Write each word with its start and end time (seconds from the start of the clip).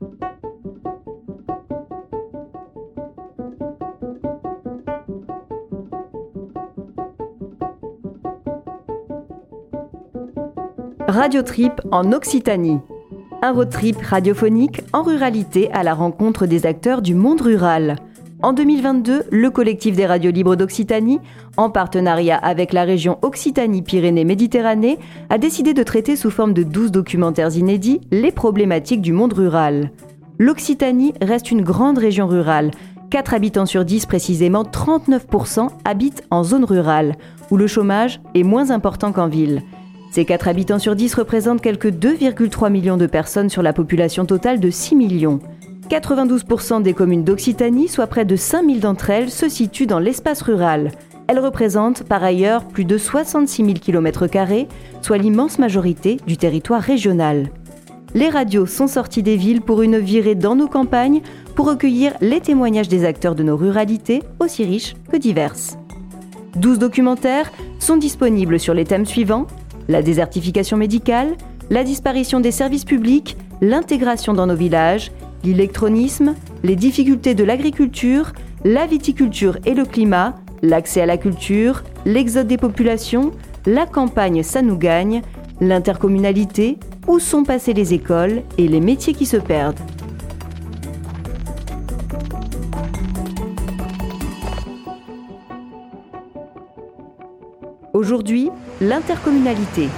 Radio 0.00 0.12
Trip 11.42 11.72
en 11.90 12.12
Occitanie. 12.12 12.78
Un 13.42 13.52
road 13.52 13.70
trip 13.70 13.96
radiophonique 14.00 14.82
en 14.92 15.02
ruralité 15.02 15.68
à 15.72 15.82
la 15.82 15.94
rencontre 15.94 16.46
des 16.46 16.66
acteurs 16.66 17.02
du 17.02 17.14
monde 17.14 17.40
rural. 17.40 17.96
En 18.40 18.52
2022, 18.52 19.24
le 19.32 19.50
collectif 19.50 19.96
des 19.96 20.06
radios 20.06 20.30
libres 20.30 20.54
d'Occitanie, 20.54 21.18
en 21.56 21.70
partenariat 21.70 22.36
avec 22.36 22.72
la 22.72 22.84
région 22.84 23.18
Occitanie-Pyrénées-Méditerranée, 23.22 25.00
a 25.28 25.38
décidé 25.38 25.74
de 25.74 25.82
traiter 25.82 26.14
sous 26.14 26.30
forme 26.30 26.52
de 26.52 26.62
12 26.62 26.92
documentaires 26.92 27.56
inédits 27.56 28.00
les 28.12 28.30
problématiques 28.30 29.02
du 29.02 29.12
monde 29.12 29.32
rural. 29.32 29.90
L'Occitanie 30.38 31.14
reste 31.20 31.50
une 31.50 31.62
grande 31.62 31.98
région 31.98 32.28
rurale. 32.28 32.70
4 33.10 33.34
habitants 33.34 33.66
sur 33.66 33.84
10, 33.84 34.06
précisément 34.06 34.62
39%, 34.62 35.70
habitent 35.84 36.22
en 36.30 36.44
zone 36.44 36.64
rurale, 36.64 37.16
où 37.50 37.56
le 37.56 37.66
chômage 37.66 38.20
est 38.36 38.44
moins 38.44 38.70
important 38.70 39.10
qu'en 39.10 39.26
ville. 39.26 39.62
Ces 40.12 40.24
4 40.24 40.46
habitants 40.46 40.78
sur 40.78 40.94
10 40.94 41.12
représentent 41.14 41.60
quelques 41.60 41.90
2,3 41.90 42.70
millions 42.70 42.96
de 42.98 43.06
personnes 43.06 43.48
sur 43.48 43.62
la 43.62 43.72
population 43.72 44.26
totale 44.26 44.60
de 44.60 44.70
6 44.70 44.94
millions. 44.94 45.40
92% 45.88 46.82
des 46.82 46.94
communes 46.94 47.24
d'Occitanie, 47.24 47.88
soit 47.88 48.06
près 48.06 48.24
de 48.24 48.36
5000 48.36 48.80
d'entre 48.80 49.10
elles, 49.10 49.30
se 49.30 49.48
situent 49.48 49.86
dans 49.86 49.98
l'espace 49.98 50.42
rural. 50.42 50.92
Elles 51.26 51.38
représentent 51.38 52.04
par 52.04 52.22
ailleurs 52.22 52.64
plus 52.64 52.84
de 52.84 52.98
66 52.98 53.64
000 53.64 53.78
km, 53.80 54.26
soit 55.02 55.18
l'immense 55.18 55.58
majorité 55.58 56.18
du 56.26 56.36
territoire 56.36 56.82
régional. 56.82 57.50
Les 58.14 58.28
radios 58.28 58.66
sont 58.66 58.86
sorties 58.86 59.22
des 59.22 59.36
villes 59.36 59.60
pour 59.60 59.82
une 59.82 59.98
virée 59.98 60.34
dans 60.34 60.56
nos 60.56 60.68
campagnes 60.68 61.20
pour 61.54 61.66
recueillir 61.66 62.12
les 62.20 62.40
témoignages 62.40 62.88
des 62.88 63.04
acteurs 63.04 63.34
de 63.34 63.42
nos 63.42 63.56
ruralités, 63.56 64.22
aussi 64.40 64.64
riches 64.64 64.94
que 65.10 65.16
diverses. 65.16 65.78
12 66.56 66.78
documentaires 66.78 67.52
sont 67.78 67.96
disponibles 67.96 68.58
sur 68.58 68.72
les 68.72 68.84
thèmes 68.84 69.06
suivants 69.06 69.46
la 69.88 70.02
désertification 70.02 70.76
médicale, 70.76 71.34
la 71.70 71.82
disparition 71.82 72.40
des 72.40 72.52
services 72.52 72.84
publics, 72.84 73.36
l'intégration 73.60 74.34
dans 74.34 74.46
nos 74.46 74.54
villages, 74.54 75.10
l'électronisme, 75.44 76.34
les 76.62 76.76
difficultés 76.76 77.34
de 77.34 77.44
l'agriculture, 77.44 78.32
la 78.64 78.86
viticulture 78.86 79.58
et 79.64 79.74
le 79.74 79.84
climat, 79.84 80.34
l'accès 80.62 81.00
à 81.00 81.06
la 81.06 81.16
culture, 81.16 81.84
l'exode 82.04 82.46
des 82.46 82.56
populations, 82.56 83.32
la 83.66 83.86
campagne 83.86 84.42
ça 84.42 84.62
nous 84.62 84.76
gagne, 84.76 85.22
l'intercommunalité, 85.60 86.78
où 87.06 87.18
sont 87.18 87.44
passées 87.44 87.72
les 87.72 87.94
écoles 87.94 88.42
et 88.58 88.68
les 88.68 88.80
métiers 88.80 89.14
qui 89.14 89.26
se 89.26 89.36
perdent. 89.36 89.80
Aujourd'hui, 97.94 98.50
l'intercommunalité. 98.80 99.88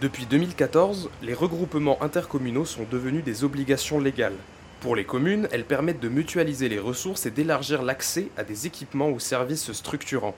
Depuis 0.00 0.24
2014, 0.24 1.10
les 1.20 1.34
regroupements 1.34 2.02
intercommunaux 2.02 2.64
sont 2.64 2.86
devenus 2.90 3.22
des 3.22 3.44
obligations 3.44 4.00
légales. 4.00 4.38
Pour 4.80 4.96
les 4.96 5.04
communes, 5.04 5.46
elles 5.52 5.66
permettent 5.66 6.00
de 6.00 6.08
mutualiser 6.08 6.70
les 6.70 6.78
ressources 6.78 7.26
et 7.26 7.30
d'élargir 7.30 7.82
l'accès 7.82 8.28
à 8.38 8.42
des 8.42 8.66
équipements 8.66 9.10
ou 9.10 9.20
services 9.20 9.72
structurants. 9.72 10.34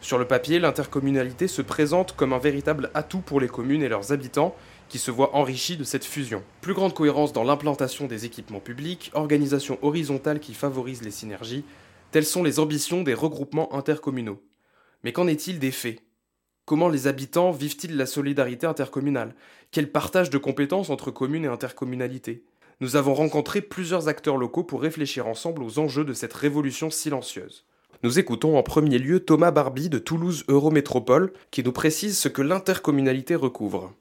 Sur 0.00 0.16
le 0.16 0.24
papier, 0.24 0.58
l'intercommunalité 0.58 1.46
se 1.46 1.60
présente 1.60 2.16
comme 2.16 2.32
un 2.32 2.38
véritable 2.38 2.90
atout 2.94 3.20
pour 3.20 3.38
les 3.38 3.48
communes 3.48 3.82
et 3.82 3.90
leurs 3.90 4.12
habitants 4.12 4.56
qui 4.88 4.98
se 4.98 5.10
voient 5.10 5.36
enrichis 5.36 5.76
de 5.76 5.84
cette 5.84 6.06
fusion. 6.06 6.42
Plus 6.62 6.72
grande 6.72 6.94
cohérence 6.94 7.34
dans 7.34 7.44
l'implantation 7.44 8.06
des 8.06 8.24
équipements 8.24 8.60
publics, 8.60 9.10
organisation 9.12 9.78
horizontale 9.82 10.40
qui 10.40 10.54
favorise 10.54 11.02
les 11.02 11.10
synergies, 11.10 11.66
telles 12.12 12.24
sont 12.24 12.42
les 12.42 12.58
ambitions 12.60 13.02
des 13.02 13.12
regroupements 13.12 13.74
intercommunaux. 13.74 14.40
Mais 15.04 15.12
qu'en 15.12 15.26
est-il 15.26 15.58
des 15.58 15.70
faits? 15.70 16.00
Comment 16.72 16.88
les 16.88 17.06
habitants 17.06 17.50
vivent-ils 17.50 17.98
la 17.98 18.06
solidarité 18.06 18.66
intercommunale? 18.66 19.34
Quel 19.72 19.92
partage 19.92 20.30
de 20.30 20.38
compétences 20.38 20.88
entre 20.88 21.10
communes 21.10 21.44
et 21.44 21.48
intercommunalité 21.48 22.44
Nous 22.80 22.96
avons 22.96 23.12
rencontré 23.12 23.60
plusieurs 23.60 24.08
acteurs 24.08 24.38
locaux 24.38 24.64
pour 24.64 24.80
réfléchir 24.80 25.26
ensemble 25.26 25.62
aux 25.62 25.78
enjeux 25.78 26.06
de 26.06 26.14
cette 26.14 26.32
révolution 26.32 26.88
silencieuse. 26.88 27.66
Nous 28.02 28.18
écoutons 28.18 28.56
en 28.56 28.62
premier 28.62 28.96
lieu 28.96 29.20
Thomas 29.20 29.50
Barbie 29.50 29.90
de 29.90 29.98
Toulouse 29.98 30.44
Eurométropole 30.48 31.34
qui 31.50 31.62
nous 31.62 31.72
précise 31.72 32.16
ce 32.16 32.28
que 32.28 32.40
l'intercommunalité 32.40 33.34
recouvre. 33.34 33.92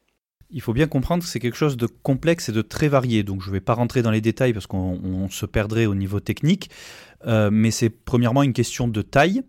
Il 0.51 0.61
faut 0.61 0.73
bien 0.73 0.87
comprendre 0.87 1.23
que 1.23 1.29
c'est 1.29 1.39
quelque 1.39 1.57
chose 1.57 1.77
de 1.77 1.87
complexe 1.87 2.49
et 2.49 2.51
de 2.51 2.61
très 2.61 2.87
varié, 2.87 3.23
donc 3.23 3.41
je 3.41 3.47
ne 3.47 3.53
vais 3.53 3.61
pas 3.61 3.73
rentrer 3.73 4.01
dans 4.01 4.11
les 4.11 4.21
détails 4.21 4.53
parce 4.53 4.67
qu'on 4.67 5.29
se 5.29 5.45
perdrait 5.45 5.85
au 5.85 5.95
niveau 5.95 6.19
technique, 6.19 6.69
euh, 7.25 7.49
mais 7.51 7.71
c'est 7.71 7.89
premièrement 7.89 8.43
une 8.43 8.53
question 8.53 8.87
de 8.87 9.01
taille 9.01 9.43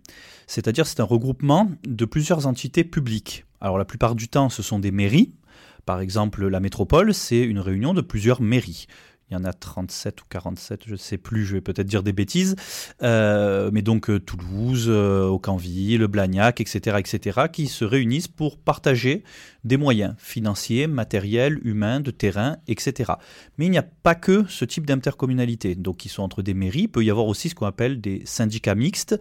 c'est-à-dire 0.53 0.87
c'est 0.87 1.01
un 1.01 1.05
regroupement 1.05 1.71
de 1.87 2.05
plusieurs 2.05 2.47
entités 2.47 2.85
publiques. 2.85 3.47
Alors 3.63 3.79
la 3.79 3.87
plupart 3.87 4.15
du 4.15 4.29
temps, 4.29 4.51
ce 4.51 4.63
sont 4.63 4.79
des 4.79 4.91
mairies. 4.91 5.33
Par 5.87 6.01
exemple, 6.01 6.47
la 6.47 6.61
métropole, 6.61 7.15
c'est 7.15 7.41
une 7.41 7.59
réunion 7.59 7.95
de 7.95 8.03
plusieurs 8.03 8.43
mairies. 8.43 8.87
Il 9.31 9.35
y 9.35 9.37
en 9.37 9.45
a 9.45 9.53
37 9.55 10.21
ou 10.21 10.25
47, 10.29 10.83
je 10.87 10.93
ne 10.93 10.97
sais 10.97 11.17
plus, 11.17 11.47
je 11.47 11.55
vais 11.55 11.63
peut-être 11.63 11.87
dire 11.87 12.03
des 12.03 12.13
bêtises. 12.13 12.55
Euh, 13.03 13.71
mais 13.73 13.81
donc 13.81 14.11
euh, 14.11 14.21
Toulouse, 14.21 14.87
euh, 14.89 15.25
Aucanville, 15.25 16.07
Blagnac, 16.07 16.61
etc., 16.61 16.99
etc., 16.99 17.47
qui 17.51 17.67
se 17.67 17.87
réunissent 17.87 18.29
pour 18.29 18.59
partager 18.59 19.25
des 19.65 19.79
moyens 19.79 20.15
financiers, 20.19 20.87
matériels, 20.87 21.59
humains, 21.65 22.01
de 22.01 22.11
terrain, 22.11 22.59
etc. 22.69 23.13
Mais 23.57 23.67
il 23.67 23.71
n'y 23.71 23.79
a 23.79 23.87
pas 24.03 24.15
que 24.15 24.45
ce 24.49 24.67
type 24.67 24.85
d'intercommunalité. 24.85 25.77
Donc, 25.77 26.05
ils 26.05 26.11
sont 26.11 26.23
entre 26.23 26.43
des 26.43 26.53
mairies. 26.53 26.83
Il 26.83 26.89
peut 26.89 27.05
y 27.05 27.11
avoir 27.11 27.27
aussi 27.27 27.49
ce 27.49 27.55
qu'on 27.55 27.67
appelle 27.67 28.03
des 28.03 28.23
syndicats 28.27 28.75
mixtes. 28.75 29.19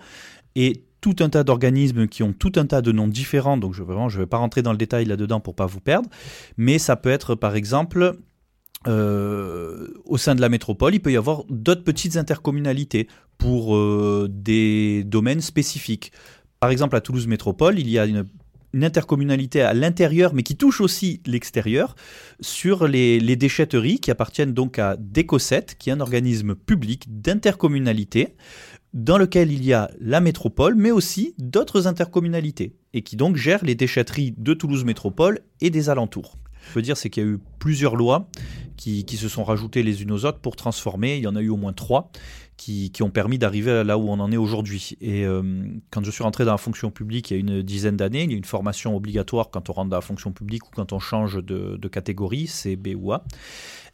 Et 0.56 0.84
tout 1.02 1.16
un 1.20 1.30
tas 1.30 1.44
d'organismes 1.44 2.08
qui 2.08 2.22
ont 2.24 2.32
tout 2.32 2.52
un 2.56 2.66
tas 2.66 2.82
de 2.82 2.92
noms 2.92 3.08
différents, 3.08 3.58
donc 3.58 3.74
je 3.74 3.82
ne 3.84 4.18
vais 4.18 4.26
pas 4.28 4.38
rentrer 4.38 4.62
dans 4.62 4.72
le 4.72 4.78
détail 4.78 5.06
là-dedans 5.06 5.40
pour 5.40 5.56
pas 5.56 5.66
vous 5.66 5.80
perdre, 5.80 6.10
mais 6.58 6.78
ça 6.78 6.96
peut 6.96 7.10
être 7.10 7.34
par 7.34 7.56
exemple 7.56 8.18
euh, 8.88 9.88
au 10.06 10.18
sein 10.18 10.36
de 10.36 10.42
la 10.42 10.50
métropole, 10.50 10.96
il 10.96 11.00
peut 11.00 11.12
y 11.12 11.18
avoir 11.18 11.44
d'autres 11.50 11.84
petites 11.84 12.18
intercommunalités 12.18 13.08
pour 13.38 13.76
euh, 13.76 14.28
des 14.30 15.04
domaines 15.04 15.42
spécifiques. 15.42 16.12
Par 16.60 16.70
exemple, 16.70 16.96
à 16.96 17.02
Toulouse 17.02 17.28
Métropole, 17.28 17.80
il 17.80 17.90
y 17.90 18.00
a 18.00 18.06
une, 18.06 18.26
intercommunalité 18.74 19.62
à 19.62 19.74
l'intérieur, 19.74 20.34
mais 20.34 20.44
qui 20.44 20.56
touche 20.56 20.80
aussi 20.80 21.22
l'extérieur, 21.26 21.96
sur 22.40 22.88
les, 22.88 23.36
déchetteries 23.36 24.00
qui 24.00 24.12
appartiennent 24.12 24.54
donc 24.54 24.80
à 24.80 24.96
Décosset, 24.98 25.66
qui 25.78 25.90
est 25.90 25.94
un 25.94 26.00
organisme 26.00 26.56
public 26.56 27.22
d'intercommunalité 27.22 28.36
dans 28.94 29.18
lequel 29.18 29.52
il 29.52 29.66
y 29.66 29.74
a 29.74 29.92
la 30.00 30.22
métropole, 30.22 30.76
mais 30.76 30.92
aussi 30.92 31.34
d'autres 31.38 31.86
intercommunalités, 31.88 32.74
et 32.94 33.02
qui 33.02 33.18
donc 33.18 33.36
gèrent 33.36 33.66
les 33.66 33.76
déchetteries 33.76 34.34
de 34.38 34.54
Toulouse 34.54 34.86
Métropole 34.86 35.40
et 35.60 35.70
des 35.70 35.90
alentours. 35.90 36.38
Je 36.70 36.76
veux 36.76 36.82
dire, 36.82 36.98
c'est 36.98 37.10
qu'il 37.10 37.24
y 37.24 37.26
a 37.26 37.30
eu 37.30 37.40
plusieurs 37.60 37.96
lois 37.96 38.30
qui, 38.82 39.18
se 39.18 39.30
sont 39.30 39.44
rajoutées 39.44 39.84
les 39.84 40.02
unes 40.02 40.12
aux 40.12 40.26
autres 40.26 40.40
pour 40.40 40.56
transformer. 40.56 41.18
Il 41.18 41.24
y 41.24 41.28
en 41.28 41.36
a 41.36 41.42
eu 41.42 41.50
au 41.50 41.58
moins 41.58 41.74
trois 41.74 42.10
qui, 42.58 42.92
ont 43.02 43.12
permis 43.12 43.38
d'arriver 43.38 43.84
là 43.84 43.98
où 43.98 44.10
on 44.10 44.20
en 44.20 44.32
est 44.32 44.38
aujourd'hui. 44.38 44.98
Et 45.02 45.24
euh, 45.24 45.42
quand 45.92 46.04
je 46.04 46.10
suis 46.10 46.24
rentré 46.24 46.46
dans 46.46 46.52
la 46.52 46.58
fonction 46.58 46.90
publique 46.90 47.30
il 47.30 47.34
y 47.36 47.38
a 47.38 47.40
une 47.40 47.62
dizaine 47.62 47.96
d'années, 47.96 48.24
il 48.24 48.32
y 48.32 48.34
a 48.34 48.38
une 48.38 48.44
formation 48.44 48.96
obligatoire 48.96 49.52
quand 49.52 49.70
on 49.70 49.74
rentre 49.74 49.90
dans 49.90 49.98
la 49.98 50.02
fonction 50.02 50.32
publique 50.32 50.66
ou 50.68 50.72
quand 50.76 50.94
on 50.94 51.00
change 51.00 51.44
de, 51.44 51.78
de 51.78 51.88
catégorie, 51.88 52.48
c'est 52.48 52.76
B 52.76 52.90
ou 52.96 53.14
A. 53.14 53.24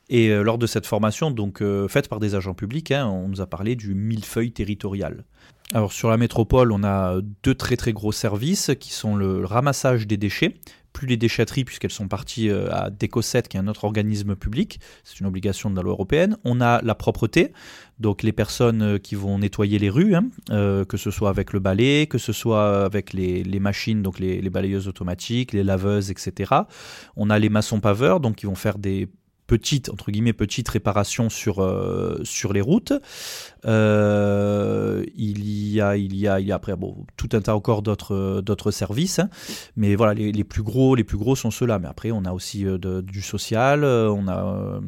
Et 0.10 0.30
euh, 0.30 0.42
lors 0.42 0.58
de 0.58 0.68
cette 0.68 0.86
formation, 0.86 1.32
donc 1.32 1.62
euh, 1.62 1.90
faite 1.90 2.08
par 2.08 2.22
des 2.22 2.36
agents 2.36 2.54
publics, 2.54 2.92
hein, 2.92 3.08
on 3.08 3.28
nous 3.28 3.42
a 3.42 3.48
parlé 3.48 3.76
du 3.76 3.94
millefeuille 3.94 4.54
territorial. 4.54 5.26
Alors 5.74 5.92
sur 5.92 6.10
la 6.10 6.16
métropole, 6.16 6.72
on 6.72 6.86
a 6.86 7.20
deux 7.44 7.56
très 7.56 7.76
très 7.76 7.92
gros 7.92 8.14
services 8.14 8.72
qui 8.80 8.94
sont 8.94 9.18
le 9.18 9.44
ramassage 9.44 10.08
des 10.08 10.16
déchets, 10.16 10.56
plus 10.94 11.08
les 11.08 11.18
déchetteries 11.18 11.64
puisqu'elles 11.64 11.92
sont 11.92 12.08
parties 12.08 12.50
euh, 12.50 12.72
à 12.72 12.90
Décosset 12.90 13.44
qui 13.44 13.58
est 13.58 13.60
un 13.60 13.68
autre 13.68 13.84
organisme 13.84 14.36
public, 14.36 14.80
c'est 15.04 15.20
une 15.20 15.26
obligation 15.26 15.70
de 15.70 15.76
la 15.76 15.82
loi 15.82 15.92
européenne. 15.92 16.38
On 16.44 16.62
a 16.62 16.82
la 16.82 16.96
propreté, 16.96 17.54
donc 18.00 18.24
les 18.24 18.32
personnes 18.32 19.00
qui 19.00 19.16
vont 19.16 19.40
nettoyer 19.40 19.80
les 19.80 19.90
rues, 19.90 20.16
hein, 20.16 20.30
que 20.48 20.98
ce 20.98 21.12
soit 21.12 21.30
avec 21.30 21.54
le 21.54 21.60
balai, 21.60 22.08
que 22.08 22.18
ce 22.18 22.34
soit 22.34 22.86
avec 22.86 23.14
les, 23.14 23.60
machines, 23.60 24.02
donc 24.02 24.20
les, 24.20 24.42
les, 24.42 24.50
balayeuses 24.50 24.88
automatiques, 24.88 25.54
les 25.54 25.64
laveuses, 25.64 26.12
etc. 26.12 26.54
On 27.16 27.30
a 27.30 27.40
les 27.40 27.50
maçons 27.50 27.80
paveurs, 27.80 28.20
donc 28.20 28.36
qui 28.38 28.46
vont 28.46 28.56
faire 28.56 28.78
des 28.78 29.08
petite 29.48 29.90
entre 29.90 30.12
guillemets 30.12 30.34
petite 30.34 30.68
réparation 30.70 31.30
sur 31.30 31.64
euh, 31.64 32.20
sur 32.24 32.54
les 32.54 32.62
routes. 32.62 32.94
Euh, 33.66 35.04
il 35.16 35.48
y 35.48 35.82
a 35.82 35.98
il 35.98 36.16
y 36.16 36.28
a 36.28 36.40
il 36.40 36.48
y 36.48 36.52
a 36.52 36.56
après 36.56 36.76
bon 36.76 37.06
tout 37.16 37.30
un 37.32 37.42
tas 37.42 37.56
encore 37.56 37.82
d'autres 37.82 38.42
d'autres 38.42 38.72
services, 38.72 39.20
hein. 39.20 39.30
mais 39.76 39.96
voilà 39.96 40.14
les, 40.14 40.44
plus 40.44 40.64
gros 40.64 40.96
les 40.96 41.04
plus 41.04 41.18
gros 41.18 41.36
sont 41.36 41.52
ceux-là. 41.52 41.80
Mais 41.80 41.88
après 41.88 42.12
on 42.12 42.26
a 42.26 42.34
aussi 42.34 42.66
euh, 42.66 43.02
du 43.02 43.22
social, 43.22 43.84
on 43.84 44.28
a 44.28 44.80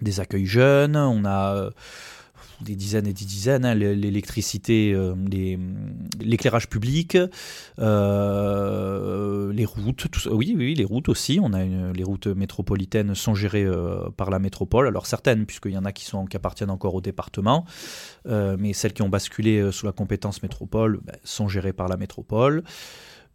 des 0.00 0.20
accueils 0.20 0.46
jeunes, 0.46 0.96
on 0.96 1.24
a 1.24 1.70
des 2.62 2.76
dizaines 2.76 3.06
et 3.06 3.12
des 3.12 3.24
dizaines, 3.24 3.64
hein, 3.64 3.74
l'électricité, 3.74 4.92
euh, 4.94 5.14
l'éclairage 6.20 6.68
public, 6.68 7.16
euh, 7.78 9.52
les 9.52 9.64
routes, 9.64 10.10
tout 10.10 10.20
ça. 10.20 10.30
Oui, 10.32 10.54
oui, 10.56 10.74
les 10.74 10.84
routes 10.84 11.08
aussi. 11.08 11.40
On 11.42 11.52
a 11.52 11.64
les 11.64 12.04
routes 12.04 12.26
métropolitaines 12.26 13.14
sont 13.14 13.34
gérées 13.34 13.64
euh, 13.64 14.10
par 14.16 14.30
la 14.30 14.38
métropole. 14.38 14.86
Alors 14.86 15.06
certaines, 15.06 15.46
puisqu'il 15.46 15.72
y 15.72 15.78
en 15.78 15.84
a 15.84 15.92
qui, 15.92 16.04
sont, 16.04 16.26
qui 16.26 16.36
appartiennent 16.36 16.70
encore 16.70 16.94
au 16.94 17.00
département, 17.00 17.64
mais 18.26 18.72
celles 18.72 18.92
qui 18.92 19.02
ont 19.02 19.08
basculé 19.08 19.72
sous 19.72 19.86
la 19.86 19.92
compétence 19.92 20.42
métropole 20.42 21.00
ben, 21.02 21.16
sont 21.24 21.48
gérées 21.48 21.72
par 21.72 21.88
la 21.88 21.96
métropole. 21.96 22.62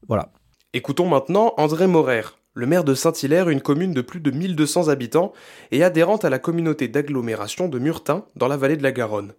Voilà. 0.07 0.31
Écoutons 0.73 1.07
maintenant 1.07 1.53
André 1.57 1.87
Morer, 1.87 2.23
le 2.55 2.65
maire 2.65 2.85
de 2.85 2.95
Saint-Hilaire, 2.95 3.49
une 3.49 3.61
commune 3.61 3.93
de 3.93 4.01
plus 4.01 4.21
de 4.21 4.31
1200 4.31 4.87
habitants 4.87 5.33
et 5.71 5.83
adhérente 5.83 6.25
à 6.25 6.29
la 6.29 6.39
communauté 6.39 6.87
d'agglomération 6.87 7.67
de 7.67 7.77
Murtin, 7.77 8.25
dans 8.35 8.47
la 8.47 8.57
vallée 8.57 8.77
de 8.77 8.83
la 8.83 8.93
Garonne. 8.93 9.33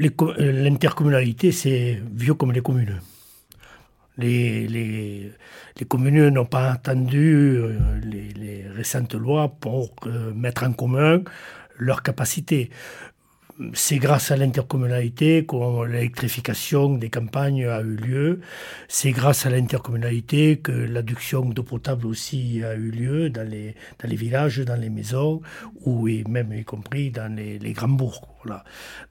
Euh, 0.00 0.52
l'intercommunalité, 0.52 1.50
c'est 1.50 2.00
vieux 2.14 2.34
comme 2.34 2.52
les 2.52 2.60
communes. 2.60 3.00
Les, 4.18 5.32
communes 5.88 6.28
n'ont 6.28 6.44
pas 6.44 6.72
attendu 6.72 7.56
euh, 7.56 7.78
les, 8.04 8.66
récentes 8.68 9.14
lois 9.14 9.48
pour 9.48 9.94
euh, 10.06 10.32
mettre 10.34 10.64
en 10.64 10.72
commun 10.72 11.22
leurs 11.78 12.02
capacités 12.02 12.70
c'est 13.74 13.98
grâce 13.98 14.30
à 14.30 14.36
l'intercommunalité 14.36 15.44
que 15.46 15.86
l'électrification 15.86 16.94
des 16.96 17.10
campagnes 17.10 17.66
a 17.66 17.80
eu 17.80 17.96
lieu. 17.96 18.40
C'est 18.88 19.12
grâce 19.12 19.46
à 19.46 19.50
l'intercommunalité 19.50 20.58
que 20.58 20.72
l'adduction 20.72 21.42
d'eau 21.42 21.62
potable 21.62 22.06
aussi 22.06 22.62
a 22.64 22.74
eu 22.74 22.90
lieu 22.90 23.30
dans 23.30 23.48
les, 23.48 23.74
dans 24.00 24.08
les 24.08 24.16
villages, 24.16 24.58
dans 24.58 24.80
les 24.80 24.90
maisons, 24.90 25.42
ou 25.84 26.08
et 26.08 26.24
même 26.28 26.52
y 26.52 26.64
compris 26.64 27.10
dans 27.10 27.34
les, 27.34 27.58
grands 27.72 27.88
bourgs. 27.88 28.26
Voilà. 28.44 28.64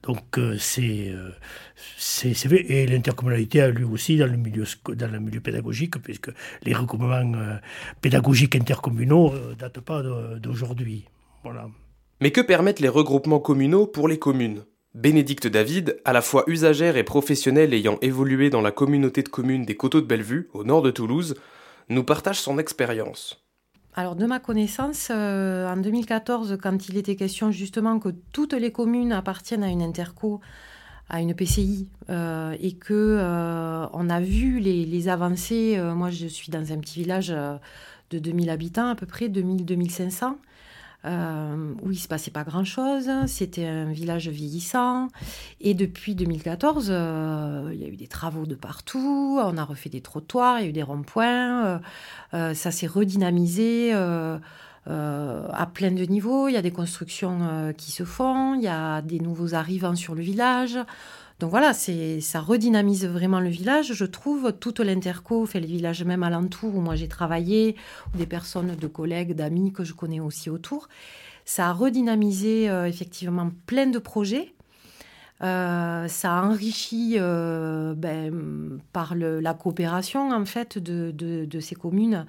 Donc 0.04 0.38
euh, 0.38 0.58
c'est 0.60 1.10
euh, 1.10 1.32
et 2.68 2.86
l'intercommunalité 2.88 3.62
a 3.62 3.70
eu 3.70 3.84
aussi 3.84 4.18
dans 4.18 4.28
le 4.28 4.38
milieu 4.38 4.66
dans 4.96 5.12
le 5.12 5.20
milieu 5.20 5.40
pédagogique 5.40 6.02
puisque 6.02 6.32
les 6.64 6.74
regroupements 6.74 7.34
euh, 7.36 7.58
pédagogiques 8.02 8.56
intercommunaux 8.56 9.34
ne 9.34 9.54
datent 9.54 9.80
pas 9.80 10.04
d'aujourd'hui. 10.40 11.06
Voilà. 11.44 11.68
Mais 12.22 12.30
que 12.30 12.40
permettent 12.40 12.80
les 12.80 12.88
regroupements 12.88 13.40
communaux 13.40 13.88
pour 13.88 14.08
les 14.08 14.20
communes? 14.20 14.64
Bénédicte 14.94 15.48
David, 15.48 16.00
à 16.06 16.14
la 16.14 16.22
fois 16.22 16.44
usagère 16.46 16.96
et 16.96 17.04
professionnelle 17.04 17.74
ayant 17.74 17.98
évolué 18.04 18.52
dans 18.52 18.62
la 18.62 18.72
communauté 18.72 19.24
de 19.24 19.30
communes 19.30 19.66
des 19.66 19.76
Coteaux 19.76 20.02
de 20.02 20.06
Bellevue, 20.06 20.48
au 20.54 20.64
nord 20.64 20.84
de 20.84 20.92
Toulouse, 20.92 21.34
nous 21.90 22.04
partage 22.04 22.40
son 22.40 22.60
expérience. 22.60 23.44
Alors 23.96 24.16
de 24.16 24.28
ma 24.28 24.38
connaissance, 24.40 25.08
euh, 25.10 25.68
en 25.68 25.78
2014, 25.78 26.60
quand 26.62 26.90
il 26.90 26.98
était 26.98 27.16
question 27.16 27.50
justement 27.50 27.98
que 27.98 28.10
toutes 28.32 28.54
les 28.54 28.72
communes 28.72 29.14
appartiennent 29.14 29.64
à 29.64 29.70
une 29.70 29.82
interco, 29.82 30.42
à 31.10 31.22
une 31.22 31.34
PCI, 31.34 31.90
euh, 32.12 32.56
et 32.62 32.74
que 32.74 32.94
euh, 32.94 33.88
on 33.94 34.12
a 34.12 34.22
vu 34.22 34.60
les, 34.60 34.86
les 34.86 35.10
avancées. 35.10 35.82
moi, 35.96 36.12
je 36.12 36.28
suis 36.28 36.52
dans 36.52 36.72
un 36.72 36.78
petit 36.78 37.00
village 37.00 37.30
de 38.12 38.20
2000 38.20 38.52
habitants 38.52 38.90
à 38.90 38.96
peu 38.96 39.08
près, 39.08 39.28
2000-2500 39.28 40.36
euh, 41.04 41.74
où 41.82 41.92
il 41.92 41.98
se 41.98 42.08
passait 42.08 42.30
pas 42.30 42.44
grand-chose. 42.44 43.10
C'était 43.26 43.66
un 43.66 43.92
village 43.92 44.28
vieillissant. 44.30 45.08
Et 45.60 45.74
depuis 45.74 46.14
2014, 46.14 46.90
euh, 46.92 47.72
il 47.74 47.82
y 47.82 47.86
a 47.86 47.88
eu 47.88 47.96
des 47.96 48.08
travaux 48.08 48.46
de 48.46 48.54
partout. 48.54 49.40
On 49.44 49.58
a 49.58 49.64
refait 49.64 49.90
des 49.90 50.02
trottoirs, 50.02 50.60
il 50.60 50.64
y 50.64 50.66
a 50.68 50.70
eu 50.70 50.74
des 50.74 50.84
ronds-points. 50.84 51.82
Euh, 52.34 52.54
ça 52.54 52.70
s'est 52.70 52.88
redynamisé. 52.88 53.94
à 53.94 55.66
plein 55.74 55.92
de 55.92 56.04
niveaux, 56.06 56.48
il 56.48 56.54
y 56.54 56.58
a 56.58 56.62
des 56.62 56.72
constructions 56.72 57.74
qui 57.78 57.92
se 57.92 58.04
font, 58.04 58.56
il 58.56 58.62
y 58.62 58.68
a 58.68 59.02
des 59.02 59.20
nouveaux 59.20 59.56
arrivants 59.56 59.96
sur 59.96 60.16
le 60.16 60.22
village. 60.22 60.78
Donc 61.42 61.50
voilà, 61.50 61.74
ça 61.74 62.40
redynamise 62.40 63.08
vraiment 63.08 63.40
le 63.40 63.50
village. 63.50 63.94
Je 63.94 64.06
trouve 64.06 64.54
toute 64.60 64.80
l'interco, 64.80 65.44
fait 65.48 65.60
les 65.60 65.66
villages 65.66 66.04
même 66.04 66.22
alentour 66.22 66.76
où 66.76 66.82
moi 66.82 66.96
j'ai 66.96 67.08
travaillé, 67.08 67.76
ou 68.14 68.18
des 68.20 68.28
personnes 68.28 68.76
de 68.76 68.88
collègues, 68.88 69.34
d'amis 69.34 69.74
que 69.74 69.84
je 69.84 69.94
connais 69.94 70.20
aussi 70.20 70.52
autour. 70.52 70.88
Ça 71.44 71.70
a 71.70 71.74
redynamisé 71.74 72.70
euh, 72.70 72.86
effectivement 72.88 73.50
plein 73.66 73.88
de 73.88 73.98
projets. 73.98 74.54
Euh, 75.42 76.08
ça 76.08 76.38
a 76.38 76.46
enrichi 76.46 77.16
euh, 77.18 77.96
ben, 77.96 78.80
par 78.94 79.16
la 79.16 79.54
coopération 79.56 80.32
en 80.32 80.46
fait 80.46 80.78
de, 80.78 81.60
ces 81.60 81.74
communes. 81.74 82.28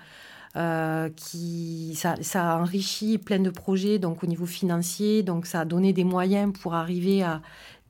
qui, 1.17 1.95
ça, 1.97 2.15
ça, 2.23 2.53
a 2.53 2.59
enrichi 2.63 3.19
plein 3.19 3.41
de 3.41 3.51
projets 3.51 3.99
donc 3.99 4.25
au 4.25 4.27
niveau 4.27 4.47
financier, 4.47 5.23
donc 5.23 5.45
ça 5.45 5.61
a 5.61 5.65
donné 5.67 5.93
des 5.93 6.05
moyens 6.05 6.51
pour 6.59 6.73
arriver 6.73 7.23
à 7.23 7.43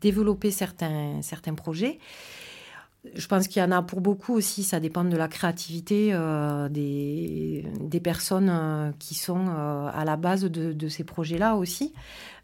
développer 0.02 0.50
certains, 0.50 1.22
certains 1.22 1.54
projets. 1.54 1.98
Je 3.16 3.26
pense 3.26 3.48
qu'il 3.48 3.60
y 3.60 3.64
en 3.64 3.72
a 3.72 3.82
pour 3.82 4.00
beaucoup 4.00 4.32
aussi, 4.32 4.62
ça 4.62 4.78
dépend 4.78 5.02
de 5.02 5.16
la 5.16 5.26
créativité 5.26 6.10
euh, 6.12 6.68
des, 6.68 7.66
des, 7.80 7.98
personnes 7.98 8.48
euh, 8.48 8.92
qui 9.00 9.16
sont 9.16 9.48
euh, 9.48 9.90
à 9.92 10.04
la 10.04 10.14
base 10.16 10.44
de, 10.44 10.88
ces 10.88 11.02
projets-là 11.02 11.56
aussi. 11.56 11.92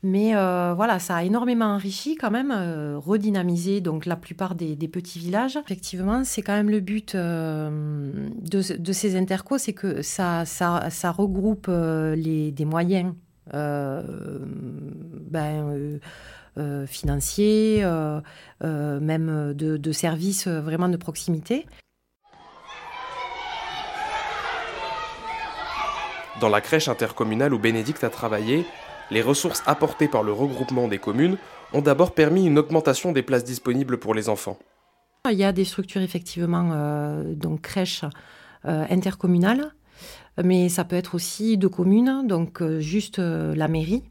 Mais 0.02 0.32
voilà, 0.32 0.98
ça 0.98 1.16
a 1.16 1.22
énormément 1.24 1.66
enrichi 1.66 2.16
quand 2.16 2.30
même, 2.30 2.52
redynamisé 2.96 3.80
donc 3.80 4.06
la 4.06 4.16
plupart 4.16 4.54
des, 4.56 4.74
des, 4.76 4.88
petits 4.88 5.18
villages. 5.18 5.56
Effectivement, 5.56 6.22
c'est 6.24 6.42
quand 6.42 6.54
même 6.54 6.70
le 6.70 6.80
but 6.80 7.16
de, 7.16 8.76
de, 8.76 8.92
ces 8.92 9.16
intercos, 9.16 9.58
c'est 9.58 9.72
que 9.72 10.02
ça, 10.02 10.44
ça, 10.44 10.88
ça 10.90 11.10
regroupe 11.10 11.68
les, 11.68 12.52
des 12.52 12.64
moyens. 12.64 13.12
ben, 13.52 13.98
euh, 16.58 16.86
financiers, 16.86 17.80
euh, 17.82 18.20
euh, 18.64 18.98
même 19.00 19.54
de, 19.54 19.92
services 19.92 20.48
vraiment 20.48 20.88
de 20.88 20.96
proximité. 20.96 21.66
Dans 26.40 26.48
la 26.48 26.60
crèche 26.60 26.88
intercommunale 26.88 27.54
où 27.54 27.58
Bénédicte 27.58 28.04
a 28.04 28.10
travaillé, 28.10 28.64
les 29.10 29.22
ressources 29.22 29.62
apportées 29.66 30.08
par 30.08 30.22
le 30.22 30.32
regroupement 30.32 30.88
des 30.88 30.98
communes 30.98 31.36
ont 31.72 31.80
d'abord 31.80 32.12
permis 32.12 32.46
une 32.46 32.58
augmentation 32.58 33.12
des 33.12 33.22
places 33.22 33.44
disponibles 33.44 33.98
pour 33.98 34.14
les 34.14 34.28
enfants. 34.28 34.58
Il 35.30 35.36
y 35.36 35.44
a 35.44 35.52
des 35.52 35.64
structures 35.64 36.02
effectivement, 36.02 37.22
donc 37.34 37.62
crèches 37.62 38.04
intercommunales, 38.64 39.74
mais 40.42 40.68
ça 40.68 40.84
peut 40.84 40.96
être 40.96 41.14
aussi 41.14 41.58
de 41.58 41.66
communes, 41.66 42.26
donc 42.26 42.62
juste 42.78 43.18
la 43.18 43.68
mairie 43.68 44.04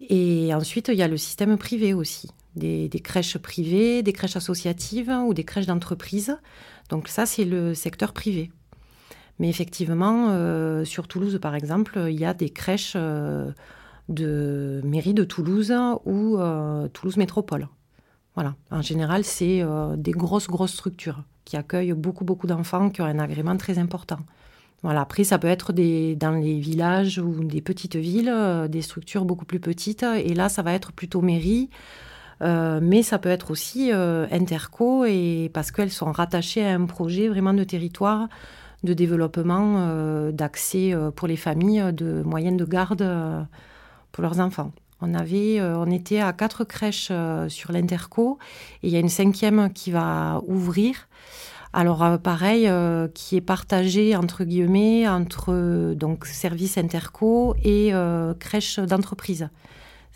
et 0.00 0.54
ensuite, 0.54 0.88
il 0.88 0.94
y 0.94 1.02
a 1.02 1.08
le 1.08 1.16
système 1.16 1.58
privé 1.58 1.92
aussi, 1.92 2.30
des, 2.54 2.88
crèches 3.02 3.38
privées, 3.38 4.02
des 4.02 4.12
crèches 4.12 4.36
associatives 4.36 5.10
ou 5.26 5.34
des 5.34 5.44
crèches 5.44 5.66
d'entreprise. 5.66 6.38
Donc 6.88 7.08
ça, 7.08 7.26
c'est 7.26 7.44
le 7.44 7.74
secteur 7.74 8.12
privé. 8.12 8.50
Mais 9.38 9.48
effectivement, 9.48 10.28
euh, 10.30 10.84
sur 10.84 11.08
Toulouse, 11.08 11.38
par 11.40 11.54
exemple, 11.54 12.06
il 12.08 12.18
y 12.18 12.24
a 12.24 12.34
des 12.34 12.50
crèches 12.50 12.94
euh, 12.96 13.50
de 14.08 14.80
mairie 14.84 15.14
de 15.14 15.24
Toulouse 15.24 15.74
ou 16.04 16.38
euh, 16.38 16.88
Toulouse 16.88 17.16
Métropole. 17.16 17.68
Voilà. 18.34 18.54
En 18.70 18.82
général, 18.82 19.24
c'est 19.24 19.64
des 19.96 20.12
grosses, 20.12 20.46
grosses 20.46 20.74
structures 20.74 21.24
qui 21.44 21.56
accueillent 21.56 21.92
beaucoup, 21.92 22.24
beaucoup 22.24 22.46
d'enfants 22.46 22.88
qui 22.88 23.02
ont 23.02 23.04
un 23.04 23.18
agrément 23.18 23.56
très 23.56 23.78
important. 23.78 24.18
Voilà, 24.82 25.00
après, 25.00 25.24
ça 25.24 25.38
peut 25.38 25.48
être 25.48 25.72
dans 25.72 26.30
les 26.30 26.60
villages 26.60 27.18
ou 27.18 27.42
des 27.42 27.60
petites 27.60 27.96
villes, 27.96 28.30
euh, 28.32 28.68
des 28.68 28.82
structures 28.82 29.24
beaucoup 29.24 29.44
plus 29.44 29.58
petites. 29.58 30.04
Et 30.04 30.34
là, 30.34 30.48
ça 30.48 30.62
va 30.62 30.72
être 30.72 30.92
plutôt 30.92 31.20
mairie. 31.20 31.68
Euh, 32.40 32.78
mais 32.80 33.02
ça 33.02 33.18
peut 33.18 33.30
être 33.30 33.50
aussi 33.50 33.90
euh, 33.92 34.28
interco 34.30 35.04
et 35.04 35.50
parce 35.52 35.72
qu'elles 35.72 35.90
sont 35.90 36.12
rattachées 36.12 36.64
à 36.64 36.72
un 36.72 36.86
projet 36.86 37.26
vraiment 37.26 37.52
de 37.52 37.64
territoire 37.64 38.28
de 38.84 38.94
développement 38.94 40.30
d'accès 40.30 40.94
pour 41.16 41.26
les 41.26 41.34
familles 41.34 41.92
de 41.92 42.22
moyens 42.22 42.56
de 42.56 42.64
garde 42.64 43.46
pour 44.12 44.22
leurs 44.22 44.38
enfants. 44.38 44.70
On 45.00 45.14
avait, 45.14 45.60
on 45.60 45.90
était 45.90 46.20
à 46.20 46.32
quatre 46.32 46.62
crèches 46.62 47.10
sur 47.48 47.72
l'interco 47.72 48.38
et 48.84 48.86
il 48.86 48.92
y 48.92 48.96
a 48.96 49.00
une 49.00 49.08
cinquième 49.08 49.72
qui 49.72 49.90
va 49.90 50.40
ouvrir. 50.46 51.08
Alors 51.72 52.02
euh, 52.02 52.18
pareil, 52.18 52.66
euh, 52.66 53.08
qui 53.08 53.36
est 53.36 53.40
partagé 53.40 54.16
entre 54.16 54.44
guillemets 54.44 55.08
entre 55.08 55.94
donc 55.94 56.26
service 56.26 56.78
interco 56.78 57.54
et 57.62 57.90
euh, 57.92 58.34
crèche 58.34 58.78
d'entreprise. 58.78 59.48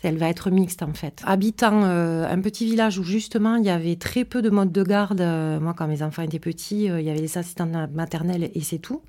Elle 0.01 0.17
va 0.17 0.27
être 0.27 0.51
mixte 0.51 0.83
en 0.83 0.93
fait. 0.93 1.21
Habitant 1.25 1.83
un 1.83 2.41
petit 2.41 2.65
village 2.65 2.99
où 2.99 3.03
justement 3.03 3.55
il 3.55 3.63
y 3.63 3.69
avait 3.69 3.95
très 3.95 4.25
peu 4.25 4.41
de 4.41 4.49
modes 4.49 4.73
de 4.73 4.83
garde, 4.83 5.21
moi 5.61 5.73
quand 5.73 5.87
mes 5.87 6.03
enfants 6.03 6.23
étaient 6.23 6.39
petits, 6.39 6.83
il 6.87 7.01
y 7.03 7.09
avait 7.09 7.21
les 7.21 7.37
assistants 7.37 7.87
maternels 7.93 8.51
et 8.53 8.59
c'est 8.59 8.79
tout. 8.79 9.01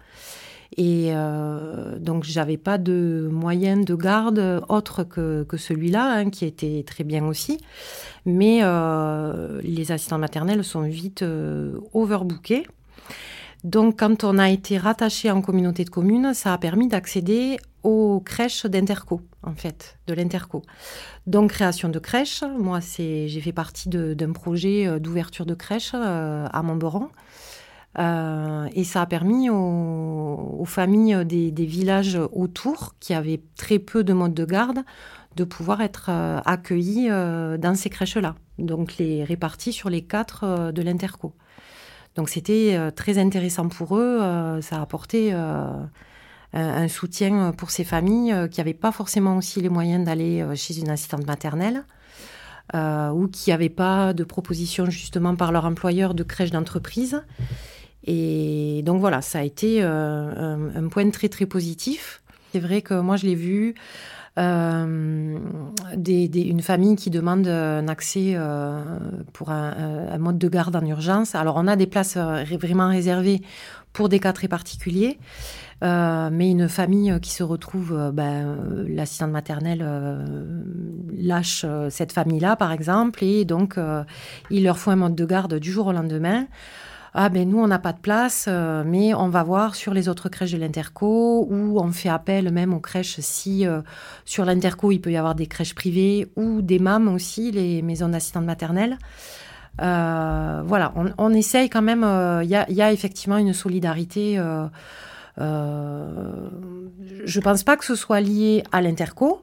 Et 0.77 1.11
euh, 1.11 1.99
donc, 1.99 2.25
j'avais 2.25 2.57
pas 2.57 2.79
de 2.79 3.29
moyens 3.31 3.85
de 3.85 3.95
garde 3.95 4.63
autre 4.69 5.05
que, 5.05 5.45
que 5.45 5.57
celui-là, 5.57 6.15
hein, 6.15 6.31
qui 6.31 6.45
était 6.45 6.85
très 6.87 7.05
bien 7.05 7.25
aussi. 7.25 7.59
Mais 8.27 8.61
euh, 8.63 9.61
les 9.63 9.93
assistants 9.93 10.19
maternels 10.19 10.65
sont 10.65 10.83
vite 10.83 11.23
euh, 11.23 11.79
overbookés. 11.93 12.67
Donc, 13.65 14.01
quand 14.01 14.25
on 14.25 14.37
a 14.39 14.51
été 14.51 14.77
rattaché 14.77 15.31
en 15.31 15.41
communauté 15.41 15.85
de 15.85 15.91
communes, 15.91 16.35
ça 16.35 16.53
a 16.53 16.59
permis 16.59 16.87
d'accéder 16.87 17.57
aux 17.83 18.21
crèches 18.21 18.67
d'Interco, 18.67 19.23
en 19.43 19.55
fait, 19.55 19.99
de 20.07 20.13
l'interco. 20.13 20.63
Donc, 21.27 21.51
création 21.51 21.89
de 21.89 21.99
crèche. 21.99 22.43
Moi, 22.59 22.81
j'ai 22.99 23.41
fait 23.41 23.53
partie 23.53 23.89
d'un 23.89 24.33
projet 24.33 24.87
euh, 24.87 24.99
d'ouverture 24.99 25.47
de 25.47 25.55
crèche 25.55 25.93
euh, 25.95 26.47
à 26.53 26.63
Montberon. 26.63 27.09
Euh, 27.99 28.69
et 28.75 28.85
ça 28.85 29.03
a 29.03 29.07
permis 29.07 29.51
aux, 29.51 30.65
familles 30.67 31.25
des, 31.25 31.67
villages 31.67 32.19
autour, 32.33 32.95
qui 33.01 33.15
avaient 33.15 33.41
très 33.57 33.79
peu 33.79 34.03
de 34.05 34.13
modes 34.13 34.35
de 34.35 34.45
garde, 34.45 34.81
de 35.37 35.45
pouvoir 35.45 35.81
être 35.81 36.11
accueillis 36.45 37.09
dans 37.09 37.75
ces 37.75 37.91
crèches-là. 37.91 38.35
Donc, 38.59 38.97
les 38.99 39.25
répartis 39.25 39.73
sur 39.73 39.91
les 39.91 40.03
quatre 40.03 40.73
de 40.73 40.83
l'interco. 40.83 41.35
Donc, 42.17 42.29
c'était 42.29 42.79
très 42.93 43.19
intéressant 43.19 43.69
pour 43.69 43.97
eux. 43.97 44.21
ça 44.61 44.79
a 44.79 44.81
apporté 44.81 45.35
un 46.55 46.89
soutien 46.89 47.53
pour 47.53 47.71
ces 47.71 47.85
familles 47.85 48.33
euh, 48.33 48.49
qui 48.49 48.61
n'avaient 48.61 48.75
pas 48.75 48.93
forcément 48.93 49.37
aussi 49.37 49.61
les 49.61 49.69
moyens 49.69 50.05
d'aller 50.05 50.41
euh, 50.41 50.55
chez 50.55 50.79
une 50.79 50.89
assistante 50.89 51.27
maternelle. 51.27 51.85
Euh, 52.75 53.11
ou 53.11 53.29
qui 53.29 53.51
n'avaient 53.51 53.69
pas 53.69 54.15
de 54.15 54.25
proposition 54.25 54.87
justement 54.87 55.37
par 55.37 55.53
leur 55.53 55.67
employeur 55.67 56.15
de 56.15 56.23
crèche 56.23 56.51
d'entreprise. 56.51 57.23
Et 58.05 58.83
donc 58.85 59.01
voilà, 59.01 59.23
ça 59.23 59.39
a 59.41 59.43
été 59.43 59.83
un, 59.83 60.89
point 60.91 61.09
très 61.11 61.29
très 61.29 61.47
positif. 61.47 62.23
C'est 62.53 62.61
vrai 62.61 62.83
que 62.83 62.95
moi 62.95 63.17
je 63.17 63.27
l'ai 63.27 63.35
vu, 63.35 63.75
une 64.37 65.41
famille 66.63 66.97
qui 66.97 67.11
demande 67.11 67.49
un 67.49 67.89
accès 67.89 68.37
pour 69.33 69.51
un, 69.51 70.19
mode 70.19 70.39
de 70.39 70.49
garde 70.49 70.77
en 70.77 70.85
urgence. 70.85 71.35
Alors 71.35 71.57
on 71.57 71.67
a 71.67 71.77
des 71.77 71.87
places 71.87 72.17
vraiment 72.17 72.89
réservées 72.89 73.41
pour 73.95 74.09
des 74.11 74.21
cas 74.21 74.35
très 74.35 74.49
particuliers. 74.49 75.19
Euh, 75.83 76.31
mais 76.33 76.51
une 76.51 76.69
famille 76.69 77.19
qui 77.21 77.31
se 77.31 77.43
retrouve, 77.43 77.93
euh, 77.93 78.11
ben, 78.11 78.57
l'assistante 78.89 79.31
maternelle 79.31 79.83
euh, 79.83 80.25
lâche 81.17 81.67
cette 81.91 82.13
famille-là, 82.13 82.57
par 82.57 82.73
exemple, 82.73 83.23
et 83.23 83.45
donc 83.45 83.79
il 84.51 84.65
leur 84.65 84.79
faut 84.79 84.91
un 84.91 84.97
mode 84.97 85.15
de 85.15 85.25
garde 85.25 85.55
du 85.55 85.71
jour 85.71 85.87
au 85.87 85.93
lendemain. 85.93 86.47
Ah 87.15 87.29
ben 87.29 87.49
nous 87.49 87.61
on 87.61 87.69
n'a 87.69 87.79
pas 87.79 87.93
de 87.93 88.01
place, 88.01 88.49
mais 88.49 89.15
on 89.15 89.29
va 89.29 89.45
voir 89.45 89.77
sur 89.77 89.95
les 89.95 90.09
autres 90.09 90.29
crèches 90.29 90.51
de 90.51 90.59
l'Interco 90.59 91.47
ou 91.49 91.81
on 91.81 91.93
fait 91.93 92.09
appel 92.09 92.51
même 92.51 92.75
aux 92.75 92.81
crèches 92.81 93.21
si 93.21 93.65
sur 94.25 94.45
l'Interco 94.45 94.91
il 94.91 95.01
peut 95.01 95.13
y 95.13 95.17
avoir 95.17 95.37
des 95.37 95.47
crèches 95.47 95.77
privées 95.77 96.29
ou 96.35 96.61
des 96.61 96.81
MAM 96.81 97.07
aussi, 97.07 97.53
les 97.53 97.83
maisons 97.83 98.09
d'assistante 98.09 98.45
maternelle. 98.45 98.99
voilà, 99.79 100.93
on, 101.17 101.33
essaye 101.33 101.71
quand 101.71 101.83
même. 101.83 102.03
Il 102.43 102.49
y, 102.51 102.83
a 102.83 102.93
effectivement 102.93 103.37
une 103.39 103.53
solidarité 103.53 104.41
euh, 105.41 106.49
je 107.25 107.39
ne 107.39 107.45
pense 107.45 107.65
pas 107.65 107.77
que 107.77 107.85
ce 107.85 107.95
soit 107.95 108.21
lié 108.21 108.63
à 108.73 108.81
l'interco, 108.81 109.43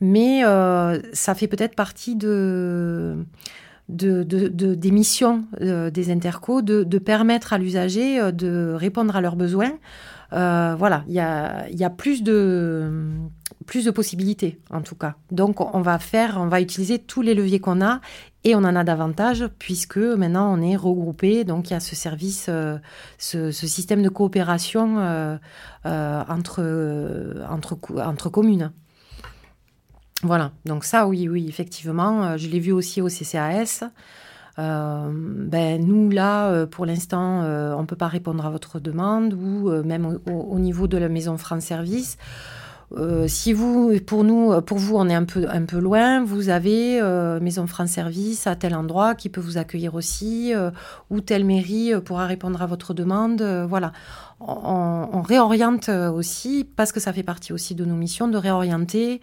mais 0.00 0.44
euh, 0.44 1.00
ça 1.12 1.34
fait 1.34 1.48
peut-être 1.48 1.74
partie 1.74 2.14
de, 2.14 3.16
de, 3.88 4.22
des 4.22 4.90
missions 4.90 5.44
euh, 5.60 5.90
des 5.90 6.10
intercos 6.10 6.62
de, 6.62 6.98
permettre 6.98 7.52
à 7.52 7.58
l'usager 7.58 8.32
de 8.32 8.72
répondre 8.74 9.16
à 9.16 9.20
leurs 9.20 9.36
besoins. 9.36 9.72
voilà, 10.32 11.04
il 11.08 11.14
y 11.14 11.20
a, 11.20 11.68
y 11.70 11.84
a, 11.84 11.90
plus 11.90 12.22
de 12.22 12.90
plus 13.68 13.84
de 13.84 13.90
possibilités 13.90 14.58
en 14.70 14.80
tout 14.80 14.96
cas. 14.96 15.14
Donc 15.30 15.60
on 15.60 15.82
va 15.82 15.98
faire, 15.98 16.38
on 16.40 16.48
va 16.48 16.60
utiliser 16.60 16.98
tous 16.98 17.22
les 17.22 17.34
leviers 17.34 17.60
qu'on 17.60 17.82
a 17.82 18.00
et 18.44 18.54
on 18.54 18.58
en 18.58 18.74
a 18.74 18.82
davantage 18.82 19.46
puisque 19.58 19.98
maintenant 19.98 20.52
on 20.52 20.62
est 20.62 20.74
regroupé. 20.74 21.44
Donc 21.44 21.70
il 21.70 21.74
y 21.74 21.76
a 21.76 21.80
ce 21.80 21.94
service, 21.94 22.46
euh, 22.48 22.78
ce, 23.18 23.50
système 23.50 24.02
de 24.02 24.08
coopération 24.08 24.98
euh, 24.98 25.36
euh, 25.86 26.22
entre, 26.28 27.44
entre 27.50 28.28
communes. 28.30 28.72
Voilà, 30.22 30.50
donc 30.64 30.84
ça 30.84 31.06
oui, 31.06 31.28
oui, 31.28 31.46
effectivement, 31.48 32.36
je 32.36 32.48
l'ai 32.48 32.58
vu 32.58 32.72
aussi 32.72 33.00
au 33.00 33.08
CCAS. 33.08 33.84
ben, 34.56 35.86
nous, 35.86 36.10
là, 36.10 36.66
pour 36.66 36.86
l'instant, 36.86 37.42
on 37.42 37.80
ne 37.80 37.86
peut 37.86 37.96
pas 37.96 38.08
répondre 38.08 38.44
à 38.44 38.50
votre 38.50 38.80
demande 38.80 39.34
ou 39.34 39.70
même 39.84 40.18
au, 40.26 40.32
au, 40.32 40.58
niveau 40.58 40.88
de 40.88 40.98
la 40.98 41.08
maison 41.08 41.36
France 41.38 41.62
Service. 41.64 42.18
Euh, 42.96 43.28
si 43.28 43.52
vous, 43.52 43.98
pour 44.06 44.24
nous, 44.24 44.60
pour 44.62 44.78
vous, 44.78 44.96
on 44.96 45.08
est 45.08 45.14
un 45.14 45.24
peu, 45.24 45.78
loin, 45.78 46.24
vous 46.24 46.48
avez 46.48 47.00
euh, 47.00 47.38
Maison 47.38 47.66
France 47.66 47.90
Service 47.90 48.46
à 48.46 48.56
tel 48.56 48.74
endroit 48.74 49.14
qui 49.14 49.28
peut 49.28 49.40
vous 49.40 49.58
accueillir 49.58 49.94
aussi, 49.94 50.54
euh, 50.54 50.70
ou 51.10 51.20
telle 51.20 51.44
mairie 51.44 51.92
pourra 52.04 52.26
répondre 52.26 52.62
à 52.62 52.66
votre 52.66 52.94
demande. 52.94 53.42
voilà. 53.68 53.92
On, 54.40 55.20
réoriente 55.22 55.88
aussi, 55.88 56.64
parce 56.76 56.92
que 56.92 57.00
ça 57.00 57.12
fait 57.12 57.24
partie 57.24 57.52
aussi 57.52 57.74
de 57.74 57.84
nos 57.84 57.96
missions, 57.96 58.28
de 58.28 58.38
réorienter 58.38 59.20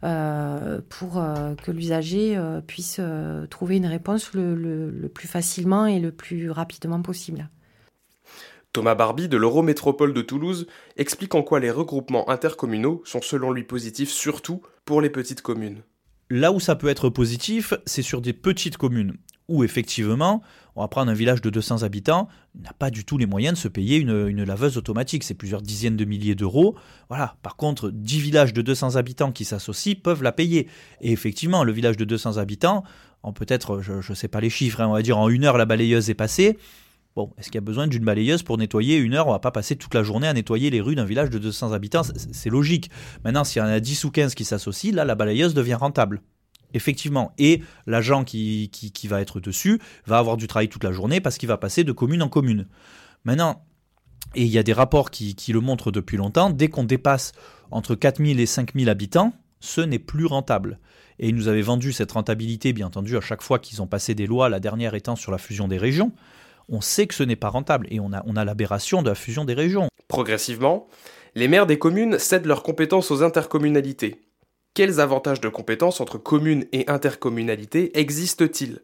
pour 0.00 1.22
que 1.62 1.70
l'usager 1.70 2.40
puisse 2.66 3.00
trouver 3.50 3.76
une 3.76 3.86
réponse 3.86 4.32
le 4.34 5.08
plus 5.08 5.28
facilement 5.28 5.86
et 5.86 6.00
le 6.00 6.12
plus 6.12 6.50
rapidement 6.50 7.02
possible. 7.02 7.48
Thomas 8.72 8.94
Barbie 8.94 9.28
de 9.28 9.38
l'Eurométropole 9.38 10.12
de 10.12 10.22
Toulouse 10.22 10.66
explique 10.96 11.34
en 11.34 11.42
quoi 11.42 11.58
les 11.58 11.70
regroupements 11.70 12.28
intercommunaux 12.28 13.02
sont 13.04 13.22
selon 13.22 13.50
lui 13.50 13.64
positifs 13.64 14.10
surtout 14.10 14.62
pour 14.84 15.00
les 15.00 15.10
petites 15.10 15.42
communes. 15.42 15.82
Là 16.30 16.52
où 16.52 16.60
ça 16.60 16.76
peut 16.76 16.88
être 16.88 17.08
positif, 17.08 17.72
c'est 17.86 18.02
sur 18.02 18.20
des 18.20 18.34
petites 18.34 18.76
communes, 18.76 19.14
où 19.48 19.64
effectivement, 19.64 20.42
on 20.76 20.82
va 20.82 20.88
prendre 20.88 21.10
un 21.10 21.14
village 21.14 21.40
de 21.40 21.50
200 21.50 21.82
habitants, 21.82 22.28
n'a 22.54 22.72
pas 22.72 22.90
du 22.90 23.04
tout 23.04 23.18
les 23.18 23.26
moyens 23.26 23.54
de 23.54 23.58
se 23.58 23.68
payer 23.68 23.96
une, 23.96 24.44
laveuse 24.44 24.76
automatique, 24.76 25.24
c'est 25.24 25.34
plusieurs 25.34 25.62
dizaines 25.62 25.96
de 25.96 26.04
milliers 26.04 26.34
d'euros. 26.34 26.76
Voilà. 27.08 27.36
Par 27.42 27.56
contre, 27.56 27.90
10 27.90 28.20
villages 28.20 28.52
de 28.52 28.62
200 28.62 28.96
habitants 28.96 29.32
qui 29.32 29.44
s'associent 29.44 29.96
peuvent 30.02 30.22
la 30.22 30.32
payer. 30.32 30.68
Et 31.00 31.12
effectivement, 31.12 31.64
le 31.64 31.72
village 31.72 31.96
de 31.96 32.04
200 32.04 32.36
habitants, 32.36 32.84
en 33.22 33.32
peut-être, 33.32 33.80
je 33.80 33.94
ne 33.94 34.14
sais 34.14 34.28
pas 34.28 34.40
les 34.40 34.50
chiffres, 34.50 34.80
hein, 34.80 34.88
on 34.88 34.92
va 34.92 35.02
dire 35.02 35.18
en 35.18 35.28
une 35.28 35.44
heure 35.44 35.58
la 35.58 35.66
balayeuse 35.66 36.10
est 36.10 36.14
passée, 36.14 36.58
Bon, 37.16 37.32
est-ce 37.36 37.46
qu'il 37.46 37.56
y 37.56 37.58
a 37.58 37.62
besoin 37.62 37.88
d'une 37.88 38.04
balayeuse 38.04 38.44
pour 38.44 38.58
nettoyer 38.58 38.96
une 38.96 39.14
heure? 39.14 39.26
On 39.26 39.32
va 39.32 39.40
pas 39.40 39.50
passer 39.50 39.74
toute 39.74 39.92
la 39.92 40.04
journée 40.04 40.28
à 40.28 40.32
nettoyer 40.32 40.70
les 40.70 40.80
rues 40.80 40.94
d'un 40.94 41.04
village 41.04 41.30
de 41.30 41.38
200 41.38 41.72
habitants, 41.72 42.02
c'est 42.14 42.48
logique. 42.48 42.92
Maintenant, 43.24 43.42
s'il 43.42 43.60
y 43.60 43.64
en 43.64 43.68
a 43.68 43.80
10 43.80 44.04
ou 44.04 44.12
15 44.12 44.36
qui 44.36 44.44
s'associent, 44.44 44.94
là, 44.94 45.04
la 45.04 45.16
balayeuse 45.16 45.52
devient 45.52 45.74
rentable. 45.74 46.22
Effectivement. 46.74 47.32
Et 47.38 47.62
l'agent 47.86 48.24
qui, 48.24 48.70
qui, 48.70 49.08
va 49.08 49.20
être 49.20 49.40
dessus 49.40 49.80
va 50.06 50.18
avoir 50.18 50.36
du 50.36 50.46
travail 50.46 50.68
toute 50.68 50.84
la 50.84 50.92
journée 50.92 51.20
parce 51.20 51.38
qu'il 51.38 51.48
va 51.48 51.56
passer 51.56 51.84
de 51.84 51.92
commune 51.92 52.22
en 52.22 52.28
commune. 52.28 52.66
Maintenant, 53.24 53.64
et 54.34 54.42
il 54.42 54.50
y 54.50 54.58
a 54.58 54.62
des 54.62 54.74
rapports 54.74 55.10
qui, 55.10 55.34
qui 55.34 55.52
le 55.52 55.60
montrent 55.60 55.90
depuis 55.90 56.18
longtemps, 56.18 56.50
dès 56.50 56.68
qu'on 56.68 56.84
dépasse 56.84 57.32
entre 57.70 57.94
4000 57.94 58.40
et 58.40 58.46
5000 58.46 58.90
habitants, 58.90 59.32
ce 59.60 59.80
n'est 59.80 59.98
plus 59.98 60.26
rentable. 60.26 60.78
Et 61.18 61.28
ils 61.28 61.34
nous 61.34 61.48
avaient 61.48 61.62
vendu 61.62 61.92
cette 61.92 62.12
rentabilité, 62.12 62.72
bien 62.72 62.86
entendu, 62.86 63.16
à 63.16 63.20
chaque 63.20 63.42
fois 63.42 63.58
qu'ils 63.58 63.80
ont 63.80 63.86
passé 63.86 64.14
des 64.14 64.26
lois, 64.26 64.48
la 64.48 64.60
dernière 64.60 64.94
étant 64.94 65.16
sur 65.16 65.32
la 65.32 65.38
fusion 65.38 65.68
des 65.68 65.78
régions 65.78 66.12
on 66.68 66.80
sait 66.80 67.06
que 67.06 67.14
ce 67.14 67.22
n'est 67.22 67.36
pas 67.36 67.48
rentable 67.48 67.86
et 67.90 68.00
on 68.00 68.12
a, 68.12 68.22
on 68.26 68.36
a 68.36 68.44
l'aberration 68.44 69.02
de 69.02 69.08
la 69.08 69.14
fusion 69.14 69.44
des 69.44 69.54
régions. 69.54 69.88
Progressivement, 70.06 70.86
les 71.34 71.48
maires 71.48 71.66
des 71.66 71.78
communes 71.78 72.18
cèdent 72.18 72.46
leurs 72.46 72.62
compétences 72.62 73.10
aux 73.10 73.22
intercommunalités. 73.22 74.20
Quels 74.78 75.00
avantages 75.00 75.40
de 75.40 75.48
compétences 75.48 76.00
entre 76.00 76.18
communes 76.18 76.64
et 76.70 76.88
intercommunalités 76.88 77.98
existent-ils? 77.98 78.78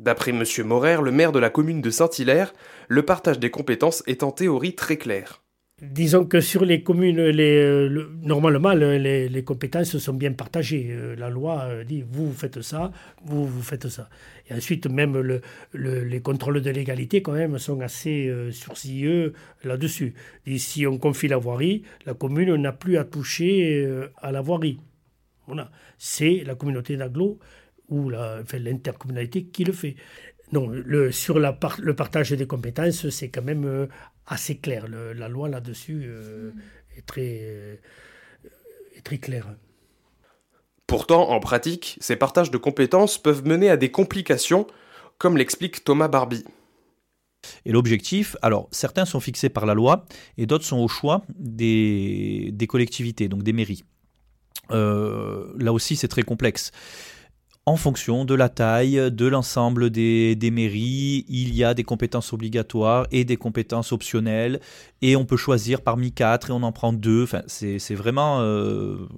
D'après 0.00 0.32
M. 0.32 0.42
Morer, 0.64 1.00
le 1.00 1.12
maire 1.12 1.30
de 1.30 1.38
la 1.38 1.48
commune 1.48 1.80
de 1.80 1.90
Saint-Hilaire, 1.90 2.52
le 2.88 3.04
partage 3.04 3.38
des 3.38 3.52
compétences 3.52 4.02
est 4.08 4.24
en 4.24 4.32
théorie 4.32 4.74
très 4.74 4.96
clair. 4.96 5.44
Disons 5.80 6.24
que 6.24 6.40
sur 6.40 6.64
les 6.64 6.82
communes, 6.82 7.20
euh, 7.20 8.08
normalement, 8.20 8.72
les, 8.72 9.44
compétences 9.44 9.96
sont 9.96 10.14
bien 10.14 10.32
partagées. 10.32 10.88
Euh, 10.90 11.14
la 11.14 11.30
loi 11.30 11.66
euh, 11.68 11.84
dit 11.84 12.02
vous, 12.10 12.32
faites 12.32 12.60
ça, 12.62 12.90
vous, 13.24 13.46
faites 13.62 13.86
ça. 13.86 14.08
Et 14.50 14.54
ensuite, 14.54 14.88
même 14.88 15.16
le, 15.16 15.40
les 15.72 16.20
contrôles 16.20 16.62
de 16.62 16.70
légalité, 16.70 17.22
quand 17.22 17.34
même, 17.34 17.60
sont 17.60 17.80
assez 17.80 18.28
sourcilleux 18.50 19.34
là-dessus. 19.62 20.14
si 20.56 20.84
on 20.84 20.98
confie 20.98 21.28
la 21.28 21.36
voirie, 21.36 21.84
la 22.06 22.14
commune 22.14 22.56
n'a 22.56 22.72
plus 22.72 22.96
à 22.96 23.04
toucher 23.04 23.88
à 24.20 24.32
la 24.32 24.40
voirie. 24.40 24.80
Voilà. 25.46 25.70
C'est 25.98 26.42
la 26.44 26.54
communauté 26.54 26.96
d'agglo 26.96 27.38
ou 27.88 28.10
l'intercommunalité 28.10 29.46
qui 29.46 29.64
le 29.64 29.72
fait. 29.72 29.96
Non, 30.52 30.68
le, 30.68 31.10
sur 31.10 31.38
la 31.38 31.58
le 31.78 31.94
partage 31.94 32.30
des 32.30 32.46
compétences, 32.46 33.08
c'est 33.10 33.30
quand 33.30 33.42
même 33.42 33.88
assez 34.26 34.58
clair. 34.58 34.86
la 34.88 35.28
loi 35.28 35.48
là-dessus 35.48 36.04
euh, 36.06 36.52
est, 36.96 37.06
très, 37.06 37.80
est 38.94 39.02
très 39.04 39.18
claire. 39.18 39.54
Pourtant, 40.86 41.30
en 41.30 41.40
pratique, 41.40 41.98
ces 42.00 42.16
partages 42.16 42.50
de 42.50 42.58
compétences 42.58 43.18
peuvent 43.18 43.44
mener 43.44 43.70
à 43.70 43.76
des 43.76 43.90
complications, 43.90 44.66
comme 45.18 45.36
l'explique 45.36 45.82
Thomas 45.82 46.08
Barbie. 46.08 46.44
Et 47.64 47.72
l'objectif, 47.72 48.36
alors 48.42 48.68
certains 48.72 49.04
sont 49.04 49.20
fixés 49.20 49.48
par 49.48 49.66
la 49.66 49.74
loi 49.74 50.06
et 50.36 50.46
d'autres 50.46 50.64
sont 50.64 50.78
au 50.78 50.88
choix 50.88 51.22
des, 51.36 52.50
des 52.52 52.66
collectivités, 52.66 53.28
donc 53.28 53.42
des 53.42 53.52
mairies. 53.52 53.84
Euh, 54.70 55.44
là 55.58 55.72
aussi, 55.72 55.96
c'est 55.96 56.08
très 56.08 56.22
complexe. 56.22 56.70
en 57.68 57.76
fonction 57.76 58.24
de 58.24 58.32
la 58.36 58.48
taille 58.48 59.10
de 59.10 59.26
l'ensemble 59.26 59.90
des, 59.90 60.50
mairies, 60.52 61.24
il 61.28 61.52
y 61.52 61.64
a 61.64 61.74
des 61.74 61.82
compétences 61.82 62.32
obligatoires 62.32 63.08
et 63.10 63.24
des 63.24 63.36
compétences 63.36 63.90
optionnelles, 63.90 64.60
et 65.02 65.16
on 65.16 65.24
peut 65.24 65.36
choisir 65.36 65.80
parmi 65.80 66.12
quatre 66.12 66.50
et 66.50 66.52
on 66.52 66.62
en 66.62 66.70
prend 66.70 66.92
deux. 66.92 67.24
Enfin, 67.24 67.42
c'est 67.48 67.96
vraiment, 67.96 68.38
euh, 68.40 69.08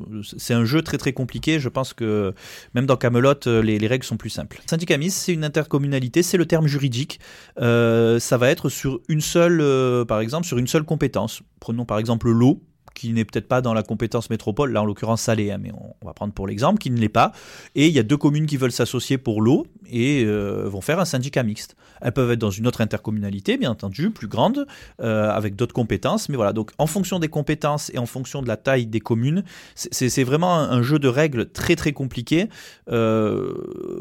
un 0.49 0.65
jeu 0.65 0.81
très 0.81 0.97
très 0.97 1.13
compliqué. 1.13 1.61
Je 1.61 1.69
pense 1.69 1.93
que 1.93 2.33
même 2.75 2.87
dans 2.87 2.97
Camelot, 2.97 3.35
euh, 3.47 3.61
les, 3.61 3.87
règles 3.87 4.07
sont 4.07 4.17
plus 4.17 4.31
simples. 4.31 4.63
Syndicat 4.65 4.97
c'est 5.11 5.35
une 5.35 5.45
intercommunalité, 5.45 6.23
c'est 6.23 6.39
le 6.39 6.47
terme 6.47 6.69
juridique. 6.69 7.21
Ça 7.59 8.37
va 8.39 8.49
être 8.49 8.71
sur 8.71 9.01
une 9.09 9.21
seule, 9.21 9.63
par 10.07 10.21
exemple, 10.21 10.47
sur 10.47 10.57
une 10.57 10.69
seule 10.69 10.85
compétence. 10.85 11.43
Prenons 11.61 11.85
par 11.85 11.99
exemple 11.99 12.31
l'eau 12.31 12.63
qui 12.99 13.13
n'est 13.13 13.25
peut-être 13.25 13.47
pas 13.47 13.61
dans 13.61 13.75
la 13.75 13.85
compétence 13.85 14.29
métropole, 14.29 14.73
là 14.73 14.83
en 14.83 14.85
l'occurrence 14.85 15.23
Salé, 15.23 15.53
hein, 15.53 15.59
mais 15.61 15.71
on, 15.73 16.07
va 16.07 16.13
prendre 16.13 16.33
pour 16.33 16.49
l'exemple, 16.49 16.79
qui 16.79 16.91
ne 16.91 16.99
l'est 16.99 17.09
pas. 17.09 17.33
Et 17.77 17.87
il 17.87 17.93
y 17.93 17.99
a 17.99 18.03
deux 18.03 18.17
communes 18.17 18.47
qui 18.47 18.57
veulent 18.57 18.73
s'associer 18.73 19.19
pour 19.19 19.41
l'eau 19.41 19.67
et 19.89 20.25
euh, 20.25 20.69
vont 20.69 20.81
faire 20.81 20.99
un 20.99 21.05
syndicat 21.05 21.45
mixte. 21.45 21.77
Elles 22.01 22.13
peuvent 22.13 22.31
être 22.33 22.41
dans 22.41 22.51
une 22.51 22.67
autre 22.67 22.81
intercommunalité, 22.81 23.57
bien 23.57 23.71
entendu, 23.71 24.11
plus 24.11 24.27
grande, 24.27 24.67
euh, 25.01 25.31
avec 25.31 25.55
d'autres 25.55 25.75
compétences. 25.75 26.29
Mais 26.29 26.37
voilà, 26.37 26.53
donc 26.53 26.73
en 26.79 26.87
fonction 26.87 27.21
des 27.21 27.29
compétences 27.29 27.91
et 27.95 27.99
en 27.99 28.07
fonction 28.07 28.43
de 28.43 28.49
la 28.49 28.57
taille 28.57 28.87
des 28.87 29.01
communes, 29.01 29.45
c'est 29.75 30.25
vraiment 30.25 30.57
un, 30.59 30.83
jeu 30.83 30.99
de 30.99 31.09
règles 31.09 31.51
très 31.51 31.77
très 31.77 31.93
compliqué 31.93 32.49
euh, 32.91 33.53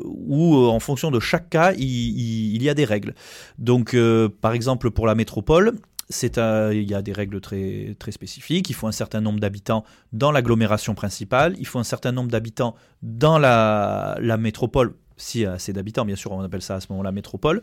où 0.05 0.55
en 0.55 0.79
fonction 0.79 1.11
de 1.11 1.19
chaque 1.19 1.49
cas, 1.49 1.73
il, 1.73 2.55
il 2.55 2.63
y 2.63 2.69
a 2.69 2.73
des 2.73 2.85
règles. 2.85 3.13
Donc 3.59 3.95
par 4.41 4.53
exemple 4.53 4.89
pour 4.89 5.05
la 5.05 5.15
métropole, 5.15 5.73
il 6.09 6.83
y 6.83 6.93
a 6.93 7.01
des 7.01 7.13
règles 7.13 7.41
très, 7.41 7.95
très 7.99 8.11
spécifiques. 8.11 8.69
Il 8.69 8.73
faut 8.73 8.87
un 8.87 8.91
certain 8.91 9.21
nombre 9.21 9.39
d'habitants 9.39 9.83
dans 10.13 10.31
l'agglomération 10.31 10.95
principale. 10.95 11.55
Il 11.59 11.67
faut 11.67 11.79
un 11.79 11.83
certain 11.83 12.11
nombre 12.11 12.31
d'habitants 12.31 12.75
dans 13.01 13.37
la, 13.37 14.17
métropole. 14.39 14.95
S'il 15.17 15.41
y 15.41 15.45
a 15.45 15.53
assez 15.53 15.73
d'habitants, 15.73 16.05
bien 16.05 16.15
sûr, 16.15 16.31
on 16.31 16.41
appelle 16.41 16.61
ça 16.61 16.75
à 16.75 16.79
ce 16.79 16.87
moment-là 16.91 17.11
métropole. 17.11 17.61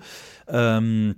Euh, 0.52 1.14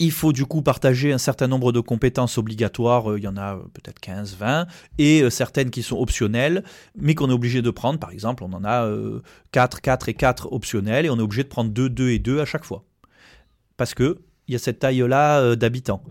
il 0.00 0.10
faut 0.10 0.32
du 0.32 0.44
coup 0.44 0.60
partager 0.60 1.12
un 1.12 1.18
certain 1.18 1.46
nombre 1.46 1.70
de 1.70 1.78
compétences 1.78 2.36
obligatoires, 2.36 3.12
euh, 3.12 3.18
il 3.18 3.22
y 3.22 3.28
en 3.28 3.36
a 3.36 3.54
euh, 3.54 3.60
peut-être 3.72 4.00
15, 4.00 4.34
20, 4.34 4.66
et 4.98 5.30
certaines 5.30 5.70
qui 5.70 5.84
sont 5.84 5.96
optionnelles, 5.96 6.64
mais 6.98 7.14
qu'on 7.14 7.30
est 7.30 7.32
obligé 7.32 7.62
de 7.62 7.70
prendre. 7.70 8.00
Par 8.00 8.10
exemple, 8.10 8.42
on 8.42 8.52
en 8.52 8.64
a 8.64 8.90
4, 9.52 9.80
4 9.80 10.08
et 10.08 10.14
4 10.14 10.52
optionnels, 10.52 11.06
et 11.06 11.10
on 11.10 11.18
est 11.18 11.22
obligé 11.22 11.44
de 11.44 11.48
prendre 11.48 11.70
2, 11.70 11.88
2 11.88 12.10
et 12.10 12.18
2 12.18 12.40
à 12.40 12.44
chaque 12.44 12.64
fois. 12.64 12.84
Parce 13.76 13.94
que 13.94 14.18
il 14.48 14.52
y 14.52 14.54
a 14.54 14.58
cette 14.58 14.78
taille-là 14.80 15.40
euh, 15.40 15.56
d'habitants. 15.56 16.02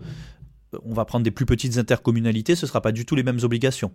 On 0.84 0.92
va 0.92 1.04
prendre 1.04 1.24
des 1.24 1.30
plus 1.30 1.46
petites 1.46 1.78
intercommunalités, 1.78 2.56
ce 2.56 2.66
ne 2.66 2.68
sera 2.68 2.80
pas 2.80 2.92
du 2.92 3.06
tout 3.06 3.14
les 3.14 3.22
mêmes 3.22 3.40
obligations. 3.42 3.92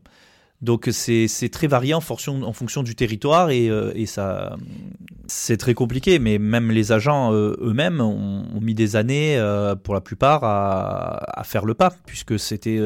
Donc 0.61 0.89
c'est 0.91 1.49
très 1.51 1.67
varié 1.67 1.93
en 1.93 2.01
fonction, 2.01 2.83
du 2.83 2.95
territoire 2.95 3.49
et, 3.49 3.69
euh, 3.69 3.93
et 3.95 4.05
ça 4.05 4.57
c'est 5.27 5.55
très 5.55 5.73
compliqué. 5.73 6.19
Mais 6.19 6.37
même 6.37 6.71
les 6.71 6.91
agents 6.91 7.33
euh, 7.33 7.55
eux-mêmes 7.61 8.01
ont, 8.01 8.43
mis 8.59 8.73
des 8.73 8.97
années 8.97 9.37
euh, 9.37 9.75
pour 9.75 9.93
la 9.93 10.01
plupart 10.01 10.43
à, 10.43 11.43
faire 11.45 11.63
le 11.63 11.73
pas, 11.73 11.93
puisque 12.05 12.37
c'était 12.37 12.79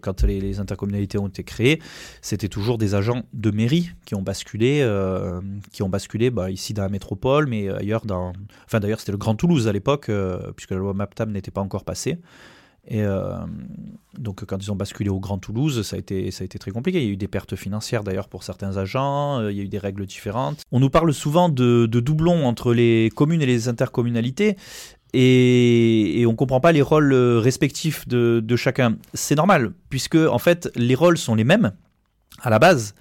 quand 0.00 0.22
les, 0.22 0.58
intercommunalités 0.58 1.18
ont 1.18 1.28
été 1.28 1.44
créées, 1.44 1.80
c'était 2.22 2.48
toujours 2.48 2.78
des 2.78 2.94
agents 2.94 3.22
de 3.34 3.50
mairie 3.50 3.90
qui 4.06 4.14
ont 4.14 4.22
basculé, 4.22 4.86
qui 5.72 5.82
bah, 6.30 6.50
ici 6.50 6.72
dans 6.72 6.82
la 6.82 6.88
métropole, 6.88 7.46
mais 7.46 7.68
ailleurs 7.68 8.06
dans, 8.06 8.32
enfin 8.64 8.80
d'ailleurs 8.80 9.00
c'était 9.00 9.12
le 9.12 9.18
Grand 9.18 9.34
Toulouse 9.34 9.68
à 9.68 9.72
l'époque, 9.72 10.10
puisque 10.56 10.70
la 10.70 10.78
loi 10.78 10.94
MAPTAM 10.94 11.30
n'était 11.30 11.50
pas 11.50 11.60
encore 11.60 11.84
passée. 11.84 12.18
Et 12.86 13.02
euh, 13.02 13.36
donc, 14.18 14.44
quand 14.44 14.58
ils 14.58 14.72
ont 14.72 14.76
basculé 14.76 15.08
au 15.08 15.20
Grand 15.20 15.38
Toulouse, 15.38 15.82
ça 15.82 15.96
a, 15.96 15.98
été, 15.98 16.30
très 16.58 16.70
compliqué. 16.70 17.00
Il 17.00 17.04
y 17.04 17.08
a 17.08 17.12
eu 17.12 17.16
des 17.16 17.28
pertes 17.28 17.54
financières 17.54 18.02
d'ailleurs 18.02 18.28
pour 18.28 18.42
certains 18.42 18.76
agents, 18.76 19.38
euh, 19.38 19.52
il 19.52 19.58
y 19.58 19.60
a 19.60 19.64
eu 19.64 19.68
des 19.68 19.78
règles 19.78 20.04
différentes. 20.06 20.62
On 20.72 20.80
nous 20.80 20.90
parle 20.90 21.14
souvent 21.14 21.48
de, 21.48 21.86
doublons 21.86 22.44
entre 22.44 22.74
les 22.74 23.10
communes 23.14 23.42
et 23.42 23.46
les 23.46 23.68
intercommunalités. 23.68 24.56
Et, 25.14 26.24
on 26.26 26.32
ne 26.32 26.36
comprend 26.36 26.60
pas 26.60 26.72
les 26.72 26.82
rôles 26.82 27.14
respectifs 27.14 28.08
de, 28.08 28.40
de 28.42 28.56
chacun. 28.56 28.96
C'est 29.14 29.36
normal, 29.36 29.72
puisque 29.88 30.16
en 30.16 30.38
fait 30.38 30.70
les 30.74 30.94
rôles 30.94 31.18
sont 31.18 31.34
les 31.34 31.44
mêmes 31.44 31.72
à 32.40 32.50
la 32.50 32.58
base, 32.58 32.94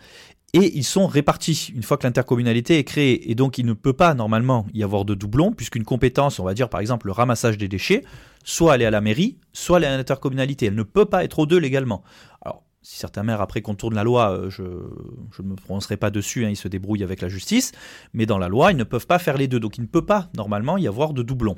et 0.54 0.78
ils 0.78 0.84
sont 0.84 1.08
répartis 1.08 1.72
une 1.74 1.84
fois 1.84 1.98
que 1.98 2.04
l'intercommunalité 2.04 2.78
est 2.78 2.84
créée. 2.84 3.32
Et 3.32 3.36
donc 3.36 3.58
il 3.58 3.66
ne 3.66 3.74
peut 3.74 3.94
pas 3.94 4.14
normalement 4.14 4.66
y 4.74 4.84
avoir 4.84 5.06
de 5.06 5.14
doublons, 5.14 5.54
puisqu'une 5.54 5.86
compétence, 5.86 6.40
on 6.40 6.44
va 6.44 6.54
dire 6.54 6.70
par 6.70 6.82
exemple 6.82 7.08
le 7.08 7.14
ramassage 7.14 7.58
des 7.58 7.68
déchets, 7.68 8.04
soit 8.44 8.76
elle 8.76 8.82
est 8.82 8.86
à 8.86 8.92
la 8.92 9.02
mairie, 9.02 9.38
soit 9.54 9.78
elle 9.78 9.86
est 9.86 9.88
à 9.88 9.98
l'intercommunalité. 9.98 10.66
Elle 10.66 10.76
ne 10.76 10.84
peut 10.84 11.06
pas 11.06 11.24
être 11.24 11.40
aux 11.40 11.46
deux 11.46 11.58
légalement. 11.58 12.04
Alors, 12.42 12.64
si 12.82 12.98
certains 12.98 13.24
maires 13.24 13.42
après 13.42 13.62
contournent 13.62 13.96
la 13.96 14.04
loi, 14.04 14.32
euh, 14.32 14.50
je 14.50 14.64
ne 14.64 15.48
me 15.48 15.56
prononcerai 15.56 15.98
pas 15.98 16.10
dessus, 16.10 16.46
hein, 16.46 16.50
ils 16.50 16.58
se 16.58 16.68
débrouillent 16.68 17.04
avec 17.04 17.22
la 17.22 17.30
justice, 17.30 17.72
mais 18.14 18.26
dans 18.26 18.38
la 18.38 18.50
loi, 18.50 18.72
ils 18.72 18.78
ne 18.78 18.84
peuvent 18.84 19.08
pas 19.08 19.20
faire 19.20 19.38
les 19.38 19.48
deux. 19.48 19.60
Donc 19.60 19.78
il 19.78 19.82
ne 19.82 19.88
peut 19.88 20.06
pas 20.06 20.30
normalement 20.36 20.78
y 20.78 20.88
avoir 20.88 21.14
de 21.14 21.24
doublons. 21.24 21.58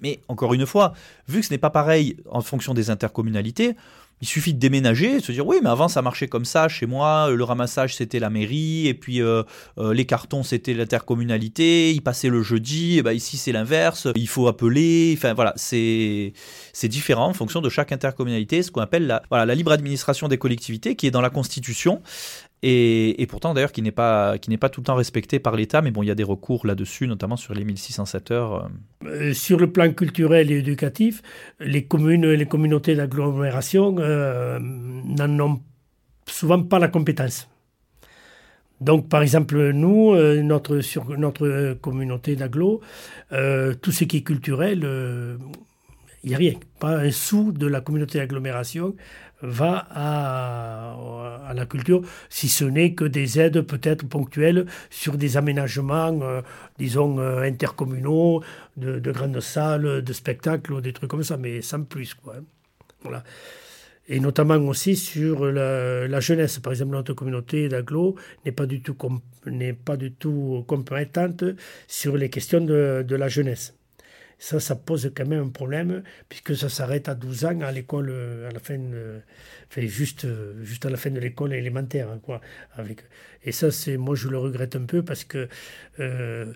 Mais 0.00 0.20
encore 0.28 0.52
une 0.52 0.66
fois, 0.66 0.92
vu 1.26 1.40
que 1.40 1.46
ce 1.46 1.52
n'est 1.52 1.58
pas 1.58 1.70
pareil 1.70 2.16
en 2.30 2.42
fonction 2.42 2.74
des 2.74 2.90
intercommunalités, 2.90 3.76
il 4.22 4.26
suffit 4.26 4.54
de 4.54 4.58
déménager 4.58 5.16
et 5.16 5.20
se 5.20 5.30
dire 5.30 5.46
oui, 5.46 5.58
mais 5.62 5.68
avant 5.68 5.88
ça 5.88 6.00
marchait 6.00 6.28
comme 6.28 6.46
ça. 6.46 6.68
Chez 6.68 6.86
moi, 6.86 7.30
le 7.30 7.44
ramassage 7.44 7.94
c'était 7.94 8.18
la 8.18 8.30
mairie 8.30 8.86
et 8.86 8.94
puis 8.94 9.20
euh, 9.20 9.42
euh, 9.78 9.92
les 9.92 10.06
cartons 10.06 10.42
c'était 10.42 10.72
l'intercommunalité. 10.72 11.92
Il 11.92 12.00
passait 12.00 12.28
le 12.28 12.42
jeudi. 12.42 12.98
Et 12.98 13.02
ben 13.02 13.12
ici 13.12 13.36
c'est 13.36 13.52
l'inverse. 13.52 14.08
Il 14.16 14.28
faut 14.28 14.48
appeler. 14.48 15.14
Enfin 15.16 15.34
voilà, 15.34 15.52
c'est 15.56 16.32
c'est 16.72 16.88
différent 16.88 17.26
en 17.26 17.34
fonction 17.34 17.60
de 17.60 17.68
chaque 17.68 17.92
intercommunalité. 17.92 18.62
Ce 18.62 18.70
qu'on 18.70 18.80
appelle 18.80 19.20
la 19.30 19.54
libre 19.54 19.72
administration 19.72 20.28
des 20.28 20.38
collectivités 20.38 20.96
qui 20.96 21.06
est 21.06 21.10
dans 21.10 21.20
la 21.20 21.30
Constitution 21.30 22.00
et, 22.62 23.26
pourtant 23.28 23.54
d'ailleurs 23.54 23.72
qui 23.72 23.82
n'est 23.82 23.92
pas 23.92 24.38
qui 24.38 24.54
pas 24.56 24.68
tout 24.68 24.80
le 24.80 24.86
temps 24.86 24.94
respecté 24.94 25.38
par 25.38 25.56
l'État, 25.56 25.82
mais 25.82 25.90
bon, 25.90 26.02
il 26.02 26.06
y 26.06 26.10
a 26.10 26.14
des 26.14 26.24
recours 26.24 26.66
là-dessus, 26.66 27.06
notamment 27.06 27.36
sur 27.36 27.54
les 27.54 27.64
1607 27.64 28.30
heures. 28.30 28.54
Euh. 28.54 28.68
Euh, 29.06 29.34
sur 29.34 29.58
le 29.58 29.70
plan 29.70 29.92
culturel 29.92 30.50
et 30.50 30.58
éducatif, 30.58 31.22
les 31.60 31.84
communes, 31.84 32.26
les 32.26 32.46
communautés 32.46 32.94
d'agglomération 32.94 33.96
euh, 33.98 34.58
n'en 34.60 35.40
ont 35.40 35.60
souvent 36.26 36.62
pas 36.62 36.78
la 36.78 36.88
compétence. 36.88 37.48
Donc, 38.80 39.08
par 39.08 39.22
exemple, 39.22 39.72
nous, 39.72 40.14
notre, 40.42 40.80
sur 40.80 41.16
notre 41.16 41.78
communauté 41.80 42.36
d'agglo, 42.36 42.82
tout 43.30 43.92
ce 43.92 44.04
qui 44.04 44.18
est 44.18 44.22
culturel, 44.22 44.86
il 46.22 46.28
n'y 46.28 46.34
a 46.34 46.38
rien. 46.38 46.54
Pas 46.78 46.98
un 46.98 47.10
sou 47.10 47.52
de 47.52 47.66
la 47.66 47.80
communauté 47.80 48.18
d'agglomération 48.18 48.94
va 49.42 49.86
à, 49.90 51.52
la 51.54 51.66
culture, 51.66 52.02
si 52.28 52.48
ce 52.48 52.64
n'est 52.64 52.94
que 52.94 53.04
des 53.04 53.38
aides 53.40 53.62
peut-être 53.62 54.06
ponctuelles 54.06 54.66
sur 54.90 55.16
des 55.16 55.36
aménagements, 55.36 56.18
euh, 56.22 56.42
disons, 56.78 57.18
euh, 57.18 57.42
intercommunaux, 57.42 58.42
de, 58.76 59.12
grandes 59.12 59.40
salles, 59.40 60.02
de 60.02 60.12
spectacles, 60.12 60.72
ou 60.74 60.80
des 60.80 60.92
trucs 60.92 61.10
comme 61.10 61.22
ça, 61.22 61.36
mais 61.36 61.62
sans 61.62 61.82
plus. 61.84 62.14
Quoi, 62.14 62.36
hein. 62.36 62.44
Voilà. 63.02 63.22
Et 64.08 64.20
notamment 64.20 64.56
aussi 64.68 64.96
sur 64.96 65.46
la, 65.46 66.20
jeunesse. 66.20 66.58
Par 66.58 66.72
exemple, 66.72 66.92
notre 66.92 67.12
communauté 67.14 67.68
d'aglo 67.68 68.16
n'est 68.44 68.52
pas 68.52 68.66
du 68.66 68.80
tout 68.80 68.96
pas 69.84 69.96
du 69.96 70.12
tout 70.12 70.64
compétente 70.66 71.44
sur 71.88 72.16
les 72.16 72.30
questions 72.30 72.60
de, 72.60 73.04
de 73.06 73.16
la 73.16 73.28
jeunesse. 73.28 73.74
Ça, 74.38 74.60
ça 74.60 74.76
pose 74.76 75.10
quand 75.16 75.26
même 75.26 75.44
un 75.44 75.48
problème, 75.48 76.02
puisque 76.28 76.54
ça 76.54 76.68
s'arrête 76.68 77.08
à 77.08 77.14
12 77.14 77.44
ans 77.46 77.60
à 77.62 77.72
l'école, 77.72 78.10
à 78.46 78.52
la 78.52 78.60
fin, 78.60 78.78
enfin, 79.70 79.86
juste, 79.86 80.26
juste 80.62 80.84
à 80.84 80.90
la 80.90 80.98
fin 80.98 81.10
de 81.10 81.20
l'école 81.20 81.54
élémentaire. 81.54 82.10
Hein, 82.10 82.20
quoi, 82.22 82.42
avec, 82.74 83.02
et 83.46 83.52
ça, 83.52 83.70
c'est, 83.70 83.96
moi, 83.96 84.16
je 84.16 84.28
le 84.28 84.38
regrette 84.38 84.74
un 84.76 84.84
peu 84.84 85.02
parce 85.02 85.24
que 85.24 85.48
euh, 86.00 86.52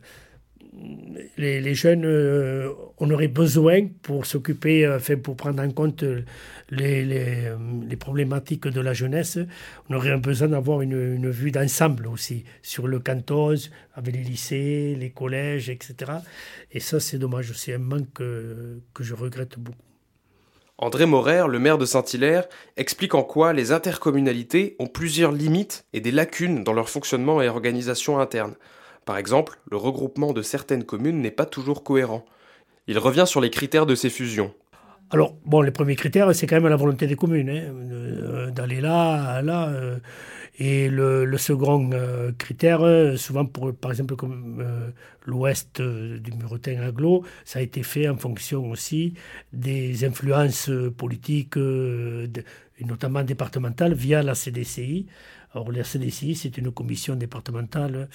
les, 1.37 1.75
jeunes, 1.75 2.05
euh, 2.05 2.73
on 2.99 3.11
aurait 3.11 3.29
besoin 3.29 3.89
pour 4.03 4.27
s'occuper, 4.27 4.85
euh, 4.85 4.99
pour 5.23 5.37
prendre 5.37 5.63
en 5.63 5.71
compte 5.71 6.05
les, 6.71 7.05
les, 7.05 7.97
problématiques 7.97 8.69
de 8.69 8.81
la 8.81 8.93
jeunesse, 8.93 9.39
on 9.89 9.95
aurait 9.95 10.17
besoin 10.17 10.49
d'avoir 10.49 10.81
une, 10.83 11.15
une, 11.15 11.31
vue 11.31 11.51
d'ensemble 11.51 12.07
aussi 12.07 12.45
sur 12.63 12.87
le 12.87 12.99
canton, 12.99 13.55
avec 13.95 14.15
les 14.15 14.23
lycées, 14.23 14.97
les 14.99 15.11
collèges, 15.11 15.69
etc. 15.69 16.13
Et 16.73 16.81
ça, 16.81 17.01
c'est 17.01 17.19
dommage, 17.19 17.53
c'est 17.53 17.75
un 17.75 17.79
manque 17.79 18.13
que, 18.15 18.81
que 18.95 19.03
je 19.03 19.15
regrette 19.15 19.59
beaucoup. 19.59 19.79
André 20.83 21.05
Morer, 21.05 21.45
le 21.47 21.59
maire 21.59 21.77
de 21.77 21.85
Saint-Hilaire, 21.85 22.49
explique 22.79 23.15
en 23.15 23.23
quoi 23.23 23.53
les 23.53 23.71
intercommunalités 23.71 24.77
ont 24.79 24.87
plusieurs 24.87 25.31
limites 25.31 25.85
et 25.93 26.01
des 26.01 26.11
lacunes 26.11 26.65
dans 26.65 26.73
leur 26.73 26.89
fonctionnement 26.89 27.43
et 27.43 27.49
organisation 27.49 28.19
interne. 28.19 28.55
Par 29.05 29.17
exemple, 29.17 29.59
le 29.71 29.77
regroupement 29.77 30.33
de 30.33 30.43
certaines 30.43 30.85
communes 30.85 31.21
n'est 31.21 31.31
pas 31.31 31.47
toujours 31.47 31.83
cohérent. 31.83 32.25
Il 32.87 32.99
revient 32.99 33.25
sur 33.27 33.41
les 33.41 33.51
critères 33.51 33.87
de 33.87 33.95
ces 33.95 34.11
fusions. 34.11 34.53
Alors, 35.13 35.37
bon, 35.45 35.61
les 35.61 35.73
premiers 35.73 35.97
critères, 35.97 36.33
c'est 36.35 36.47
quand 36.47 36.55
même 36.57 36.69
la 36.69 36.77
volonté 36.77 37.09
des 37.09 37.17
communes, 37.17 37.51
hein, 37.51 37.63
euh, 37.91 38.51
d'aller 38.51 38.81
là, 38.81 39.43
là. 39.43 39.69
Euh, 39.69 39.99
et 40.61 40.89
le, 40.89 41.37
second 41.37 41.91
euh, 41.93 42.31
critère, 42.39 42.81
souvent, 43.17 43.45
par 43.47 43.91
exemple, 43.91 44.15
comme 44.15 44.63
l'ouest 45.25 45.81
du 45.81 46.33
Muretin 46.33 46.83
aglo, 46.83 47.25
ça 47.45 47.61
a 47.61 47.63
été 47.63 47.83
fait 47.83 48.09
en 48.09 48.17
fonction 48.17 48.71
aussi 48.71 49.15
des 49.53 50.05
influences 50.05 50.71
politiques, 50.97 51.57
notamment 52.85 53.23
départementales, 53.23 53.95
via 53.95 54.23
la 54.23 54.35
CDCI, 54.35 55.07
Alors 55.53 55.73
la 55.73 55.85
c'est 55.85 56.59
une 56.59 56.71
commission 56.71 57.17
départementale, 57.17 58.09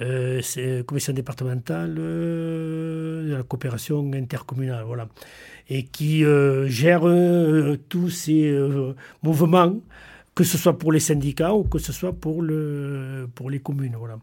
euh, 0.00 0.82
commission 0.84 1.12
départementale 1.12 1.94
de 1.94 3.34
la 3.36 3.42
coopération 3.44 4.12
intercommunale, 4.12 4.84
voilà, 4.84 5.08
et 5.68 5.84
qui 5.84 6.24
gère 6.66 7.02
tous 7.88 8.10
ces 8.10 8.68
mouvements, 9.22 9.74
que 10.34 10.44
ce 10.44 10.58
soit 10.58 10.78
pour 10.78 10.92
les 10.92 11.00
syndicats 11.00 11.54
ou 11.54 11.64
que 11.64 11.78
ce 11.78 11.92
soit 11.92 12.12
pour, 12.12 12.42
le, 12.42 13.26
pour 13.34 13.48
les 13.48 13.60
communes, 13.60 13.96
voilà. 13.98 14.18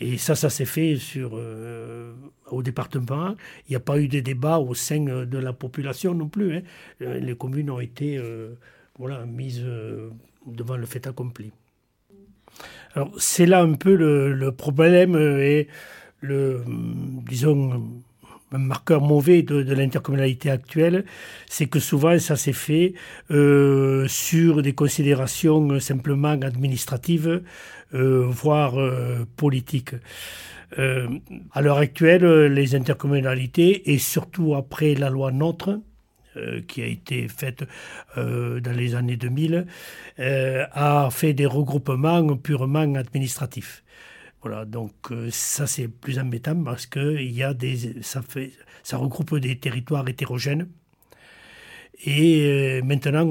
Et 0.00 0.18
ça, 0.18 0.34
ça 0.34 0.50
s'est 0.50 0.64
fait 0.64 0.96
euh, 1.16 2.12
au 2.50 2.62
département. 2.62 3.36
Il 3.68 3.70
n'y 3.70 3.76
a 3.76 3.80
pas 3.80 3.98
eu 4.00 4.08
de 4.08 4.18
débat 4.18 4.58
au 4.58 4.74
sein 4.74 5.00
de 5.00 5.38
la 5.38 5.52
population 5.52 6.12
non 6.12 6.28
plus. 6.28 6.56
Hein. 6.56 6.62
Euh, 7.02 7.20
les 7.20 7.36
communes 7.36 7.70
ont 7.70 7.78
été 7.78 8.18
euh, 8.18 8.54
voilà, 8.98 9.24
mises 9.26 9.64
devant 10.44 10.76
le 10.76 10.86
fait 10.86 11.06
accompli. 11.06 11.52
Alors, 12.94 13.10
c'est 13.18 13.46
là 13.46 13.62
un 13.62 13.74
peu 13.74 13.94
le, 13.94 14.52
problème 14.52 15.16
et 15.16 15.68
le, 16.20 16.62
disons, 17.28 17.82
un 18.52 18.58
marqueur 18.58 19.00
mauvais 19.00 19.42
de, 19.42 19.74
l'intercommunalité 19.74 20.50
actuelle, 20.50 21.04
c'est 21.48 21.66
que 21.66 21.80
souvent 21.80 22.18
ça 22.18 22.36
s'est 22.36 22.52
fait 22.52 22.92
sur 23.30 24.62
des 24.62 24.74
considérations 24.74 25.80
simplement 25.80 26.32
administratives 26.32 27.42
euh, 27.94 28.24
voire 28.26 28.80
euh, 28.80 29.26
politique. 29.36 29.90
Euh, 30.78 31.08
à 31.52 31.60
l'heure 31.60 31.76
actuelle, 31.76 32.24
les 32.46 32.74
intercommunalités, 32.74 33.92
et 33.92 33.98
surtout 33.98 34.54
après 34.54 34.94
la 34.94 35.10
loi 35.10 35.30
NOTRe, 35.30 35.78
qui 36.66 36.82
a 36.82 36.86
été 36.86 37.28
faite 37.28 37.64
dans 38.16 38.76
les 38.76 38.94
années 38.94 39.16
2000, 39.16 39.66
a 40.18 41.08
fait 41.10 41.34
des 41.34 41.46
regroupements 41.46 42.36
purement 42.36 42.94
administratifs. 42.94 43.82
Voilà, 44.42 44.64
donc 44.64 44.92
ça 45.30 45.66
c'est 45.66 45.88
plus 45.88 46.18
embêtant 46.18 46.62
parce 46.64 46.86
que 46.86 47.16
il 47.20 47.32
y 47.32 47.42
a 47.42 47.54
des, 47.54 48.02
ça, 48.02 48.22
fait, 48.22 48.52
ça 48.82 48.96
regroupe 48.96 49.36
des 49.38 49.56
territoires 49.58 50.08
hétérogènes 50.08 50.66
et 52.04 52.46
euh, 52.46 52.82
maintenant, 52.82 53.24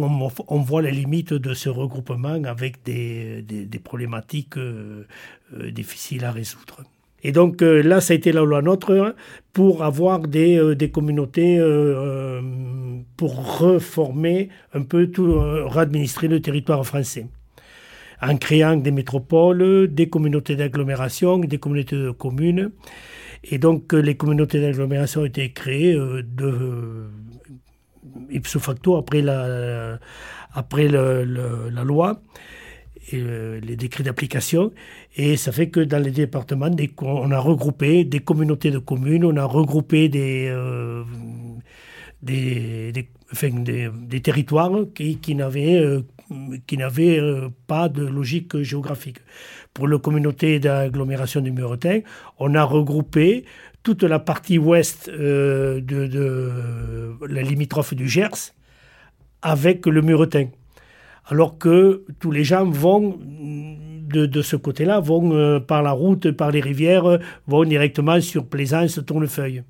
on, 0.48 0.60
voit 0.60 0.82
les 0.82 0.92
limites 0.92 1.34
de 1.34 1.54
ce 1.54 1.68
regroupement 1.68 2.42
avec 2.46 2.84
des, 2.84 3.44
problématiques 3.84 4.58
euh, 4.58 5.06
euh, 5.54 5.72
difficiles 5.72 6.24
à 6.24 6.32
résoudre. 6.32 6.84
Et 7.24 7.32
donc 7.32 7.62
là, 7.62 8.02
ça 8.02 8.14
a 8.14 8.16
été 8.16 8.32
la 8.32 8.42
loi 8.42 8.62
NOTRe 8.62 9.14
pour 9.54 9.84
avoir 9.84 10.20
des, 10.20 10.76
des 10.76 10.90
communautés, 10.90 11.60
pour 13.18 13.60
reformer 13.60 14.50
un 14.74 14.82
peu 14.84 15.08
tout, 15.08 15.40
réadministrer 15.68 16.28
le 16.28 16.42
territoire 16.42 16.86
français. 16.86 17.28
En 18.24 18.38
créant 18.38 18.76
des 18.76 18.92
métropoles, 18.92 19.88
des 19.88 20.10
communautés 20.10 20.56
d'agglomération, 20.56 21.40
des 21.40 21.58
communautés 21.58 21.96
de 21.96 22.12
communes. 22.12 22.72
Et 23.44 23.58
donc 23.58 23.94
les 23.94 24.16
communautés 24.16 24.62
d'agglomération 24.62 25.22
ont 25.22 25.26
été 25.26 25.52
créées 25.52 25.96
de 25.96 27.10
ipso 28.30 28.60
facto 28.60 28.96
après 28.98 29.22
la, 29.22 30.00
après 30.54 30.88
la 30.88 31.84
loi 31.84 32.22
et 33.12 33.22
les 33.62 33.76
décrets 33.76 34.04
d'application. 34.04 34.72
Et 35.16 35.38
ça 35.38 35.52
fait 35.52 35.70
que 35.70 35.80
dans 35.80 36.02
les 36.02 36.12
départements, 36.12 36.70
on 37.02 37.32
a 37.32 37.40
regroupé 37.40 38.04
des 38.04 38.20
communautés 38.20 38.72
de 38.72 38.80
communes, 38.80 39.26
on 39.26 39.36
a 39.38 39.46
regroupé 39.46 40.10
des, 40.10 40.48
euh, 40.50 41.04
des, 42.22 42.92
des, 42.92 44.22
territoires 44.22 44.72
qui, 44.94 45.18
qui 45.18 45.36
n'avaient 45.36 45.80
euh, 45.80 46.02
qui 46.68 46.78
n'avaient 46.78 47.20
euh, 47.20 47.50
pas 47.68 47.90
de 47.90 48.06
logique 48.06 48.62
géographique. 48.62 49.18
Pour 49.74 49.88
la 49.88 49.98
communauté 50.00 50.60
d'agglomération 50.60 51.42
du 51.42 51.52
Muretin, 51.52 52.02
on 52.40 52.56
a 52.56 52.64
regroupé 52.64 53.46
toute 53.84 54.04
la 54.04 54.20
partie 54.20 54.58
ouest 54.58 55.10
euh, 55.10 55.82
de, 55.82 57.16
la 57.28 57.42
limitrophe 57.42 57.94
du 57.94 58.08
Gers 58.08 58.54
avec 59.42 59.86
le 59.86 60.02
Muretin. 60.02 60.48
Alors 61.32 61.58
que 61.58 62.04
tous 62.20 62.30
les 62.30 62.44
gens 62.44 62.70
vont 62.70 63.17
de, 63.22 64.41
ce 64.41 64.58
côté-là, 64.58 65.00
vont 65.00 65.34
euh, 65.34 65.62
par 65.62 65.82
la 65.82 65.91
route, 65.91 66.32
par 66.32 66.52
les 66.52 66.60
rivières, 66.60 67.20
vont 67.48 67.63
directement 67.63 68.20
sur 68.20 68.46
Plaisance, 68.46 69.00
Tournefeuille. 69.06 69.63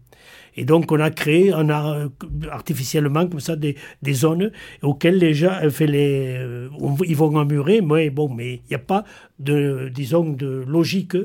Et 0.58 0.66
donc 0.66 0.92
on 0.92 1.00
a 1.00 1.12
créé, 1.12 1.54
on 1.54 1.70
a 1.70 1.96
euh, 1.96 2.10
artificiellement 2.50 3.28
comme 3.28 3.40
ça 3.40 3.56
des, 3.56 3.76
zones 4.12 4.52
auxquelles 4.82 5.20
les 5.20 5.36
gens, 5.36 5.54
fait 5.70 5.86
les, 5.86 6.68
ils 7.06 7.16
vont 7.16 7.46
mais 7.84 8.10
bon, 8.10 8.28
mais 8.34 8.56
il 8.56 8.70
n'y 8.72 8.76
a 8.76 8.80
pas 8.80 9.06
de, 9.38 9.92
disons, 9.94 10.32
de 10.32 10.64
logique 10.68 11.16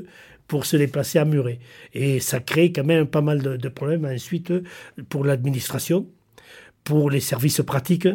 pour 0.47 0.67
se 0.67 0.77
déplacer 0.77 1.17
à 1.17 1.25
Muret. 1.25 1.57
Et 1.95 2.19
ça 2.19 2.39
crée 2.39 2.71
quand 2.71 2.85
même 2.85 3.07
pas 3.07 3.21
mal 3.21 3.41
de, 3.41 3.69
problèmes 3.69 4.05
ensuite 4.05 4.53
pour 5.09 5.25
l'administration, 5.25 6.05
pour 6.83 7.09
les 7.09 7.21
services 7.21 7.61
pratiques. 7.65 8.07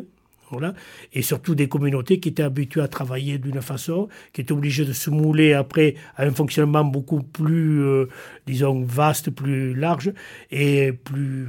Voilà. 0.53 0.75
Et 1.13 1.23
surtout 1.23 1.55
des 1.55 1.69
communautés 1.69 2.21
qui 2.21 2.29
étaient 2.29 2.43
habituées 2.43 2.83
à 2.83 2.89
travailler 2.89 3.39
d'une 3.39 3.61
façon, 3.63 4.09
qui 4.33 4.43
étaient 4.43 4.53
obligées 4.53 4.85
de 4.85 4.93
se 4.93 5.11
mouler 5.11 5.55
après 5.55 5.95
à 6.17 6.25
un 6.25 6.31
fonctionnement 6.31 6.85
beaucoup 6.85 7.23
plus, 7.23 7.83
euh, 7.83 8.07
disons, 8.47 8.85
vaste, 8.85 9.31
plus 9.31 9.75
large 9.75 10.13
et 10.51 10.93
plus, 10.93 11.49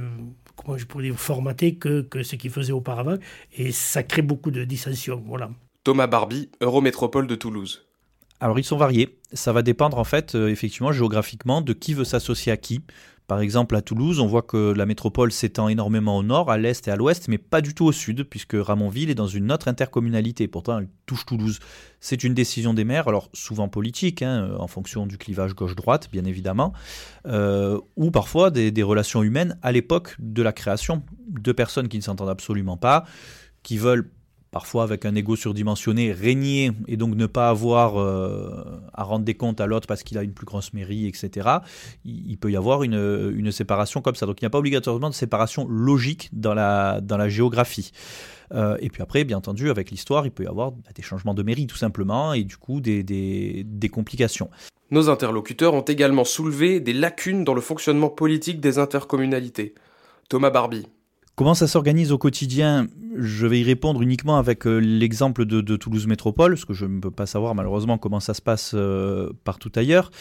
comment 0.56 0.78
je 0.78 0.86
pourrais 0.86 1.04
dire, 1.04 1.18
formaté 1.18 1.74
que, 1.74 2.02
que 2.02 2.22
ce 2.22 2.36
qu'ils 2.36 2.50
faisaient 2.50 2.72
auparavant. 2.72 3.16
Et 3.56 3.72
ça 3.72 4.02
crée 4.02 4.22
beaucoup 4.22 4.50
de 4.50 4.64
dissensions. 4.64 5.22
Voilà. 5.26 5.50
Thomas 5.84 6.06
Barbie, 6.06 6.48
Eurométropole 6.60 7.26
de 7.26 7.34
Toulouse. 7.34 7.84
Alors 8.40 8.58
ils 8.58 8.64
sont 8.64 8.76
variés. 8.76 9.16
Ça 9.32 9.52
va 9.52 9.62
dépendre 9.62 9.98
en 9.98 10.04
fait, 10.04 10.34
euh, 10.34 10.48
effectivement, 10.48 10.92
géographiquement, 10.92 11.60
de 11.60 11.72
qui 11.72 11.94
veut 11.94 12.04
s'associer 12.04 12.52
à 12.52 12.56
qui. 12.56 12.82
Par 13.26 13.40
exemple, 13.40 13.74
à 13.74 13.80
Toulouse, 13.80 14.20
on 14.20 14.26
voit 14.26 14.42
que 14.42 14.72
la 14.72 14.84
métropole 14.84 15.32
s'étend 15.32 15.68
énormément 15.68 16.18
au 16.18 16.22
nord, 16.22 16.50
à 16.50 16.58
l'est 16.58 16.86
et 16.86 16.90
à 16.90 16.96
l'ouest, 16.96 17.28
mais 17.28 17.38
pas 17.38 17.62
du 17.62 17.74
tout 17.74 17.86
au 17.86 17.92
sud, 17.92 18.24
puisque 18.24 18.54
Ramonville 18.54 19.08
est 19.08 19.14
dans 19.14 19.26
une 19.26 19.50
autre 19.50 19.68
intercommunalité. 19.68 20.46
Pourtant, 20.46 20.78
elle 20.78 20.88
touche 21.06 21.24
Toulouse. 21.24 21.58
C'est 22.00 22.22
une 22.22 22.34
décision 22.34 22.74
des 22.74 22.84
maires, 22.84 23.08
alors 23.08 23.30
souvent 23.32 23.68
politique, 23.68 24.20
hein, 24.20 24.54
en 24.58 24.66
fonction 24.66 25.06
du 25.06 25.16
clivage 25.16 25.54
gauche-droite, 25.54 26.10
bien 26.12 26.24
évidemment, 26.24 26.74
euh, 27.26 27.80
ou 27.96 28.10
parfois 28.10 28.50
des 28.50 28.82
relations 28.82 29.22
humaines 29.22 29.58
à 29.62 29.72
l'époque 29.72 30.16
de 30.18 30.42
la 30.42 30.52
création. 30.52 31.02
Deux 31.28 31.54
personnes 31.54 31.88
qui 31.88 31.96
ne 31.96 32.02
s'entendent 32.02 32.28
absolument 32.28 32.76
pas, 32.76 33.04
qui 33.62 33.78
veulent 33.78 34.10
parfois 34.54 34.84
avec 34.84 35.04
un 35.04 35.16
ego 35.16 35.34
surdimensionné, 35.34 36.12
régner 36.12 36.70
et 36.86 36.96
donc 36.96 37.16
ne 37.16 37.26
pas 37.26 37.48
avoir 37.48 38.00
euh, 38.00 38.64
à 38.92 39.02
rendre 39.02 39.24
des 39.24 39.34
comptes 39.34 39.60
à 39.60 39.66
l'autre 39.66 39.88
parce 39.88 40.04
qu'il 40.04 40.16
a 40.16 40.22
une 40.22 40.32
plus 40.32 40.46
grosse 40.46 40.72
mairie, 40.72 41.08
etc., 41.08 41.48
il, 42.04 42.36
peut 42.38 42.52
y 42.52 42.56
avoir 42.56 42.84
une, 42.84 43.50
séparation 43.50 44.00
comme 44.00 44.14
ça. 44.14 44.26
Donc 44.26 44.40
il 44.40 44.44
n'y 44.44 44.46
a 44.46 44.50
pas 44.50 44.58
obligatoirement 44.58 45.10
de 45.10 45.14
séparation 45.14 45.66
logique 45.68 46.30
dans 46.32 46.54
la, 46.54 47.28
géographie. 47.28 47.90
Euh, 48.52 48.76
et 48.78 48.90
puis 48.90 49.02
après, 49.02 49.24
bien 49.24 49.38
entendu, 49.38 49.70
avec 49.70 49.90
l'histoire, 49.90 50.24
il 50.24 50.30
peut 50.30 50.44
y 50.44 50.46
avoir 50.46 50.70
bah, 50.70 50.90
des 50.94 51.02
changements 51.02 51.34
de 51.34 51.42
mairie 51.42 51.66
tout 51.66 51.76
simplement 51.76 52.32
et 52.32 52.44
du 52.44 52.56
coup 52.56 52.80
des 52.80 53.90
complications. 53.92 54.50
Nos 54.92 55.10
interlocuteurs 55.10 55.74
ont 55.74 55.80
également 55.80 56.24
soulevé 56.24 56.78
des 56.78 56.92
lacunes 56.92 57.42
dans 57.42 57.54
le 57.54 57.60
fonctionnement 57.60 58.08
politique 58.08 58.60
des 58.60 58.78
intercommunalités. 58.78 59.74
Thomas 60.28 60.50
Barbie. 60.50 60.86
Comment 61.36 61.54
ça 61.54 61.66
s'organise 61.66 62.12
au 62.12 62.18
quotidien? 62.18 62.86
Je 63.16 63.48
vais 63.48 63.58
y 63.58 63.64
répondre 63.64 64.00
uniquement 64.02 64.38
avec 64.38 64.68
euh, 64.68 64.78
l'exemple 64.78 65.44
de, 65.44 65.76
Toulouse 65.76 66.06
Métropole, 66.06 66.52
parce 66.52 66.64
que 66.64 66.74
je 66.74 66.86
ne 66.86 67.00
peux 67.00 67.10
pas 67.10 67.26
savoir 67.26 67.56
malheureusement 67.56 67.98
comment 67.98 68.20
ça 68.20 68.34
se 68.34 68.42
passe 68.42 68.70
euh, 68.74 69.30
partout 69.42 69.72
ailleurs. 69.74 70.12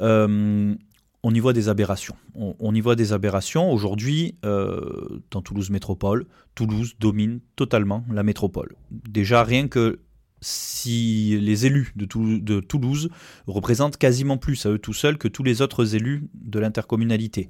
Euh, 0.00 0.74
on 1.22 1.34
y 1.34 1.40
voit 1.40 1.54
des 1.54 1.70
aberrations. 1.70 2.16
On, 2.34 2.74
y 2.74 2.80
voit 2.80 2.96
des 2.96 3.12
aberrations. 3.12 3.72
Aujourd'hui, 3.72 4.36
dans 4.42 5.42
Toulouse 5.42 5.68
Métropole, 5.68 6.26
Toulouse 6.54 6.94
domine 7.00 7.40
totalement 7.56 8.04
la 8.08 8.22
métropole. 8.22 8.76
Déjà, 8.92 9.42
rien 9.42 9.66
que 9.66 9.98
si 10.40 11.36
les 11.40 11.66
élus 11.66 11.92
de, 11.96 12.06
de, 12.38 12.60
Toulouse 12.60 13.10
représentent 13.48 13.96
quasiment 13.96 14.36
plus 14.36 14.64
à 14.64 14.70
eux 14.70 14.78
tout 14.78 14.92
seuls 14.92 15.18
que 15.18 15.26
tous 15.26 15.42
les 15.42 15.60
autres 15.60 15.96
élus 15.96 16.28
de 16.34 16.60
l'intercommunalité. 16.60 17.48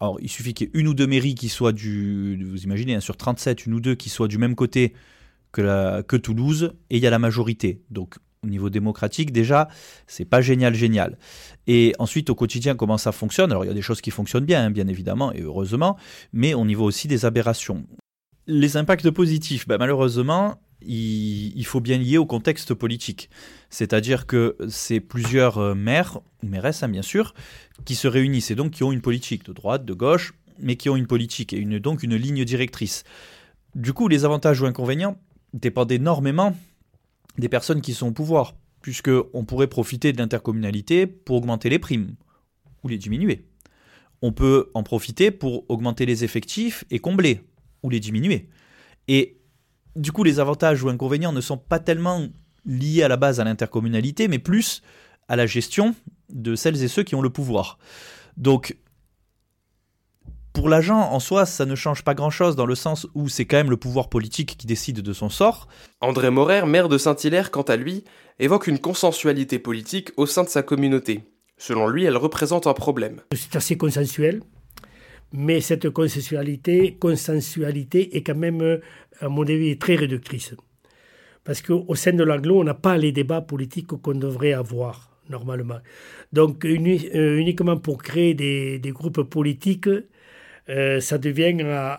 Alors, 0.00 0.18
il 0.20 0.30
suffit 0.30 0.54
qu'il 0.54 0.68
y 0.68 0.70
ait 0.70 0.80
une 0.80 0.88
ou 0.88 0.94
deux 0.94 1.06
mairies 1.06 1.34
qui 1.34 1.48
soient 1.48 1.72
du. 1.72 2.42
Vous 2.50 2.62
imaginez, 2.62 2.94
hein, 2.94 3.00
sur 3.00 3.16
37, 3.16 3.66
une 3.66 3.74
ou 3.74 3.80
deux 3.80 3.94
qui 3.94 4.08
soient 4.08 4.28
du 4.28 4.38
même 4.38 4.54
côté 4.54 4.94
que, 5.52 6.16
Toulouse, 6.16 6.72
et 6.88 6.96
il 6.96 7.02
y 7.02 7.06
a 7.06 7.10
la 7.10 7.18
majorité. 7.18 7.82
Donc, 7.90 8.16
au 8.42 8.46
niveau 8.46 8.70
démocratique, 8.70 9.32
déjà, 9.32 9.68
c'est 10.06 10.24
pas 10.24 10.40
génial, 10.40 10.74
génial. 10.74 11.18
Et 11.66 11.94
ensuite, 11.98 12.30
au 12.30 12.34
quotidien, 12.34 12.74
comment 12.76 12.96
ça 12.96 13.12
fonctionne? 13.12 13.50
Alors, 13.50 13.64
il 13.64 13.68
y 13.68 13.70
a 13.70 13.74
des 13.74 13.82
choses 13.82 14.00
qui 14.00 14.10
fonctionnent 14.10 14.46
bien, 14.46 14.64
hein, 14.64 14.70
bien 14.70 14.86
évidemment, 14.86 15.32
et 15.32 15.42
heureusement, 15.42 15.98
mais 16.32 16.54
y 16.54 16.74
voit 16.74 16.86
aussi 16.86 17.06
des 17.06 17.26
aberrations. 17.26 17.84
Les 18.46 18.78
impacts 18.78 19.10
positifs, 19.10 19.68
ben, 19.68 19.76
malheureusement, 19.76 20.56
il, 20.82 21.64
faut 21.64 21.80
bien 21.80 21.98
lier 21.98 22.18
au 22.18 22.26
contexte 22.26 22.74
politique. 22.74 23.30
C'est-à-dire 23.68 24.26
que 24.26 24.56
c'est 24.68 25.00
plusieurs 25.00 25.58
euh, 25.58 25.74
maires, 25.74 26.20
ou 26.42 26.46
mairesses 26.46 26.82
hein, 26.82 26.88
bien 26.88 27.02
sûr, 27.02 27.34
qui 27.84 27.94
se 27.94 28.08
réunissent 28.08 28.50
et 28.50 28.54
donc 28.54 28.72
qui 28.72 28.82
ont 28.82 28.92
une 28.92 29.00
politique 29.00 29.44
de 29.44 29.52
droite, 29.52 29.84
de 29.84 29.94
gauche, 29.94 30.34
mais 30.58 30.76
qui 30.76 30.88
ont 30.88 30.96
une 30.96 31.06
politique 31.06 31.52
et 31.52 31.64
donc 31.80 32.02
une 32.02 32.16
ligne 32.16 32.44
directrice. 32.44 33.04
Du 33.74 33.92
coup, 33.92 34.08
les 34.08 34.24
avantages 34.24 34.60
ou 34.60 34.66
inconvénients 34.66 35.16
dépendent 35.54 35.92
énormément 35.92 36.56
des 37.38 37.48
personnes 37.48 37.80
qui 37.80 37.94
sont 37.94 38.08
au 38.08 38.12
pouvoir. 38.12 38.54
puisqu'on 38.82 39.44
pourrait 39.44 39.66
profiter 39.66 40.12
de 40.12 40.18
l'intercommunalité 40.18 41.06
pour 41.06 41.36
augmenter 41.36 41.68
les 41.68 41.78
primes 41.78 42.14
ou 42.82 42.88
les 42.88 42.96
diminuer. 42.96 43.44
On 44.22 44.32
peut 44.32 44.70
en 44.72 44.82
profiter 44.82 45.30
pour 45.30 45.64
augmenter 45.68 46.06
les 46.06 46.24
effectifs 46.24 46.84
et 46.90 46.98
combler 46.98 47.42
ou 47.82 47.90
les 47.90 48.00
diminuer. 48.00 48.48
Et 49.06 49.39
du 49.96 50.12
coup, 50.12 50.24
les 50.24 50.40
avantages 50.40 50.82
ou 50.82 50.88
inconvénients 50.88 51.32
ne 51.32 51.40
sont 51.40 51.58
pas 51.58 51.78
tellement 51.78 52.26
liés 52.64 53.02
à 53.02 53.08
la 53.08 53.16
base 53.16 53.40
à 53.40 53.44
l'intercommunalité, 53.44 54.28
mais 54.28 54.38
plus 54.38 54.82
à 55.28 55.36
la 55.36 55.46
gestion 55.46 55.94
de 56.28 56.54
celles 56.54 56.82
et 56.82 56.88
ceux 56.88 57.02
qui 57.02 57.14
ont 57.14 57.22
le 57.22 57.30
pouvoir. 57.30 57.78
Donc, 58.36 58.76
pour 60.52 60.68
l'agent, 60.68 60.98
en 60.98 61.20
soi, 61.20 61.46
ça 61.46 61.64
ne 61.64 61.74
change 61.74 62.02
pas 62.02 62.14
grand-chose 62.14 62.56
dans 62.56 62.66
le 62.66 62.74
sens 62.74 63.06
où 63.14 63.28
c'est 63.28 63.44
quand 63.44 63.56
même 63.56 63.70
le 63.70 63.76
pouvoir 63.76 64.08
politique 64.08 64.56
qui 64.58 64.66
décide 64.66 65.00
de 65.00 65.12
son 65.12 65.28
sort. 65.28 65.68
André 66.00 66.30
Morer, 66.30 66.66
maire 66.66 66.88
de 66.88 66.98
Saint-Hilaire, 66.98 67.50
quant 67.50 67.62
à 67.62 67.76
lui, 67.76 68.04
évoque 68.38 68.66
une 68.66 68.80
consensualité 68.80 69.58
politique 69.58 70.10
au 70.16 70.26
sein 70.26 70.42
de 70.42 70.48
sa 70.48 70.62
communauté. 70.62 71.22
Selon 71.56 71.88
lui, 71.88 72.04
elle 72.04 72.16
représente 72.16 72.66
un 72.66 72.74
problème. 72.74 73.20
C'est 73.34 73.54
assez 73.54 73.76
consensuel, 73.76 74.42
mais 75.32 75.60
cette 75.60 75.90
consensualité, 75.90 76.96
consensualité 76.98 78.16
est 78.16 78.22
quand 78.22 78.34
même, 78.34 78.80
à 79.20 79.28
mon 79.28 79.42
avis, 79.42 79.78
très 79.78 79.96
réductrice. 79.96 80.54
Parce 81.44 81.62
qu'au 81.62 81.94
sein 81.94 82.12
de 82.12 82.24
l'aglo, 82.24 82.60
on 82.60 82.64
n'a 82.64 82.74
pas 82.74 82.96
les 82.98 83.12
débats 83.12 83.40
politiques 83.40 83.88
qu'on 83.88 84.14
devrait 84.14 84.52
avoir 84.52 85.10
normalement. 85.30 85.80
Donc 86.32 86.64
euh, 86.64 87.38
uniquement 87.38 87.76
pour 87.78 88.02
créer 88.02 88.34
des, 88.34 88.80
groupes 88.92 89.22
politiques, 89.22 89.88
euh, 90.68 91.00
ça 91.00 91.18
devient 91.18 91.56
euh, 91.62 91.96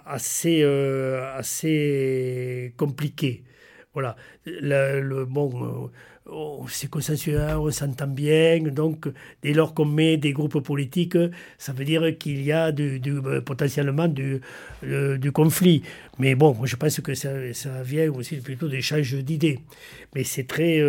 assez, 1.35 2.73
compliqué. 2.77 3.43
Voilà. 3.93 4.15
Bon, 5.27 5.91
c'est 6.69 6.89
consensuel, 6.89 7.55
on 7.57 7.71
s'entend 7.71 8.07
bien. 8.07 8.59
Donc, 8.59 9.07
dès 9.41 9.53
lors 9.53 9.73
qu'on 9.73 9.85
met 9.85 10.17
des 10.17 10.33
groupes 10.33 10.59
politiques, 10.59 11.17
ça 11.57 11.73
veut 11.73 11.85
dire 11.85 12.17
qu'il 12.17 12.41
y 12.43 12.51
a 12.51 12.71
du, 12.71 13.01
potentiellement 13.45 14.07
du, 14.07 14.41
du, 14.81 15.31
conflit. 15.31 15.83
Mais 16.19 16.35
bon, 16.35 16.65
je 16.65 16.75
pense 16.75 16.99
que 17.01 17.13
ça, 17.13 17.29
ça 17.53 17.83
vient 17.83 18.11
aussi 18.11 18.37
plutôt 18.37 18.67
d'échanges 18.67 19.15
d'idées. 19.15 19.59
Mais 20.15 20.23
c'est 20.23 20.45
très, 20.45 20.81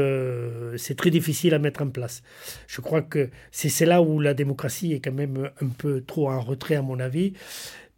c'est 0.76 0.96
très 0.96 1.10
difficile 1.10 1.54
à 1.54 1.58
mettre 1.58 1.82
en 1.82 1.88
place. 1.88 2.22
Je 2.66 2.80
crois 2.80 3.02
que 3.02 3.30
c'est 3.50 3.86
là 3.86 4.02
où 4.02 4.20
la 4.20 4.34
démocratie 4.34 4.92
est 4.92 5.00
quand 5.00 5.12
même 5.12 5.50
un 5.60 5.68
peu 5.68 6.02
trop 6.02 6.30
en 6.30 6.40
retrait, 6.40 6.76
à 6.76 6.82
mon 6.82 7.00
avis 7.00 7.34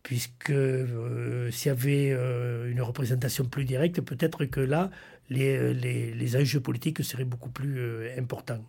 puisque 0.04 0.50
euh, 0.50 1.50
s'il 1.50 1.70
y 1.70 1.72
avait 1.72 2.10
euh, 2.12 2.70
une 2.70 2.82
représentation 2.82 3.46
plus 3.46 3.64
directe, 3.64 4.00
peut-être 4.02 4.44
que 4.44 4.60
là, 4.60 4.90
les, 5.30 5.56
euh, 5.56 5.72
les, 5.72 6.12
les, 6.12 6.36
enjeux 6.36 6.60
politiques 6.60 7.02
seraient 7.02 7.24
beaucoup 7.24 7.50
plus 7.50 8.08
importants. 8.18 8.64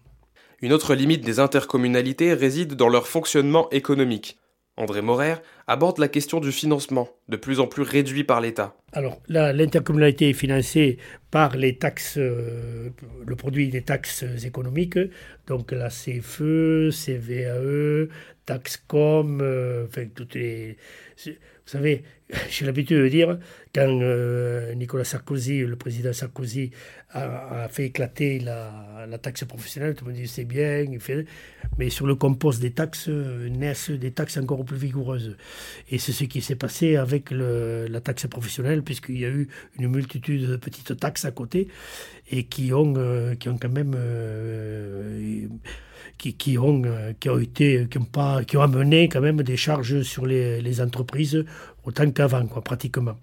Une 0.61 0.73
autre 0.73 0.95
limite 0.95 1.23
des 1.23 1.39
intercommunalités 1.39 2.33
réside 2.33 2.75
dans 2.75 2.89
leur 2.89 3.07
fonctionnement 3.07 3.69
économique. 3.71 4.39
André 4.77 5.01
Morer 5.01 5.35
aborde 5.67 5.99
la 5.99 6.09
question 6.09 6.41
du 6.41 6.51
financement, 6.51 7.07
de 7.29 7.37
plus 7.37 7.61
en 7.61 7.67
plus 7.67 7.83
réduit 7.83 8.25
par 8.25 8.41
l'État. 8.41 8.75
Alors, 8.91 9.21
l'intercommunalité 9.29 10.29
est 10.29 10.33
financée 10.33 10.97
par 11.31 11.55
les 11.55 11.77
taxes, 11.77 12.17
le 12.17 13.35
produit 13.37 13.69
des 13.69 13.83
taxes 13.83 14.25
économiques, 14.43 14.99
donc 15.47 15.71
la 15.71 15.89
CFE, 15.89 16.89
CVAE, 16.91 18.09
Taxcom, 18.45 19.35
enfin, 19.87 20.07
toutes 20.13 20.35
les, 20.35 20.77
vous 21.65 21.71
savez, 21.71 22.03
j'ai 22.49 22.65
l'habitude 22.65 22.99
de 22.99 23.07
dire, 23.07 23.39
quand 23.73 23.99
euh, 24.01 24.75
Nicolas 24.75 25.03
Sarkozy, 25.03 25.61
le 25.61 25.75
président 25.75 26.13
Sarkozy, 26.13 26.69
a, 27.09 27.67
fait 27.69 27.85
éclater 27.85 28.39
la, 28.39 29.17
taxe 29.21 29.45
professionnelle, 29.45 29.95
tout 29.95 30.05
le 30.05 30.11
monde 30.11 30.21
dit 30.21 30.27
c'est 30.27 30.43
bien, 30.43 30.85
mais 31.77 31.89
sur 31.89 32.05
le 32.05 32.15
compost 32.15 32.61
des 32.61 32.71
taxes 32.71 33.07
euh, 33.07 33.49
naissent 33.49 33.89
des 33.89 34.11
taxes 34.11 34.37
encore 34.37 34.63
plus 34.63 34.77
vigoureuses. 34.77 35.37
Et 35.89 35.97
c'est 35.97 36.11
ce 36.11 36.25
qui 36.25 36.41
s'est 36.41 36.55
passé 36.55 36.97
avec 36.97 37.31
la 37.31 38.01
taxe 38.01 38.27
professionnelle, 38.27 38.83
puisqu'il 38.83 39.19
y 39.19 39.25
a 39.25 39.29
eu 39.29 39.47
une 39.79 39.87
multitude 39.87 40.47
de 40.47 40.55
petites 40.57 40.99
taxes 40.99 41.25
à 41.25 41.31
côté, 41.31 41.67
et 42.29 42.43
qui 42.43 42.73
ont, 42.73 42.93
euh, 42.97 43.33
qui 43.35 43.49
ont 43.49 43.57
quand 43.57 43.69
même 43.69 43.95
qui, 46.17 46.57
ont, 46.57 46.81
euh, 46.85 47.13
qui 47.19 47.29
ont 47.29 47.39
été, 47.39 47.87
qui 47.89 47.97
ont, 47.97 48.05
pas, 48.05 48.43
qui 48.43 48.57
ont 48.57 48.61
amené 48.61 49.09
quand 49.09 49.21
même 49.21 49.41
des 49.43 49.57
charges 49.57 50.01
sur 50.01 50.25
les, 50.25 50.61
les 50.61 50.81
entreprises 50.81 51.45
autant 51.83 52.09
qu'avant, 52.11 52.45
quoi, 52.47 52.63
pratiquement. 52.63 53.15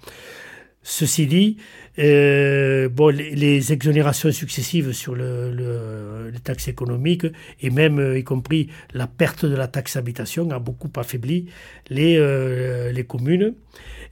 Ceci 0.85 1.27
dit, 1.27 1.59
euh, 2.01 2.89
bon, 2.89 3.15
les, 3.15 3.73
exonérations 3.73 4.33
successives 4.33 4.93
sur 4.93 5.15
le, 5.15 5.53
le, 5.53 6.31
les 6.31 6.41
taxes 6.41 6.67
économiques 6.67 7.27
et 7.61 7.71
même 7.71 8.01
euh, 8.01 8.19
y 8.19 8.25
compris 8.25 8.69
la 8.93 9.07
perte 9.07 9.45
de 9.47 9.55
la 9.55 9.69
taxe 9.69 9.95
habitation 9.95 10.51
a 10.51 10.59
beaucoup 10.59 10.91
affaibli 10.97 11.47
les, 11.89 12.19
les 12.93 13.05
communes 13.05 13.55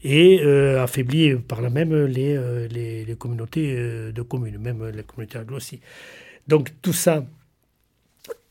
et 0.04 0.40
affaibli 0.78 1.34
par 1.34 1.60
là 1.60 1.70
même 1.70 1.92
les, 2.06 2.38
les, 2.68 3.16
communautés 3.16 3.74
de 4.12 4.22
communes, 4.22 4.58
même 4.58 4.86
les 4.94 5.02
communautés 5.02 5.38
aglo 5.38 5.56
aussi. 5.56 5.80
Donc 6.46 6.70
tout 6.82 6.92
ça, 6.92 7.24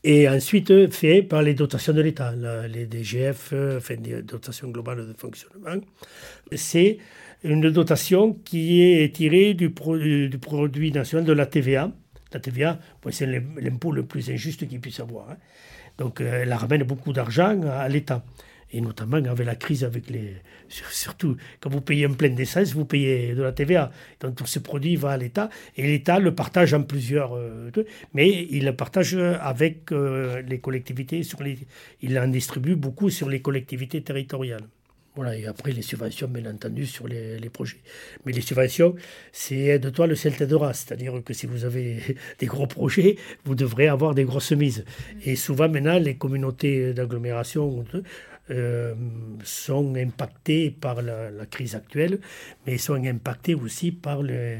et 0.02 0.28
ensuite 0.28 0.92
fait 0.92 1.22
par 1.22 1.42
les 1.42 1.54
dotations 1.54 1.92
de 1.92 2.00
l'État, 2.00 2.32
les 2.68 2.86
DGF, 2.86 3.52
enfin 3.76 3.94
les 4.02 4.22
dotations 4.22 4.68
globales 4.68 5.06
de 5.06 5.14
fonctionnement. 5.16 5.80
C'est 6.52 6.98
une 7.44 7.70
dotation 7.70 8.34
qui 8.44 8.82
est 8.82 9.14
tirée 9.14 9.54
du, 9.54 9.68
du 10.28 10.38
produit 10.38 10.92
national 10.92 11.24
de 11.24 11.32
la 11.32 11.46
TVA. 11.46 11.90
La 12.32 12.40
TVA, 12.40 12.78
c'est 13.10 13.26
l'impôt 13.26 13.92
le 13.92 14.04
plus 14.04 14.30
injuste 14.30 14.66
qu'il 14.68 14.80
puisse 14.80 15.00
avoir. 15.00 15.30
Hein. 15.30 15.36
Donc 15.98 16.20
euh, 16.20 16.42
elle 16.42 16.52
ramène 16.52 16.84
beaucoup 16.84 17.12
d'argent 17.12 17.60
à 17.68 17.88
l'État 17.88 18.24
et 18.72 18.80
notamment 18.80 19.16
avec 19.16 19.46
la 19.46 19.56
crise, 19.56 19.84
avec 19.84 20.10
les, 20.10 20.34
surtout 20.68 21.36
quand 21.60 21.70
vous 21.70 21.80
payez 21.80 22.06
un 22.06 22.12
plein 22.12 22.30
d'essence, 22.30 22.72
vous 22.72 22.84
payez 22.84 23.34
de 23.34 23.42
la 23.42 23.52
TVA. 23.52 23.90
Donc 24.20 24.36
tout 24.36 24.46
ce 24.46 24.58
produit 24.58 24.96
va 24.96 25.10
à 25.10 25.16
l'État 25.16 25.50
et 25.76 25.86
l'État 25.86 26.18
le 26.18 26.34
partage 26.34 26.74
en 26.74 26.82
plusieurs, 26.82 27.36
euh, 27.36 27.70
mais 28.14 28.46
il 28.50 28.64
le 28.64 28.74
partage 28.74 29.14
avec 29.14 29.92
euh, 29.92 30.42
les 30.42 30.58
collectivités, 30.58 31.22
sur 31.22 31.42
les, 31.42 31.58
il 32.02 32.18
en 32.18 32.28
distribue 32.28 32.76
beaucoup 32.76 33.10
sur 33.10 33.28
les 33.28 33.40
collectivités 33.40 34.02
territoriales. 34.02 34.64
Voilà, 35.16 35.36
et 35.36 35.44
après 35.46 35.72
les 35.72 35.82
subventions, 35.82 36.28
bien 36.28 36.48
entendu, 36.48 36.86
sur 36.86 37.08
les, 37.08 37.50
projets. 37.52 37.80
Mais 38.24 38.32
les 38.32 38.40
subventions, 38.40 38.94
c'est 39.32 39.80
de 39.80 39.90
toi 39.90 40.06
le 40.06 40.14
ciel 40.14 40.36
t'aidera. 40.36 40.72
C'est-à-dire 40.72 41.20
que 41.24 41.34
si 41.34 41.46
vous 41.46 41.64
avez 41.64 41.98
des 42.38 42.46
gros 42.46 42.68
projets, 42.68 43.16
vous 43.44 43.56
devrez 43.56 43.88
avoir 43.88 44.14
des 44.14 44.24
grosses 44.24 44.52
mises. 44.52 44.84
Et 45.24 45.34
souvent, 45.34 45.68
maintenant, 45.68 45.98
les 45.98 46.14
communautés 46.14 46.94
d'agglomération 46.94 47.84
euh, 48.50 48.94
sont 49.44 49.94
impactés 49.96 50.70
par 50.70 51.02
la, 51.02 51.46
crise 51.46 51.74
actuelle, 51.74 52.20
mais 52.66 52.78
sont 52.78 52.94
impactés 53.04 53.54
aussi 53.54 53.92
par 53.92 54.22
le, 54.22 54.56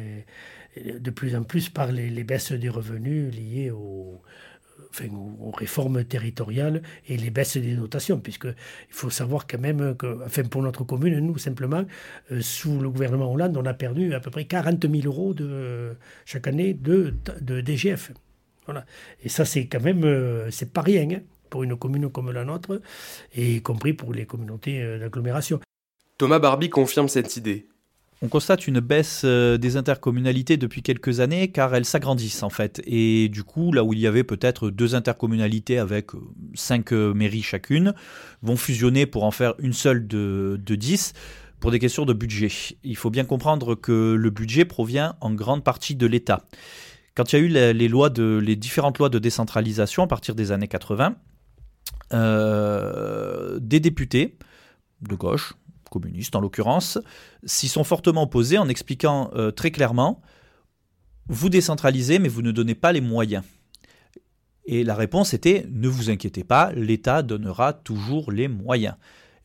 de 0.76 1.10
plus 1.10 1.34
en 1.34 1.42
plus 1.42 1.68
par 1.68 1.90
les, 1.92 2.24
baisses 2.24 2.52
des 2.52 2.68
revenus 2.68 3.34
liées 3.34 3.70
aux, 3.70 4.22
réformes 5.54 6.04
territoriales 6.04 6.82
et 7.08 7.16
les 7.16 7.30
baisses 7.30 7.56
des 7.56 7.76
dotations, 7.76 8.18
puisqu'il 8.18 8.54
faut 8.90 9.10
savoir 9.10 9.46
quand 9.46 9.60
même 9.60 9.94
que, 9.94 10.24
enfin 10.24 10.42
pour 10.42 10.62
notre 10.62 10.84
commune, 10.84 11.18
nous 11.20 11.38
simplement, 11.38 11.84
euh, 12.32 12.40
sous 12.40 12.80
le 12.80 12.90
gouvernement 12.90 13.32
Hollande, 13.32 13.56
on 13.56 13.66
a 13.66 13.74
perdu 13.74 14.14
à 14.14 14.20
peu 14.20 14.30
près 14.30 14.46
40 14.46 14.82
000 14.90 15.06
euros 15.06 15.32
de, 15.34 15.96
chaque 16.24 16.48
année 16.48 16.74
de, 16.74 17.14
de 17.40 17.60
DGF. 17.60 18.12
Voilà. 18.66 18.84
Et 19.22 19.28
ça, 19.28 19.44
c'est 19.44 19.66
quand 19.66 19.82
même, 19.82 20.04
euh, 20.04 20.50
c'est 20.50 20.72
pas 20.72 20.82
rien. 20.82 21.08
Hein 21.10 21.20
pour 21.50 21.62
une 21.62 21.76
commune 21.76 22.08
comme 22.10 22.30
la 22.30 22.44
nôtre, 22.44 22.80
et 23.34 23.56
y 23.56 23.62
compris 23.62 23.92
pour 23.92 24.12
les 24.12 24.26
communautés 24.26 24.80
euh, 24.80 24.98
d'agglomération. 24.98 25.60
Thomas 26.18 26.38
Barbie 26.38 26.70
confirme 26.70 27.08
cette 27.08 27.36
idée. 27.36 27.66
On 28.22 28.28
constate 28.28 28.66
une 28.68 28.80
baisse 28.80 29.22
euh, 29.24 29.56
des 29.56 29.78
intercommunalités 29.78 30.58
depuis 30.58 30.82
quelques 30.82 31.20
années 31.20 31.48
car 31.48 31.74
elles 31.74 31.86
s'agrandissent 31.86 32.42
en 32.42 32.50
fait. 32.50 32.82
Et 32.84 33.30
du 33.30 33.44
coup, 33.44 33.72
là 33.72 33.82
où 33.82 33.94
il 33.94 33.98
y 33.98 34.06
avait 34.06 34.24
peut-être 34.24 34.68
deux 34.70 34.94
intercommunalités 34.94 35.78
avec 35.78 36.14
euh, 36.14 36.20
cinq 36.54 36.92
mairies 36.92 37.42
chacune, 37.42 37.94
vont 38.42 38.56
fusionner 38.56 39.06
pour 39.06 39.24
en 39.24 39.30
faire 39.30 39.54
une 39.58 39.72
seule 39.72 40.06
de, 40.06 40.60
de 40.64 40.74
10 40.74 41.14
pour 41.60 41.70
des 41.70 41.78
questions 41.78 42.04
de 42.04 42.12
budget. 42.12 42.50
Il 42.82 42.96
faut 42.96 43.10
bien 43.10 43.24
comprendre 43.24 43.74
que 43.74 44.14
le 44.14 44.30
budget 44.30 44.64
provient 44.64 45.14
en 45.20 45.32
grande 45.32 45.62
partie 45.62 45.94
de 45.94 46.06
l'État. 46.06 46.46
Quand 47.14 47.32
il 47.32 47.36
y 47.36 47.42
a 47.42 47.44
eu 47.44 47.48
les, 47.74 47.88
lois 47.88 48.08
de, 48.08 48.40
les 48.42 48.56
différentes 48.56 48.98
lois 48.98 49.08
de 49.08 49.18
décentralisation 49.18 50.04
à 50.04 50.06
partir 50.06 50.34
des 50.34 50.52
années 50.52 50.68
80, 50.68 51.08
euh, 51.08 51.14
des 52.12 53.80
députés 53.80 54.36
de 55.02 55.14
gauche, 55.14 55.54
communistes 55.90 56.36
en 56.36 56.40
l'occurrence, 56.40 56.98
s'y 57.44 57.68
sont 57.68 57.84
fortement 57.84 58.24
opposés 58.24 58.58
en 58.58 58.68
expliquant 58.68 59.30
euh, 59.34 59.50
très 59.50 59.70
clairement 59.70 60.20
vous 61.30 61.48
décentralisez, 61.48 62.18
mais 62.18 62.28
vous 62.28 62.42
ne 62.42 62.50
donnez 62.50 62.74
pas 62.74 62.90
les 62.90 63.00
moyens. 63.00 63.44
Et 64.66 64.82
la 64.82 64.96
réponse 64.96 65.32
était 65.32 65.64
ne 65.70 65.88
vous 65.88 66.10
inquiétez 66.10 66.42
pas, 66.42 66.72
l'État 66.72 67.22
donnera 67.22 67.72
toujours 67.72 68.32
les 68.32 68.48
moyens. 68.48 68.96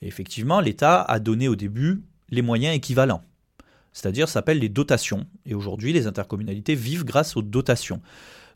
Effectivement, 0.01 0.59
l'État 0.59 1.03
a 1.03 1.19
donné 1.19 1.47
au 1.47 1.55
début 1.55 2.03
les 2.29 2.41
moyens 2.41 2.75
équivalents. 2.75 3.21
C'est-à-dire, 3.93 4.27
s'appelle 4.27 4.59
les 4.59 4.67
dotations. 4.67 5.27
Et 5.45 5.53
aujourd'hui, 5.53 5.93
les 5.93 6.07
intercommunalités 6.07 6.75
vivent 6.75 7.05
grâce 7.05 7.37
aux 7.37 7.43
dotations. 7.43 8.01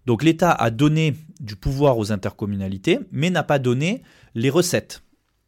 Donc 0.05 0.23
l'État 0.23 0.51
a 0.51 0.69
donné 0.69 1.15
du 1.39 1.55
pouvoir 1.55 1.97
aux 1.97 2.11
intercommunalités, 2.11 2.99
mais 3.11 3.29
n'a 3.29 3.43
pas 3.43 3.59
donné 3.59 4.03
les 4.35 4.49
recettes. 4.49 5.03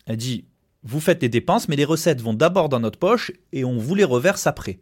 Elle 0.05 0.17
dit, 0.17 0.45
vous 0.83 0.99
faites 0.99 1.21
les 1.21 1.29
dépenses, 1.29 1.67
mais 1.67 1.75
les 1.75 1.85
recettes 1.85 2.21
vont 2.21 2.33
d'abord 2.33 2.69
dans 2.69 2.79
notre 2.79 2.99
poche 2.99 3.31
et 3.51 3.63
on 3.65 3.77
vous 3.77 3.95
les 3.95 4.03
reverse 4.03 4.47
après. 4.47 4.79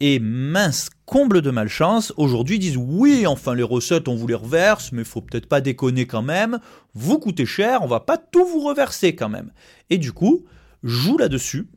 Et 0.00 0.18
mince, 0.18 0.90
comble 1.04 1.42
de 1.42 1.50
malchance, 1.50 2.12
aujourd'hui 2.16 2.58
disent 2.58 2.76
oui, 2.76 3.26
enfin 3.26 3.54
les 3.54 3.62
recettes 3.62 4.08
on 4.08 4.16
vous 4.16 4.26
les 4.26 4.34
reverse, 4.34 4.90
mais 4.92 5.04
faut 5.04 5.20
peut-être 5.20 5.46
pas 5.46 5.60
déconner 5.60 6.06
quand 6.06 6.22
même, 6.22 6.58
vous 6.94 7.18
coûtez 7.18 7.46
cher, 7.46 7.82
on 7.82 7.86
va 7.86 8.00
pas 8.00 8.18
tout 8.18 8.44
vous 8.44 8.60
reverser 8.60 9.14
quand 9.14 9.28
même. 9.28 9.52
Et 9.90 9.98
du 9.98 10.12
coup, 10.12 10.44
joue 10.82 11.18
là-dessus 11.18 11.68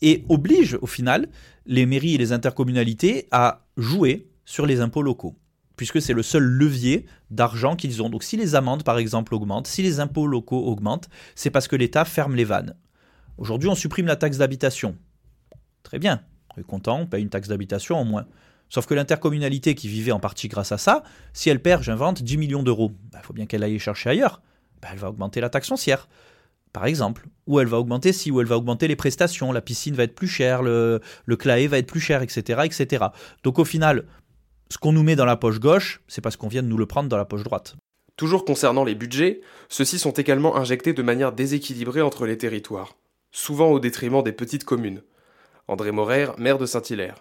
et 0.00 0.24
oblige 0.28 0.78
au 0.80 0.86
final 0.86 1.28
les 1.66 1.86
mairies 1.86 2.14
et 2.14 2.18
les 2.18 2.32
intercommunalités 2.32 3.28
à 3.30 3.66
jouer 3.76 4.28
sur 4.44 4.66
les 4.66 4.80
impôts 4.80 5.02
locaux 5.02 5.36
puisque 5.76 6.00
c'est 6.00 6.12
le 6.12 6.22
seul 6.22 6.42
levier 6.42 7.06
d'argent 7.30 7.76
qu'ils 7.76 8.02
ont. 8.02 8.10
Donc 8.10 8.24
si 8.24 8.36
les 8.36 8.54
amendes, 8.54 8.82
par 8.82 8.98
exemple, 8.98 9.34
augmentent, 9.34 9.66
si 9.66 9.82
les 9.82 10.00
impôts 10.00 10.26
locaux 10.26 10.66
augmentent, 10.66 11.08
c'est 11.34 11.50
parce 11.50 11.68
que 11.68 11.76
l'État 11.76 12.04
ferme 12.04 12.34
les 12.34 12.44
vannes. 12.44 12.74
Aujourd'hui, 13.38 13.68
on 13.68 13.74
supprime 13.74 14.06
la 14.06 14.16
taxe 14.16 14.38
d'habitation. 14.38 14.96
Très 15.82 15.98
bien, 15.98 16.22
on 16.56 16.60
est 16.60 16.64
content, 16.64 17.00
on 17.00 17.06
paye 17.06 17.22
une 17.22 17.28
taxe 17.28 17.48
d'habitation 17.48 18.00
au 18.00 18.04
moins. 18.04 18.26
Sauf 18.68 18.86
que 18.86 18.94
l'intercommunalité 18.94 19.74
qui 19.74 19.88
vivait 19.88 20.12
en 20.12 20.18
partie 20.18 20.48
grâce 20.48 20.72
à 20.72 20.78
ça, 20.78 21.04
si 21.32 21.50
elle 21.50 21.60
perd, 21.60 21.82
j'invente, 21.82 22.22
10 22.22 22.36
millions 22.36 22.62
d'euros, 22.62 22.92
il 22.92 23.10
bah, 23.10 23.20
faut 23.22 23.32
bien 23.32 23.46
qu'elle 23.46 23.62
aille 23.62 23.78
chercher 23.78 24.10
ailleurs. 24.10 24.42
Bah, 24.82 24.88
elle 24.92 24.98
va 24.98 25.10
augmenter 25.10 25.40
la 25.40 25.50
taxe 25.50 25.68
foncière, 25.68 26.08
par 26.72 26.86
exemple. 26.86 27.28
Ou 27.46 27.60
elle 27.60 27.68
va 27.68 27.78
augmenter 27.78 28.12
si, 28.12 28.30
ou 28.30 28.40
elle 28.40 28.46
va 28.46 28.56
augmenter 28.56 28.88
les 28.88 28.96
prestations, 28.96 29.52
la 29.52 29.60
piscine 29.60 29.94
va 29.94 30.02
être 30.02 30.14
plus 30.14 30.26
chère, 30.26 30.62
le, 30.62 31.00
le 31.26 31.36
claé 31.36 31.68
va 31.68 31.78
être 31.78 31.86
plus 31.86 32.00
cher, 32.00 32.22
etc., 32.22 32.62
etc. 32.64 33.04
Donc 33.44 33.60
au 33.60 33.64
final, 33.64 34.06
ce 34.70 34.78
qu'on 34.78 34.92
nous 34.92 35.02
met 35.02 35.16
dans 35.16 35.24
la 35.24 35.36
poche 35.36 35.60
gauche, 35.60 36.00
c'est 36.08 36.20
parce 36.20 36.36
qu'on 36.36 36.48
vient 36.48 36.62
de 36.62 36.68
nous 36.68 36.76
le 36.76 36.86
prendre 36.86 37.08
dans 37.08 37.16
la 37.16 37.24
poche 37.24 37.44
droite. 37.44 37.76
Toujours 38.16 38.44
concernant 38.44 38.84
les 38.84 38.94
budgets, 38.94 39.40
ceux-ci 39.68 39.98
sont 39.98 40.12
également 40.12 40.56
injectés 40.56 40.92
de 40.92 41.02
manière 41.02 41.32
déséquilibrée 41.32 42.02
entre 42.02 42.26
les 42.26 42.38
territoires, 42.38 42.96
souvent 43.30 43.70
au 43.70 43.78
détriment 43.78 44.22
des 44.22 44.32
petites 44.32 44.64
communes. 44.64 45.02
André 45.68 45.92
Morer, 45.92 46.28
maire 46.38 46.58
de 46.58 46.66
Saint-Hilaire. 46.66 47.16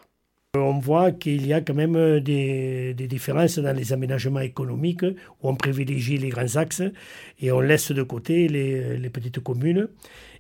On 0.56 0.80
voit 0.80 1.12
qu'il 1.12 1.46
y 1.46 1.52
a 1.52 1.60
quand 1.60 1.74
même 1.74 1.98
euh, 1.98 2.22
des, 2.22 2.94
différences 2.94 3.60
dans 3.60 3.76
les 3.76 3.92
aménagements 3.92 4.40
économiques 4.40 5.04
où 5.04 5.50
on 5.50 5.56
privilégie 5.56 6.18
les 6.18 6.30
grands 6.30 6.56
axes 6.56 6.84
et 7.42 7.52
on 7.52 7.60
laisse 7.60 7.92
de 7.92 8.04
côté 8.04 8.48
les, 8.48 8.98
les 8.98 9.10
petites 9.10 9.42
communes 9.42 9.90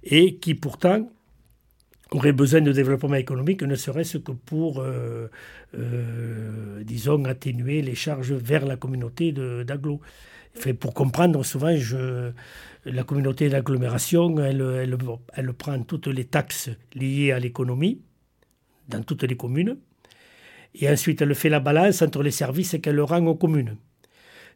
et 0.03 0.37
qui 0.37 0.55
pourtant 0.55 1.09
aurait 2.15 2.32
besoin 2.32 2.62
de 2.62 2.71
développement 2.71 3.15
économique, 3.15 3.62
ne 3.63 3.75
serait-ce 3.75 4.17
que 4.17 4.32
pour, 4.32 4.80
euh, 4.80 5.30
euh, 5.78 6.84
disons, 6.84 7.23
atténuer 7.25 7.82
les 7.82 7.95
charges 7.95 8.34
vers 8.34 8.65
la 8.65 8.78
communauté 8.78 9.32
d'agglo. 9.32 10.01
Pour 10.80 10.93
comprendre, 10.93 11.43
souvent, 11.43 11.75
la 12.86 13.04
communauté 13.04 13.49
d'agglomération, 13.49 14.39
elle, 14.39 14.62
elle, 14.62 14.97
elle, 15.34 15.54
prend 15.54 15.82
toutes 15.84 16.08
les 16.08 16.25
taxes 16.25 16.69
liées 16.93 17.32
à 17.34 17.39
l'économie 17.39 18.01
dans 18.88 19.04
toutes 19.04 19.23
les 19.23 19.36
communes, 19.36 19.78
et 20.75 20.89
ensuite 20.89 21.21
elle 21.21 21.36
fait 21.36 21.49
la 21.49 21.60
balance 21.60 22.01
entre 22.01 22.21
les 22.23 22.32
services 22.32 22.78
qu'elle 22.82 23.01
rend 23.01 23.25
aux 23.25 23.36
communes. 23.36 23.78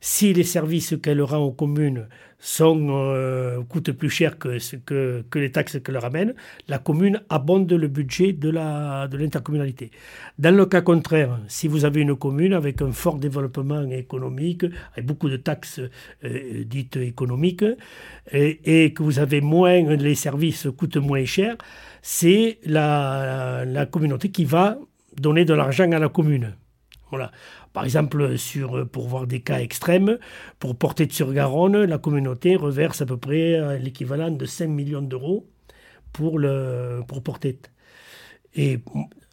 Si 0.01 0.33
les 0.33 0.43
services 0.43 0.95
qu'elle 1.01 1.21
rend 1.21 1.39
aux 1.39 1.51
communes 1.51 2.07
euh, 2.61 3.61
coûtent 3.67 3.91
plus 3.91 4.09
cher 4.09 4.37
que, 4.39 4.57
les 5.35 5.51
taxes 5.51 5.79
qu'elle 5.83 5.97
ramène, 5.97 6.33
la 6.69 6.79
commune 6.79 7.21
abonde 7.29 7.71
le 7.71 7.87
budget 7.89 8.31
de 8.31 8.49
l'intercommunalité. 8.49 9.91
Dans 10.37 10.55
le 10.55 10.65
cas 10.65 10.81
contraire, 10.81 11.37
si 11.49 11.67
vous 11.67 11.83
avez 11.83 12.01
une 12.01 12.15
commune 12.15 12.53
avec 12.53 12.81
un 12.81 12.93
fort 12.93 13.17
développement 13.17 13.81
économique, 13.91 14.63
avec 14.93 15.05
beaucoup 15.05 15.29
de 15.29 15.35
taxes 15.35 15.81
euh, 16.23 16.63
dites 16.63 16.95
économiques, 16.95 17.65
et, 18.31 18.85
et, 18.85 18.93
que 18.93 19.03
vous 19.03 19.19
avez 19.19 19.41
moins, 19.41 19.81
les 19.95 20.15
services 20.15 20.67
coûtent 20.77 20.97
moins 20.97 21.25
cher, 21.25 21.57
c'est 22.01 22.59
la, 22.65 23.65
la 23.65 23.85
communauté 23.85 24.31
qui 24.31 24.45
va 24.45 24.77
donner 25.17 25.43
de 25.43 25.53
l'argent 25.53 25.91
à 25.91 25.99
la 25.99 26.07
commune. 26.07 26.53
Voilà. 27.09 27.31
Par 27.73 27.83
exemple, 27.83 28.37
sur, 28.37 28.87
pour 28.89 29.07
voir 29.07 29.27
des 29.27 29.41
cas 29.41 29.59
extrêmes, 29.59 30.17
pour 30.57 30.75
porter 30.75 31.07
sur 31.09 31.31
garonne 31.33 31.83
la 31.83 31.97
communauté 31.97 32.55
reverse 32.55 33.01
à 33.01 33.05
peu 33.05 33.17
près 33.17 33.53
euh, 33.53 33.77
l'équivalent 33.77 34.31
de 34.31 34.45
5 34.45 34.67
millions 34.67 35.01
d'euros 35.01 35.47
pour, 36.11 36.39
le, 36.39 37.01
pour. 37.07 37.21
Et 38.55 38.79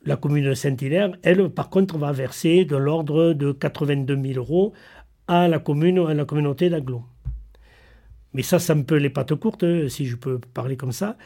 la 0.04 0.16
commune 0.16 0.44
de 0.44 0.54
Saint-Hilaire, 0.54 1.12
elle, 1.22 1.48
par 1.48 1.70
contre, 1.70 1.96
va 1.96 2.12
verser 2.12 2.64
de 2.64 2.76
l'ordre 2.76 3.32
de 3.32 3.52
82 3.52 4.22
000 4.22 4.38
euros 4.38 4.72
à 5.26 5.48
la, 5.48 5.58
commune, 5.58 5.98
à 5.98 6.14
la 6.14 6.24
communauté 6.24 6.68
d'Aglo. 6.68 7.02
Mais 8.34 8.42
ça, 8.42 8.58
ça 8.58 8.74
me 8.74 8.84
peut 8.84 8.96
les 8.96 9.10
pattes 9.10 9.34
courtes, 9.34 9.88
si 9.88 10.06
je 10.06 10.16
peux 10.16 10.38
parler 10.38 10.76
comme 10.76 10.92
ça, 10.92 11.16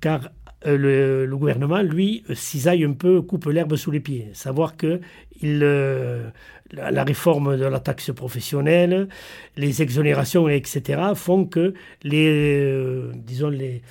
car 0.00 0.30
euh, 0.66 1.26
le, 1.26 1.36
gouvernement, 1.36 1.82
lui, 1.82 2.24
cisaille 2.34 2.84
un 2.84 2.92
peu, 2.92 3.22
coupe 3.22 3.46
l'herbe 3.46 3.76
sous 3.76 3.90
les 3.90 4.00
pieds. 4.00 4.28
Savoir 4.32 4.76
que 4.76 5.00
euh, 5.44 6.30
la, 6.72 7.04
réforme 7.04 7.56
de 7.56 7.64
la 7.64 7.80
taxe 7.80 8.12
professionnelle, 8.12 9.08
les 9.56 9.82
exonérations, 9.82 10.48
etc., 10.48 11.00
font 11.14 11.46
que 11.46 11.74
les, 12.02 12.28
euh, 12.28 13.12
disons 13.14 13.48
les, 13.48 13.82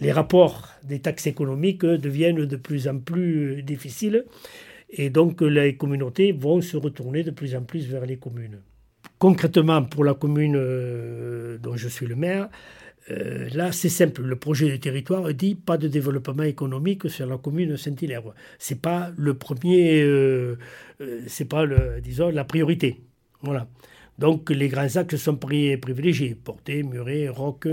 les 0.00 0.12
rapports 0.12 0.68
des 0.84 1.00
taxes 1.00 1.26
économiques 1.26 1.84
deviennent 1.84 2.44
de 2.44 2.56
plus 2.56 2.88
en 2.88 2.98
plus 2.98 3.62
difficiles. 3.62 4.24
Et 4.90 5.10
donc 5.10 5.42
les 5.42 5.76
communautés 5.76 6.32
vont 6.32 6.62
se 6.62 6.76
retourner 6.76 7.22
de 7.22 7.30
plus 7.30 7.54
en 7.54 7.62
plus 7.62 7.86
vers 7.86 8.06
les 8.06 8.16
communes. 8.16 8.60
Concrètement, 9.18 9.82
pour 9.82 10.04
la 10.04 10.14
commune 10.14 10.54
dont 11.60 11.76
je 11.76 11.88
suis 11.88 12.06
le 12.06 12.16
maire, 12.16 12.48
euh, 13.10 13.48
là, 13.54 13.72
c'est 13.72 13.88
simple. 13.88 14.22
Le 14.22 14.36
projet 14.36 14.70
de 14.70 14.76
territoire 14.76 15.32
dit 15.34 15.54
pas 15.54 15.78
de 15.78 15.88
développement 15.88 16.42
économique 16.42 17.08
sur 17.10 17.26
la 17.26 17.38
commune 17.38 17.76
Saint-Hilaire. 17.76 18.22
C'est 18.58 18.80
pas 18.80 19.10
le 19.16 19.34
premier, 19.34 20.02
euh, 20.02 20.58
euh, 21.00 21.22
c'est 21.26 21.46
pas 21.46 21.64
disons 22.02 22.30
la 22.30 22.44
priorité. 22.44 23.00
Voilà. 23.42 23.66
Donc 24.18 24.50
les 24.50 24.68
grands 24.68 24.96
axes 24.96 25.16
sont 25.16 25.36
privilégiés 25.36 26.34
Porté, 26.34 26.82
Muret, 26.82 27.28
Roque 27.28 27.68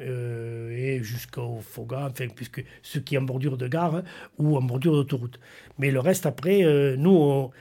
et 0.00 0.98
jusqu'au 1.02 1.60
Foga, 1.60 2.12
puisque 2.34 2.64
ceux 2.82 3.00
qui 3.00 3.16
en 3.16 3.22
bordure 3.22 3.56
de 3.56 3.68
gare 3.68 4.02
ou 4.38 4.56
en 4.56 4.62
bordure 4.62 4.92
d'autoroute. 4.94 5.38
Mais 5.78 5.90
le 5.90 6.00
reste 6.00 6.26
après, 6.26 6.96
nous 6.96 7.52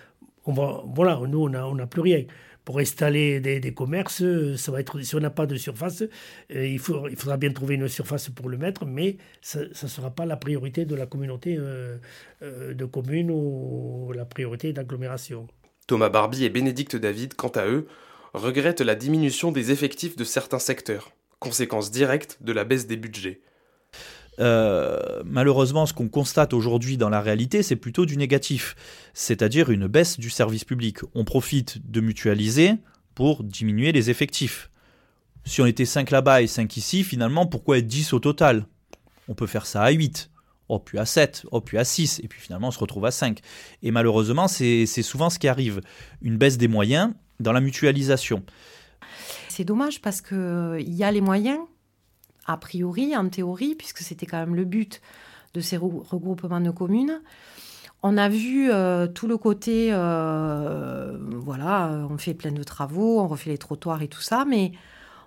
on, 0.46 0.52
voilà, 0.96 1.20
plus 1.88 2.02
rien 2.02 2.24
pour 2.66 2.80
installer 2.80 3.40
des, 3.40 3.74
commerces, 3.74 4.24
ça 4.56 4.72
va 4.72 4.80
être, 4.80 5.02
si 5.02 5.16
on 5.16 5.20
n'a 5.20 5.30
pas 5.30 5.46
de 5.46 5.56
surface, 5.56 6.04
euh, 6.04 6.68
il, 6.68 6.80
faut, 6.80 7.08
il 7.10 7.16
faudra 7.16 7.38
bien 7.38 7.52
trouver 7.52 7.76
une 7.76 7.88
surface 7.88 8.30
pour 8.30 8.50
le 8.50 8.58
mettre, 8.58 8.86
mais 8.86 9.18
ça 9.42 9.60
ne 9.62 9.88
sera 9.88 10.12
pas 10.12 10.26
la 10.26 10.38
priorité 10.38 10.86
de 10.86 10.96
la 10.96 11.06
communauté 11.06 11.58
euh, 11.58 11.98
euh, 12.42 12.74
de 12.74 12.86
communes 12.86 13.32
ou 13.32 14.12
la 14.16 14.26
priorité 14.26 14.72
d'agglomération. 14.72 15.48
Thomas 15.88 16.10
Barbie 16.10 16.46
et 16.46 16.50
Bénédicte 16.50 16.96
David, 16.96 17.34
quant 17.36 17.50
à 17.50 17.68
eux, 17.68 17.88
regrettent 18.34 18.82
la 18.82 18.96
diminution 18.96 19.52
des 19.52 19.72
effectifs 19.72 20.16
de 20.16 20.24
certains 20.24 20.60
secteurs, 20.60 21.12
conséquence 21.40 21.92
directe 21.92 22.38
de 22.42 22.54
la 22.54 22.64
baisse 22.64 22.88
des 22.88 22.98
budgets. 22.98 23.42
Euh, 24.40 25.22
malheureusement, 25.26 25.86
ce 25.86 25.94
qu'on 25.94 26.10
constate 26.10 26.54
aujourd'hui 26.54 26.98
dans 26.98 27.10
la 27.10 27.22
réalité, 27.22 27.64
c'est 27.64 27.76
plutôt 27.76 28.06
du 28.06 28.18
négatif, 28.18 28.76
c'est-à-dire 29.14 29.70
une 29.70 29.88
baisse 29.88 30.20
du 30.20 30.30
service 30.30 30.66
public. 30.66 31.00
On 31.14 31.24
profite 31.24 31.80
de 31.90 32.02
mutualiser 32.02 32.74
pour 33.16 33.44
diminuer 33.44 33.92
les 33.92 34.10
effectifs. 34.10 34.70
Si 35.46 35.62
on 35.62 35.66
était 35.66 35.86
5 35.86 36.10
là-bas 36.12 36.42
et 36.42 36.48
5 36.48 36.76
ici, 36.78 37.04
finalement, 37.04 37.46
pourquoi 37.46 37.78
être 37.78 37.88
10 37.88 38.14
au 38.14 38.20
total? 38.20 38.66
On 39.28 39.36
peut 39.36 39.48
faire 39.48 39.66
ça 39.66 39.84
à 39.84 39.92
8, 39.92 40.30
oh, 40.70 40.80
puis 40.80 40.98
à 40.98 41.06
7, 41.06 41.46
oh, 41.52 41.62
puis 41.62 41.78
à 41.78 41.84
6, 41.84 42.22
et 42.24 42.28
puis 42.28 42.40
finalement 42.40 42.70
on 42.70 42.72
se 42.72 42.80
retrouve 42.80 43.06
à 43.06 43.12
5. 43.12 43.40
Et 43.84 43.92
malheureusement, 43.92 44.48
c'est 44.48 44.86
souvent 44.86 45.30
ce 45.30 45.40
qui 45.40 45.48
arrive, 45.48 45.82
une 46.22 46.38
baisse 46.38 46.58
des 46.58 46.68
moyens 46.68 47.14
dans 47.40 47.52
la 47.52 47.62
mutualisation. 47.62 48.44
C'est 49.50 49.66
dommage 49.66 50.02
parce 50.02 50.22
qu'il 50.22 50.84
y 50.88 51.04
a 51.04 51.12
les 51.12 51.22
moyens, 51.22 51.60
a 52.46 52.58
priori, 52.58 53.16
en 53.16 53.30
théorie, 53.30 53.76
puisque 53.76 54.00
c'était 54.00 54.26
quand 54.26 54.40
même 54.40 54.56
le 54.56 54.66
but 54.66 55.02
de 55.54 55.62
ces 55.62 55.78
regroupements 55.78 56.62
de 56.62 56.72
communes. 56.72 57.22
On 58.06 58.18
a 58.18 58.28
vu 58.28 58.70
euh, 58.70 59.08
tout 59.08 59.28
le 59.28 59.38
côté, 59.38 59.90
euh, 59.92 61.18
voilà, 61.38 62.06
on 62.10 62.18
fait 62.18 62.34
plein 62.34 62.52
de 62.52 62.64
travaux, 62.64 63.22
on 63.22 63.28
refait 63.28 63.50
les 63.50 63.58
trottoirs 63.58 64.02
et 64.02 64.10
tout 64.10 64.22
ça, 64.22 64.44
mais 64.46 64.74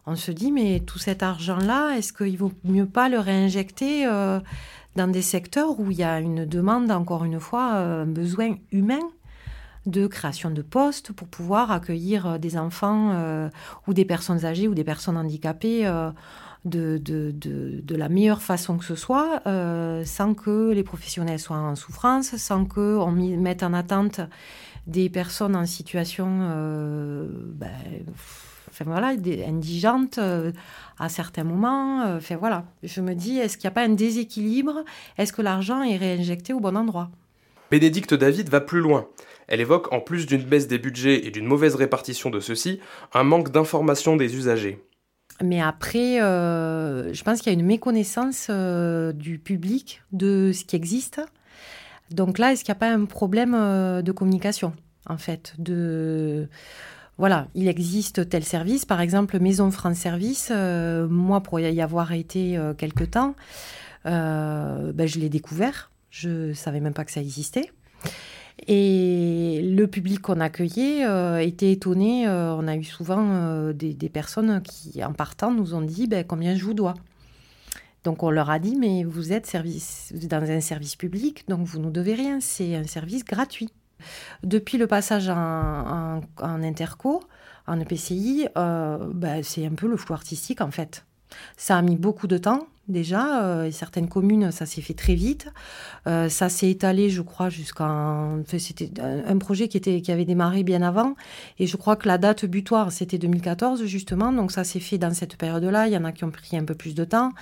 on 0.04 0.14
se 0.14 0.30
dit, 0.30 0.52
mais 0.52 0.80
tout 0.80 0.98
cet 0.98 1.22
argent-là, 1.22 1.96
est-ce 1.96 2.12
qu'il 2.12 2.36
vaut 2.36 2.52
mieux 2.64 2.84
pas 2.84 3.08
le 3.08 3.18
réinjecter 3.18 4.06
euh, 4.06 4.40
dans 4.94 5.08
des 5.08 5.22
secteurs 5.22 5.80
où 5.80 5.90
il 5.90 5.96
y 5.96 6.04
a 6.04 6.20
une 6.20 6.44
demande, 6.44 6.90
encore 6.90 7.24
une 7.24 7.40
fois, 7.40 7.72
un 7.72 8.06
besoin 8.06 8.56
humain 8.72 9.00
de 9.86 10.06
création 10.06 10.50
de 10.50 10.62
postes 10.62 11.12
pour 11.12 11.28
pouvoir 11.28 11.70
accueillir 11.70 12.38
des 12.38 12.58
enfants 12.58 13.48
ou 13.86 13.94
des 13.94 14.04
personnes 14.04 14.44
âgées 14.44 14.66
ou 14.66 14.74
des 14.74 14.82
personnes 14.82 15.16
handicapées 15.16 15.86
de, 16.66 17.96
la 17.96 18.08
meilleure 18.08 18.42
façon 18.42 18.78
que 18.78 18.84
ce 18.84 18.94
soit, 18.94 19.40
euh, 19.46 20.04
sans 20.04 20.34
que 20.34 20.72
les 20.72 20.82
professionnels 20.82 21.38
soient 21.38 21.56
en 21.56 21.76
souffrance, 21.76 22.36
sans 22.36 22.64
qu'on 22.64 23.10
mette 23.10 23.62
en 23.62 23.72
attente 23.72 24.20
des 24.86 25.08
personnes 25.08 25.56
en 25.56 25.66
situation 25.66 26.26
ben, 27.54 27.70
enfin, 28.68 28.84
voilà, 28.84 29.14
indigente 29.46 30.20
à 30.98 31.08
certains 31.08 31.44
moments. 31.44 32.16
Enfin, 32.16 32.36
voilà. 32.36 32.64
Je 32.82 33.00
me 33.00 33.14
dis, 33.14 33.38
est-ce 33.38 33.56
qu'il 33.56 33.66
n'y 33.66 33.72
a 33.72 33.74
pas 33.74 33.84
un 33.84 33.94
déséquilibre? 33.94 34.84
Est-ce 35.18 35.32
que 35.32 35.42
l'argent 35.42 35.82
est 35.82 35.96
réinjecté 35.96 36.52
au 36.52 36.60
bon 36.60 36.76
endroit? 36.76 37.10
Bénédicte 37.70 38.14
David 38.14 38.48
va 38.48 38.60
plus 38.60 38.80
loin. 38.80 39.08
Elle 39.48 39.60
évoque, 39.60 39.92
en 39.92 40.00
plus 40.00 40.26
d'une 40.26 40.42
baisse 40.42 40.68
des 40.68 40.78
budgets 40.78 41.26
et 41.26 41.30
d'une 41.30 41.46
mauvaise 41.46 41.74
répartition 41.74 42.30
de 42.30 42.40
ceux-ci, 42.40 42.80
un 43.12 43.24
manque 43.24 43.50
d'information 43.50 44.16
des 44.16 44.36
usagers. 44.36 44.84
Mais 45.42 45.60
après, 45.60 46.20
euh, 46.22 47.12
je 47.12 47.22
pense 47.22 47.40
qu'il 47.40 47.52
y 47.52 47.56
a 47.56 47.58
une 47.58 47.66
méconnaissance 47.66 48.46
euh, 48.50 49.12
du 49.12 49.38
public 49.38 50.02
de 50.12 50.50
ce 50.52 50.64
qui 50.64 50.76
existe. 50.76 51.20
Donc 52.10 52.38
là, 52.38 52.52
est-ce 52.52 52.64
qu'il 52.64 52.72
n'y 52.72 52.76
a 52.76 52.80
pas 52.80 52.90
un 52.90 53.04
problème 53.04 53.54
euh, 53.54 54.02
de 54.02 54.12
communication, 54.12 54.72
en 55.08 55.18
fait 55.18 55.54
de... 55.58 56.48
Voilà, 57.18 57.48
il 57.54 57.66
existe 57.66 58.28
tel 58.28 58.44
service, 58.44 58.84
par 58.84 59.00
exemple 59.00 59.40
Maison 59.40 59.70
France 59.70 59.96
Service. 59.96 60.52
moi, 61.08 61.40
pour 61.40 61.58
y 61.58 61.80
avoir 61.80 62.12
été 62.12 62.60
quelque 62.76 63.04
temps, 63.04 63.34
ben, 64.04 65.06
je 65.06 65.18
l'ai 65.18 65.30
découvert. 65.30 65.90
Je 66.10 66.52
savais 66.52 66.78
même 66.78 66.92
pas 66.92 67.06
que 67.06 67.12
ça 67.12 67.22
existait. 67.22 67.70
Et 68.64 69.60
le 69.62 69.86
public 69.86 70.22
qu'on 70.22 70.40
accueillait 70.40 71.04
euh, 71.04 71.38
était 71.38 71.72
étonné. 71.72 72.26
Euh, 72.26 72.54
on 72.54 72.66
a 72.66 72.76
eu 72.76 72.84
souvent 72.84 73.22
euh, 73.30 73.72
des, 73.72 74.08
personnes 74.08 74.62
qui, 74.62 75.04
en 75.04 75.12
partant, 75.12 75.52
nous 75.52 75.74
ont 75.74 75.82
dit 75.82 76.06
ben, 76.06 76.24
combien 76.24 76.54
je 76.54 76.64
vous 76.64 76.74
dois. 76.74 76.94
Donc 78.04 78.22
on 78.22 78.30
leur 78.30 78.50
a 78.50 78.58
dit 78.58 78.76
mais 78.76 79.04
vous 79.04 79.32
êtes 79.32 79.46
service, 79.46 80.12
dans 80.30 80.42
un 80.48 80.60
service 80.60 80.94
public, 80.96 81.44
donc 81.48 81.66
vous 81.66 81.80
nous 81.80 81.90
devez 81.90 82.14
rien. 82.14 82.40
C'est 82.40 82.76
un 82.76 82.84
service 82.84 83.24
gratuit. 83.24 83.68
Depuis 84.42 84.78
le 84.78 84.86
passage 84.86 85.28
en, 85.28 86.20
interco, 86.38 87.22
en 87.66 87.80
EPCI, 87.80 88.46
ben, 88.54 89.42
c'est 89.42 89.66
un 89.66 89.74
peu 89.74 89.88
le 89.88 89.96
flou 89.96 90.14
artistique 90.14 90.60
en 90.60 90.70
fait. 90.70 91.04
Ça 91.56 91.76
a 91.76 91.82
mis 91.82 91.96
beaucoup 91.96 92.26
de 92.26 92.38
temps 92.38 92.66
déjà. 92.88 93.44
Euh, 93.44 93.70
certaines 93.70 94.08
communes, 94.08 94.50
ça 94.50 94.66
s'est 94.66 94.80
fait 94.80 94.94
très 94.94 95.14
vite. 95.14 95.48
Euh, 96.06 96.28
ça 96.28 96.48
s'est 96.48 96.70
étalé, 96.70 97.10
je 97.10 97.22
crois, 97.22 97.48
jusqu'à... 97.48 98.28
c'était 98.58 98.90
un 99.00 99.38
projet 99.38 99.68
qui, 99.68 99.76
était, 99.76 100.00
qui 100.00 100.12
avait 100.12 100.24
démarré 100.24 100.62
bien 100.62 100.82
avant. 100.82 101.14
Et 101.58 101.66
je 101.66 101.76
crois 101.76 101.96
que 101.96 102.08
la 102.08 102.18
date 102.18 102.44
butoir, 102.44 102.92
c'était 102.92 103.18
2014, 103.18 103.84
justement. 103.84 104.32
Donc 104.32 104.52
ça 104.52 104.64
s'est 104.64 104.80
fait 104.80 104.98
dans 104.98 105.12
cette 105.12 105.36
période-là. 105.36 105.88
Il 105.88 105.92
y 105.92 105.96
en 105.96 106.04
a 106.04 106.12
qui 106.12 106.24
ont 106.24 106.30
pris 106.30 106.56
un 106.56 106.64
peu 106.64 106.74
plus 106.74 106.94
de 106.94 107.04
temps. 107.04 107.32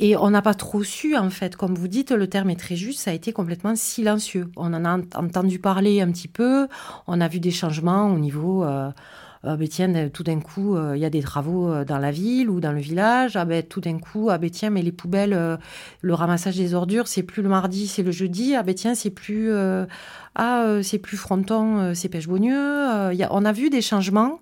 Et 0.00 0.16
on 0.16 0.30
n'a 0.30 0.42
pas 0.42 0.54
trop 0.54 0.84
su, 0.84 1.16
en 1.16 1.28
fait. 1.28 1.56
Comme 1.56 1.74
vous 1.74 1.88
dites, 1.88 2.12
le 2.12 2.28
terme 2.28 2.50
est 2.50 2.60
très 2.60 2.76
juste, 2.76 3.00
ça 3.00 3.10
a 3.10 3.14
été 3.14 3.32
complètement 3.32 3.74
silencieux. 3.74 4.48
On 4.56 4.72
en 4.72 4.84
a 4.84 4.98
entendu 5.16 5.58
parler 5.58 6.00
un 6.00 6.12
petit 6.12 6.28
peu. 6.28 6.68
On 7.08 7.20
a 7.20 7.26
vu 7.26 7.40
des 7.40 7.50
changements 7.50 8.06
au 8.12 8.18
niveau... 8.18 8.64
Euh, 8.64 8.90
ah 9.50 9.56
ben 9.56 9.66
tiens, 9.66 10.10
tout 10.10 10.22
d'un 10.22 10.40
coup, 10.40 10.76
euh, 10.76 10.94
il 10.94 11.00
y 11.00 11.06
a 11.06 11.10
des 11.10 11.22
travaux 11.22 11.70
euh, 11.70 11.82
dans 11.82 11.96
la 11.96 12.10
ville 12.10 12.50
ou 12.50 12.60
dans 12.60 12.72
le 12.72 12.80
village. 12.80 13.34
Ah 13.34 13.46
ben 13.46 13.62
tout 13.62 13.80
d'un 13.80 13.98
coup, 13.98 14.28
ah 14.30 14.36
ben 14.36 14.50
tiens, 14.50 14.68
mais 14.68 14.82
les 14.82 14.92
poubelles, 14.92 15.32
euh, 15.32 15.56
le 16.02 16.12
ramassage 16.12 16.56
des 16.56 16.74
ordures, 16.74 17.08
c'est 17.08 17.22
plus 17.22 17.42
le 17.42 17.48
mardi, 17.48 17.88
c'est 17.88 18.02
le 18.02 18.10
jeudi. 18.10 18.54
Ah 18.54 18.62
ben 18.62 18.74
tiens, 18.74 18.94
c'est 18.94 19.10
plus, 19.10 19.50
ah, 20.34 20.66
c'est 20.82 20.98
plus 20.98 21.16
fronton, 21.16 21.94
c'est 21.94 22.10
pêche-beaunieux. 22.10 22.56
on 23.30 23.44
a 23.44 23.52
vu 23.52 23.70
des 23.70 23.80
changements. 23.80 24.40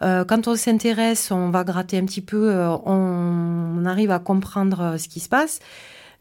quand 0.00 0.48
on 0.48 0.56
s'intéresse, 0.56 1.30
on 1.30 1.50
va 1.50 1.62
gratter 1.64 1.98
un 1.98 2.04
petit 2.04 2.20
peu, 2.22 2.52
on, 2.84 3.84
arrive 3.86 4.10
à 4.10 4.18
comprendre 4.18 4.96
ce 4.98 5.08
qui 5.08 5.20
se 5.20 5.28
passe. 5.28 5.60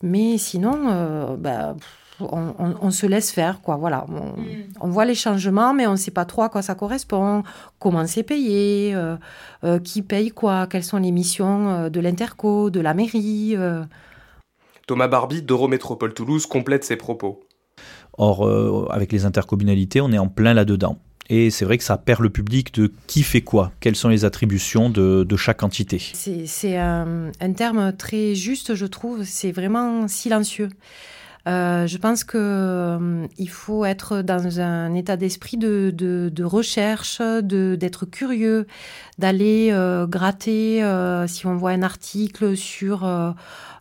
Mais 0.03 0.37
sinon, 0.37 1.35
bah, 1.37 1.75
on, 2.21 2.91
se 2.91 3.05
laisse 3.05 3.31
faire, 3.31 3.61
quoi. 3.61 3.77
Voilà, 3.77 4.05
mm. 4.07 4.33
on, 4.81 4.89
voit 4.89 5.05
les 5.05 5.15
changements, 5.15 5.73
mais 5.73 5.87
on 5.87 5.91
ne 5.91 5.97
sait 5.97 6.11
pas 6.11 6.25
trop 6.25 6.43
à 6.43 6.49
quoi 6.49 6.61
ça 6.61 6.75
correspond, 6.75 7.43
comment 7.79 8.05
c'est 8.07 8.23
payé, 8.23 8.93
euh, 8.93 9.15
euh, 9.63 9.79
qui 9.79 10.01
paye 10.01 10.31
quoi, 10.31 10.67
quelles 10.67 10.83
sont 10.83 10.97
les 10.97 11.11
missions 11.11 11.69
euh, 11.69 11.89
de 11.89 11.99
l'interco, 11.99 12.69
de 12.69 12.79
la 12.79 12.93
mairie. 12.93 13.55
Thomas 14.87 15.07
Barbie 15.07 15.41
d'Eurométropole 15.41 16.13
Toulouse 16.13 16.45
complète 16.45 16.83
ses 16.83 16.95
propos. 16.95 17.41
Or, 18.17 18.91
avec 18.91 19.13
les 19.13 19.25
intercommunalités, 19.25 20.01
on 20.01 20.11
est 20.11 20.17
en 20.17 20.27
plein 20.27 20.53
là-dedans. 20.53 20.97
Et 21.29 21.51
c'est 21.51 21.63
vrai 21.63 21.77
que 21.77 21.83
ça 21.83 21.95
perd 21.95 22.21
le 22.21 22.31
public 22.31 22.73
de 22.73 22.91
qui 23.05 23.21
fait 23.21 23.41
quoi, 23.41 23.71
quelles 23.79 23.95
sont 23.95 24.09
les 24.09 24.25
attributions 24.25 24.89
de, 24.89 25.25
chaque 25.37 25.61
entité. 25.61 26.01
C'est 26.13 26.75
un, 26.75 27.31
un, 27.39 27.53
terme 27.53 27.93
très 27.95 28.33
juste, 28.33 28.73
je 28.73 28.85
trouve, 28.87 29.23
c'est 29.23 29.51
vraiment 29.51 30.07
silencieux. 30.07 30.69
Euh, 31.47 31.87
je 31.87 31.97
pense 31.97 32.23
qu'il 32.23 32.39
euh, 32.39 33.27
faut 33.47 33.85
être 33.85 34.21
dans 34.21 34.59
un 34.59 34.93
état 34.93 35.17
d'esprit 35.17 35.57
de, 35.57 35.91
de, 35.95 36.43
recherche, 36.43 37.21
d'être 37.21 38.05
curieux, 38.05 38.67
d'aller 39.17 39.69
euh, 39.71 40.05
gratter 40.05 40.83
si 41.27 41.45
on 41.47 41.55
voit 41.55 41.71
un 41.71 41.81
article 41.81 42.55
sur 42.57 43.01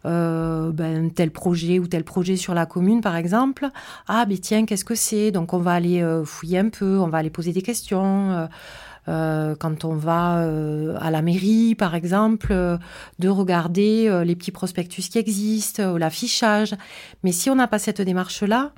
ben, 0.04 1.11
tel 1.14 1.30
projet 1.30 1.78
ou 1.78 1.86
tel 1.86 2.04
projet 2.04 2.36
sur 2.36 2.54
la 2.54 2.66
commune, 2.66 3.00
par 3.00 3.16
exemple. 3.16 3.68
Ah, 4.06 4.24
ben 4.24 4.38
tiens, 4.38 4.64
qu'est-ce 4.64 4.84
que 4.84 4.94
c'est? 4.94 5.30
Donc 5.30 5.52
on 5.52 5.59
va 5.59 5.72
aller 5.72 6.04
fouiller 6.24 6.59
un 6.59 6.70
peu, 6.70 6.98
on 6.98 7.09
va 7.09 7.18
aller 7.18 7.30
poser 7.30 7.52
des 7.52 7.62
questions. 7.62 8.48
Euh, 9.09 9.54
quand 9.56 9.84
on 9.84 9.94
va 9.94 10.40
euh, 10.40 10.96
à 11.00 11.11
la 11.11 11.22
mairie, 11.22 11.74
par 11.74 11.94
exemple, 11.94 12.48
euh, 12.50 12.76
de 13.18 13.28
regarder 13.28 14.22
les 14.24 14.36
petits 14.36 14.50
prospectus 14.50 15.09
qui 15.09 15.18
existent, 15.18 15.96
l'affichage. 15.96 16.74
Mais 17.22 17.32
si 17.32 17.48
on 17.50 17.54
n'a 17.54 17.66
pas 17.66 17.78
cette 17.78 18.02
démarche-là, 18.02 18.72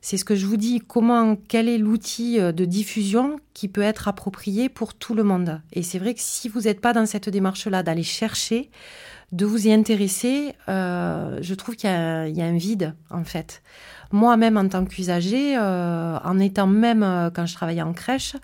c'est 0.00 0.16
ce 0.16 0.24
que 0.24 0.34
je 0.34 0.46
vous 0.46 0.56
dis, 0.56 0.80
comment, 0.80 1.36
quel 1.36 1.68
est 1.68 1.78
l'outil 1.78 2.38
de 2.40 2.64
diffusion 2.64 3.38
qui 3.52 3.68
peut 3.68 3.82
être 3.82 4.08
approprié 4.08 4.68
pour 4.68 4.94
tout 4.94 5.14
le 5.14 5.22
monde? 5.22 5.60
Et 5.72 5.82
c'est 5.82 5.98
vrai 5.98 6.14
que 6.14 6.20
si 6.22 6.48
vous 6.48 6.62
n'êtes 6.62 6.80
pas 6.80 6.94
dans 6.94 7.06
cette 7.06 7.28
démarche-là, 7.28 7.82
d'aller 7.82 8.02
chercher, 8.02 8.70
de 9.32 9.44
vous 9.44 9.68
y 9.68 9.72
intéresser, 9.72 10.54
je 10.68 11.54
trouve 11.54 11.76
qu'il 11.76 11.90
y, 11.90 11.92
a 11.92 12.44
un 12.44 12.56
vide, 12.56 12.94
en 13.10 13.24
fait. 13.24 13.62
Moi-même, 14.10 14.56
en 14.56 14.68
tant 14.68 14.86
qu'usager, 14.86 15.58
en 15.58 16.38
étant 16.38 16.66
même, 16.66 17.30
quand 17.34 17.44
je 17.44 17.54
travaillais 17.54 17.82
en 17.82 17.92
crèche, 17.92 18.36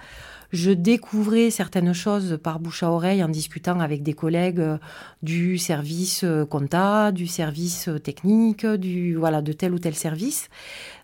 je 0.57 0.71
découvrais 0.71 1.51
certaines 1.51 1.93
choses 1.93 2.39
par 2.43 2.59
bouche 2.59 2.83
à 2.83 2.91
oreille 2.91 3.23
en 3.23 3.29
discutant 3.29 3.79
avec 3.79 4.03
des 4.03 4.15
collègues 4.15 4.61
euh, 4.61 4.79
du 5.23 5.59
service 5.59 6.25
euh, 6.25 6.47
compta, 6.47 7.13
du 7.13 7.27
service 7.27 7.89
euh, 7.89 7.99
technique, 7.99 8.67
du 8.67 9.17
voilà 9.17 9.43
de 9.43 9.53
tel 9.53 9.75
ou 9.75 9.79
tel 9.79 9.95
service. 9.95 10.49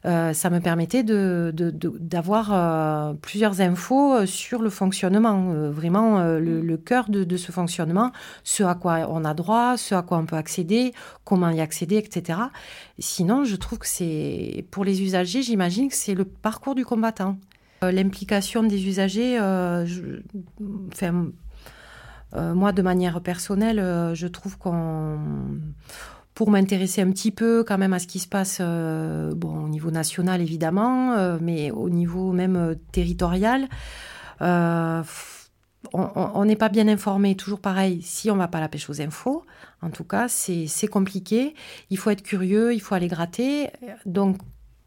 ça 0.04 0.50
me 0.50 0.58
permettait 0.58 1.04
d'avoir 1.04 3.14
plusieurs 3.20 3.60
infos 3.60 4.26
sur 4.26 4.62
le 4.62 4.70
fonctionnement, 4.70 5.70
vraiment 5.70 6.24
le, 6.24 6.60
le, 6.60 6.76
cœur 6.76 7.08
de, 7.08 7.36
ce 7.36 7.52
fonctionnement, 7.52 8.10
ce 8.42 8.64
à 8.64 8.74
quoi 8.74 9.06
on 9.08 9.24
a 9.24 9.34
droit, 9.34 9.76
ce 9.76 9.94
à 9.94 10.02
quoi 10.02 10.18
on 10.18 10.26
peut 10.26 10.36
accéder, 10.36 10.92
comment 11.24 11.50
y 11.50 11.60
accéder, 11.60 11.98
etc. 11.98 12.40
Sinon, 12.98 13.44
je 13.44 13.56
trouve 13.56 13.78
que 13.78 13.86
c'est 13.86 14.64
pour 14.72 14.84
les 14.84 15.02
usagers, 15.02 15.42
j'imagine 15.42 15.88
que 15.88 15.94
c'est 15.94 16.14
le 16.14 16.24
parcours 16.24 16.74
du 16.74 16.84
combattant. 16.84 17.36
Euh, 17.82 17.90
l'implication 17.90 18.62
des 18.62 18.86
usagers, 18.86 19.38
euh, 19.40 19.86
euh, 22.34 22.54
moi, 22.54 22.72
de 22.72 22.82
manière 22.82 23.20
personnelle, 23.20 23.78
je 24.14 24.26
trouve 24.26 24.58
qu'on 24.58 25.18
pour 26.34 26.50
m'intéresser 26.50 27.02
un 27.02 27.10
petit 27.10 27.30
peu 27.30 27.62
quand 27.62 27.76
même 27.76 27.92
à 27.92 27.98
ce 27.98 28.06
qui 28.06 28.18
se 28.18 28.26
passe 28.26 28.62
bon, 28.62 29.64
au 29.64 29.68
niveau 29.68 29.90
national 29.90 30.40
évidemment, 30.40 31.38
mais 31.42 31.70
au 31.70 31.90
niveau 31.90 32.32
même 32.32 32.76
territorial. 32.90 33.68
on 34.40 35.04
n'est 36.46 36.56
pas 36.56 36.70
bien 36.70 36.88
informé, 36.88 37.36
toujours 37.36 37.60
pareil, 37.60 38.00
si 38.00 38.30
on 38.30 38.34
ne 38.34 38.40
va 38.40 38.48
pas 38.48 38.60
la 38.60 38.70
pêche 38.70 38.88
aux 38.88 39.02
infos. 39.02 39.44
En 39.82 39.90
tout 39.90 40.04
cas, 40.04 40.26
c'est 40.28 40.88
compliqué. 40.88 41.54
Il 41.90 41.98
faut 41.98 42.08
être 42.08 42.22
curieux, 42.22 42.72
il 42.72 42.80
faut 42.80 42.94
aller 42.94 43.08
gratter. 43.08 43.68
Donc, 44.06 44.38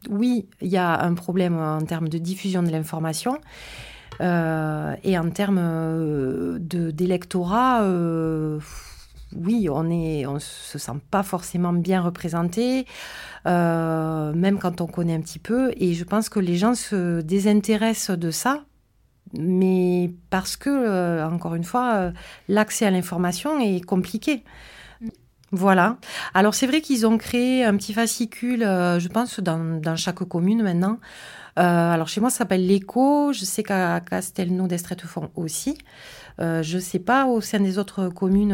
oui, 0.08 0.48
il 0.60 0.68
y 0.68 0.76
a 0.76 1.02
un 1.02 1.14
problème 1.14 1.58
en 1.58 1.80
termes 1.82 2.08
de 2.08 2.18
diffusion 2.18 2.62
de 2.62 2.70
l'information. 2.70 3.38
Euh, 4.20 4.94
et 5.04 5.18
en 5.18 5.30
termes 5.30 5.60
euh, 5.60 6.58
d'électorat, 6.60 7.82
euh, 7.82 8.58
oui, 9.34 9.68
on 9.70 9.82
ne 9.84 10.26
on 10.26 10.38
se 10.38 10.78
sent 10.78 10.92
pas 11.10 11.22
forcément 11.22 11.72
bien 11.72 12.00
représenté, 12.00 12.86
même 13.44 14.58
quand 14.60 14.80
on 14.80 14.86
connaît 14.86 15.14
un 15.14 15.20
petit 15.20 15.38
peu. 15.38 15.72
Et 15.76 15.94
je 15.94 16.04
pense 16.04 16.28
que 16.28 16.40
les 16.40 16.56
gens 16.56 16.74
se 16.74 17.20
désintéressent 17.20 18.18
de 18.18 18.30
ça, 18.30 18.64
mais 19.36 20.12
parce 20.30 20.56
que, 20.56 21.24
encore 21.24 21.54
une 21.54 21.64
fois, 21.64 22.12
l'accès 22.48 22.86
à 22.86 22.90
l'information 22.90 23.58
est 23.60 23.84
compliqué. 23.84 24.44
Voilà. 25.52 25.96
Alors 26.34 26.54
c'est 26.54 26.66
vrai 26.66 26.80
qu'ils 26.80 27.06
ont 27.06 27.18
créé 27.18 27.64
un 27.64 27.76
petit 27.76 27.92
fascicule, 27.92 28.64
euh, 28.64 28.98
je 28.98 29.08
pense, 29.08 29.38
dans, 29.40 29.96
chaque 29.96 30.24
commune 30.24 30.62
maintenant. 30.62 30.98
Euh, 31.58 31.62
alors 31.92 32.08
chez 32.08 32.20
moi, 32.20 32.30
ça 32.30 32.38
s'appelle 32.38 32.66
l'écho. 32.66 33.32
Je 33.32 33.44
sais 33.44 33.62
qu'à 33.62 34.00
Castelnau 34.00 34.66
d'Estrettefond 34.66 35.30
aussi. 35.36 35.78
Euh, 36.40 36.62
je 36.62 36.76
ne 36.76 36.82
sais 36.82 36.98
pas 36.98 37.26
au 37.26 37.40
sein 37.40 37.60
des 37.60 37.78
autres 37.78 38.08
communes 38.08 38.52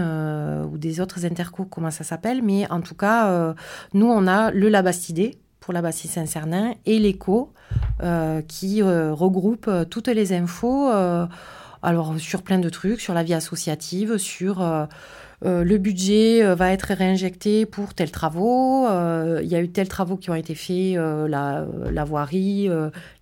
ou 0.70 0.76
des 0.76 1.00
autres 1.00 1.24
intercos 1.24 1.66
comment 1.68 1.90
ça 1.90 2.04
s'appelle, 2.04 2.42
mais 2.42 2.70
en 2.70 2.80
tout 2.82 2.94
cas, 2.94 3.54
nous, 3.94 4.06
on 4.06 4.26
a 4.26 4.50
le 4.50 4.68
Labastidé, 4.68 5.38
pour 5.60 5.72
la 5.72 5.80
Bastille 5.80 6.10
Saint-Cernin 6.10 6.74
et 6.86 6.98
l'écho 6.98 7.52
qui 8.48 8.82
regroupe 8.82 9.70
toutes 9.88 10.08
les 10.08 10.32
infos 10.32 10.90
alors 11.82 12.14
sur 12.18 12.42
plein 12.42 12.58
de 12.58 12.68
trucs, 12.68 13.00
sur 13.00 13.14
la 13.14 13.22
vie 13.22 13.34
associative, 13.34 14.18
sur 14.18 14.88
euh, 15.44 15.64
le 15.64 15.78
budget 15.78 16.44
euh, 16.44 16.54
va 16.54 16.70
être 16.70 16.94
réinjecté 16.94 17.66
pour 17.66 17.94
tels 17.94 18.12
travaux. 18.12 18.86
Euh, 18.86 19.40
il 19.42 19.48
y 19.48 19.56
a 19.56 19.60
eu 19.60 19.68
tels 19.68 19.88
travaux 19.88 20.16
qui 20.16 20.30
ont 20.30 20.34
été 20.34 20.54
faits, 20.54 20.96
la, 20.96 21.66
voirie, 22.04 22.68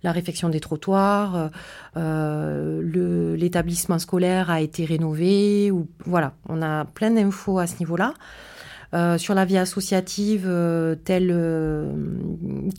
la 0.03 0.11
réfection 0.11 0.49
des 0.49 0.59
trottoirs, 0.59 1.49
l'établissement 1.95 3.99
scolaire 3.99 4.49
a 4.49 4.61
été 4.61 4.85
rénové. 4.85 5.71
Voilà, 6.05 6.33
on 6.47 6.61
a 6.61 6.85
plein 6.85 7.11
d'infos 7.11 7.59
à 7.59 7.67
ce 7.67 7.79
niveau-là. 7.79 8.13
sur 9.17 9.33
la 9.33 9.45
vie 9.45 9.57
associative 9.57 10.49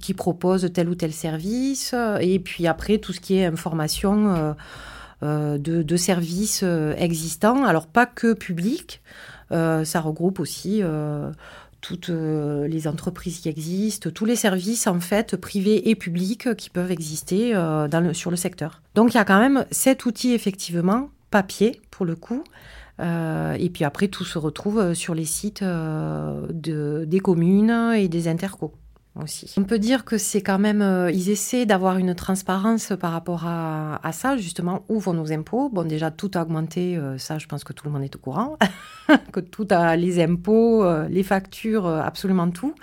qui 0.01 0.15
propose 0.15 0.73
tel 0.73 0.89
ou 0.89 0.95
tel 0.95 1.13
service, 1.13 1.95
et 2.21 2.39
puis 2.39 2.67
après 2.67 2.99
tout 2.99 3.13
ce 3.13 3.21
qui 3.21 3.39
est 3.39 3.47
information 3.47 4.55
de, 5.23 5.97
services 5.97 6.65
existants, 6.97 7.65
alors 7.65 7.87
pas 7.87 8.07
que 8.07 8.35
publics, 8.35 9.03
ça 9.85 10.01
regroupe 10.01 10.41
aussi 10.41 10.81
euh, 10.83 11.31
toutes 11.81 12.11
euh, 12.11 12.67
les 12.69 12.87
entreprises 12.87 13.41
qui 13.41 13.49
existent, 13.49 14.11
tous 14.11 14.25
les 14.25 14.37
services 14.37 14.87
en 14.87 15.01
fait 15.01 15.37
privés 15.37 15.91
et 15.91 15.95
publics 15.95 16.55
qui 16.55 16.71
peuvent 16.71 16.91
exister 16.91 17.55
sur 18.13 18.31
le 18.31 18.37
secteur. 18.37 18.83
Donc 18.95 19.15
il 19.15 19.17
y 19.17 19.21
a 19.21 19.25
quand 19.25 19.41
même 19.41 19.67
cet 19.71 20.07
outil 20.07 20.33
effectivement 20.33 21.11
papier 21.31 21.81
pour 21.91 22.07
le 22.07 22.15
coup. 22.15 22.45
et 23.01 23.71
puis 23.73 23.85
après 23.85 24.09
tout 24.09 24.25
se 24.25 24.39
retrouve 24.39 24.95
sur 24.95 25.15
les 25.15 25.25
sites 25.25 25.65
des 25.65 27.21
communes 27.21 27.93
et 27.97 28.09
des 28.09 28.29
intercos. 28.29 28.73
On 29.15 29.65
peut 29.65 29.79
dire 29.79 30.07
que 30.07 30.17
c'est 30.17 30.41
quand 30.41 30.59
même, 30.59 30.81
euh, 30.81 31.11
ils 31.11 31.29
essaient 31.29 31.67
d'avoir 31.67 31.99
une 31.99 32.15
transparence 32.15 32.95
par 32.99 33.13
rapport 33.13 33.45
à, 33.47 34.11
ça, 34.13 34.39
justement, 34.39 34.85
où 34.89 34.99
vont 35.01 35.13
nos 35.13 35.33
impôts. 35.33 35.69
Bon, 35.69 35.87
déjà, 35.87 36.11
tout 36.11 36.31
a 36.35 36.43
augmenté, 36.43 36.97
euh, 36.97 37.19
ça, 37.19 37.39
je 37.39 37.47
pense 37.47 37.63
que 37.63 37.75
tout 37.75 37.85
le 37.85 37.93
monde 37.93 38.03
est 38.03 38.17
au 38.17 38.19
courant, 38.19 38.57
que 39.33 39.41
tout 39.41 39.69
a, 39.71 39.97
les 39.97 40.23
impôts, 40.23 40.83
euh, 40.83 41.09
les 41.09 41.23
factures, 41.23 41.87
absolument 41.87 42.51
tout. 42.51 42.75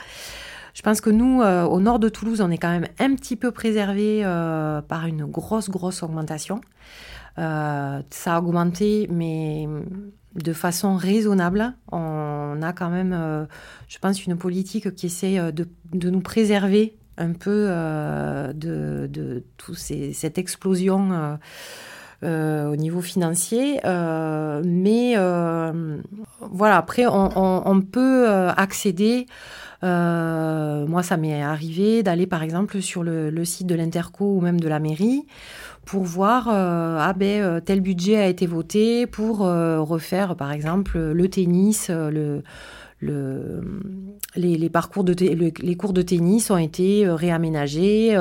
Je 0.76 0.84
pense 0.84 1.02
que 1.02 1.10
nous, 1.10 1.42
au 1.42 1.80
nord 1.82 2.00
de 2.00 2.08
Toulouse, 2.08 2.42
on 2.42 2.52
est 2.52 2.58
quand 2.58 2.70
même 2.70 2.88
un 3.00 3.16
petit 3.16 3.36
peu 3.36 3.52
préservé 3.52 4.22
par 4.88 5.08
une 5.08 5.26
grosse, 5.26 5.70
grosse 5.70 6.04
augmentation. 6.04 6.62
ça 7.36 8.02
a 8.26 8.40
augmenté, 8.40 9.10
mais 9.12 9.68
de 10.36 10.54
façon 10.54 10.96
raisonnable. 10.96 11.74
On 11.92 12.62
a 12.62 12.74
quand 12.74 12.90
même, 12.90 13.14
euh, 13.14 13.46
je 13.88 13.98
pense, 14.00 14.26
une 14.26 14.38
politique 14.38 14.94
qui 14.96 15.08
essaie 15.08 15.40
euh, 15.40 15.52
de, 15.52 15.68
nous 16.10 16.22
préserver 16.22 16.98
un 17.18 17.34
peu 17.34 17.68
euh, 17.70 18.54
de, 18.54 19.44
cette 19.76 20.38
explosion 20.38 21.38
au 22.24 22.76
niveau 22.76 23.02
financier. 23.02 23.80
mais 23.84 25.16
voilà, 26.40 26.78
après, 26.78 27.06
on, 27.08 27.82
peut 27.82 28.30
accéder. 28.30 29.26
moi, 29.82 31.04
ça 31.04 31.18
m'est 31.18 31.42
arrivé 31.42 32.02
d'aller, 32.04 32.26
par 32.26 32.42
exemple, 32.42 32.82
sur 32.82 33.04
le 33.04 33.46
site 33.46 33.68
de 33.68 33.76
l'Interco 33.76 34.38
ou 34.38 34.40
même 34.40 34.62
de 34.62 34.70
la 34.70 34.80
mairie 34.80 35.26
pour 35.90 36.04
voir 36.04 36.50
euh, 36.50 36.98
ah 37.00 37.14
ben 37.14 37.42
euh, 37.42 37.60
tel 37.62 37.82
budget 37.82 38.18
a 38.18 38.28
été 38.28 38.46
voté 38.46 39.08
pour 39.08 39.44
euh, 39.44 39.82
refaire 39.82 40.36
par 40.36 40.52
exemple 40.52 41.00
le 41.00 41.30
tennis 41.30 41.90
le, 41.90 42.44
le 43.00 43.64
les, 44.36 44.70
parcours 44.70 45.04
de 45.04 45.16
les 45.20 45.76
cours 45.76 45.94
de 45.94 46.04
tennis 46.04 46.52
ont 46.52 46.58
été 46.58 47.10
réaménagés 47.10 48.16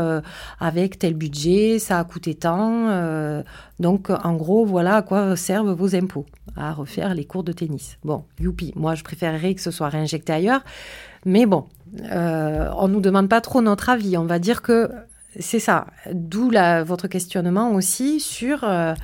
avec 0.58 0.98
tel 0.98 1.12
budget 1.12 1.78
ça 1.78 1.98
a 1.98 2.04
coûté 2.04 2.34
tant 2.34 3.42
donc 3.80 4.08
en 4.08 4.34
gros 4.36 4.64
voilà 4.64 4.96
à 4.96 5.02
quoi 5.02 5.36
servent 5.36 5.72
vos 5.72 5.94
impôts 5.94 6.24
à 6.56 6.72
refaire 6.72 7.14
les 7.14 7.24
cours 7.26 7.44
de 7.44 7.52
tennis. 7.52 7.98
Bon 8.02 8.24
youpi 8.40 8.72
moi 8.76 8.94
je 8.94 9.04
préférerais 9.04 9.54
que 9.54 9.60
ce 9.60 9.70
soit 9.70 9.90
réinjecté 9.90 10.32
ailleurs 10.32 10.62
mais 11.26 11.44
bon 11.44 11.66
on 12.10 12.88
nous 12.88 13.00
demande 13.00 13.28
pas 13.28 13.42
trop 13.42 13.60
notre 13.60 13.90
avis. 13.90 14.16
On 14.16 14.24
va 14.24 14.38
dire 14.38 14.62
que 14.62 14.90
c'est 15.38 15.60
ça. 15.60 15.86
D'où 16.12 16.50
votre 16.84 17.06
questionnement 17.08 17.72
aussi 17.72 18.20
sur 18.20 18.64
euh, 18.64 18.94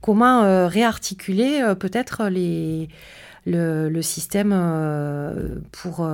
comment 0.00 0.42
euh, 0.42 0.66
réarticuler 0.68 1.60
euh, 1.60 1.74
peut-être 1.74 2.28
le, 2.30 4.02
système 4.02 4.50
pour 5.72 6.08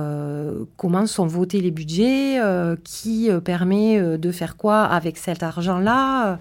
comment 0.77 1.05
sont 1.07 1.25
votés 1.25 1.61
les 1.61 1.71
budgets, 1.71 2.39
qui 2.83 3.29
permet 3.43 4.17
de 4.19 4.31
faire 4.31 4.55
quoi 4.55 4.83
avec 4.83 5.17
cet 5.17 5.41
argent-là. 5.41 6.37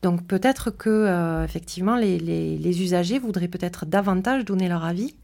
Donc 0.00 0.26
peut-être 0.26 0.70
que 0.70 1.44
effectivement 1.44 1.96
les, 1.96 2.82
usagers 2.82 3.18
voudraient 3.18 3.48
peut-être 3.48 3.84
davantage 3.84 4.46
donner 4.46 4.68
leur 4.68 4.84
avis 4.86 5.14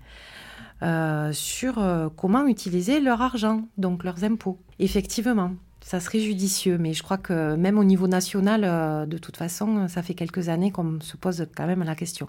sur 1.32 2.10
comment 2.16 2.46
utiliser 2.46 3.00
leur 3.00 3.22
argent, 3.22 3.62
donc 3.78 4.04
leurs 4.04 4.24
impôts. 4.24 4.58
Effectivement 4.78 5.52
ça 5.88 6.00
serait 6.00 6.20
judicieux. 6.20 6.76
Mais 6.78 6.92
je 6.92 7.02
crois 7.02 7.16
que 7.16 7.56
même 7.56 7.78
au 7.78 7.84
niveau 7.84 8.08
national, 8.08 8.62
euh, 8.64 9.06
de 9.06 9.16
toute 9.16 9.38
façon, 9.38 9.88
ça 9.88 10.02
fait 10.02 10.12
quelques 10.12 10.50
années 10.50 10.70
qu'on 10.70 11.00
se 11.00 11.16
pose 11.16 11.46
quand 11.56 11.66
même 11.66 11.82
la 11.82 11.94
question. 11.94 12.28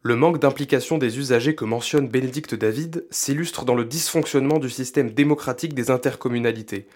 Le 0.00 0.16
manque 0.16 0.38
d'implication 0.38 0.96
des 0.96 1.18
usagers 1.18 1.54
que 1.54 1.66
mentionne 1.66 2.08
Bénédicte 2.08 2.54
David 2.54 3.06
s'illustre 3.10 3.66
dans 3.66 3.74
le 3.74 3.84
dysfonctionnement 3.84 4.58
du 4.58 4.70
système 4.70 5.10
démocratique 5.10 5.74
des 5.74 5.90
intercommunalités. 5.90 6.86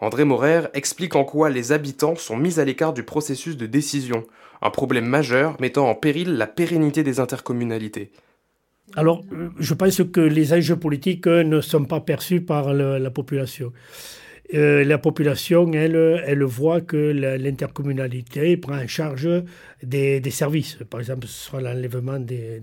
André 0.00 0.24
Morer 0.24 0.68
explique 0.72 1.14
en 1.14 1.24
quoi 1.24 1.50
les 1.50 1.72
habitants 1.72 2.16
sont 2.16 2.36
mis 2.36 2.58
à 2.58 2.64
l'écart 2.64 2.94
du 2.94 3.02
processus 3.02 3.56
de 3.56 3.66
décision, 3.66 4.24
un 4.62 4.70
problème 4.70 5.06
majeur 5.06 5.60
mettant 5.60 5.90
en 5.90 5.94
péril 5.94 6.36
la 6.36 6.46
pérennité 6.46 7.02
des 7.02 7.20
intercommunalités. 7.20 8.12
Alors, 8.96 9.22
je 9.58 9.74
pense 9.74 10.00
que 10.10 10.20
les 10.20 10.54
enjeux 10.54 10.76
politiques 10.76 11.26
ne 11.26 11.60
sont 11.60 11.84
pas 11.84 12.00
perçus 12.00 12.40
par 12.40 12.72
la 12.72 13.10
population. 13.10 13.72
Euh, 14.54 14.82
la 14.82 14.96
population, 14.96 15.70
elle, 15.74 16.22
elle 16.26 16.42
voit 16.42 16.80
que 16.80 16.96
l'intercommunalité 16.96 18.56
prend 18.56 18.78
en 18.78 18.86
charge 18.86 19.28
des, 19.82 20.22
services. 20.30 20.78
Par 20.88 21.00
exemple, 21.00 21.26
ce 21.26 21.46
sera 21.46 21.60
l'enlèvement 21.60 22.18
des, 22.18 22.60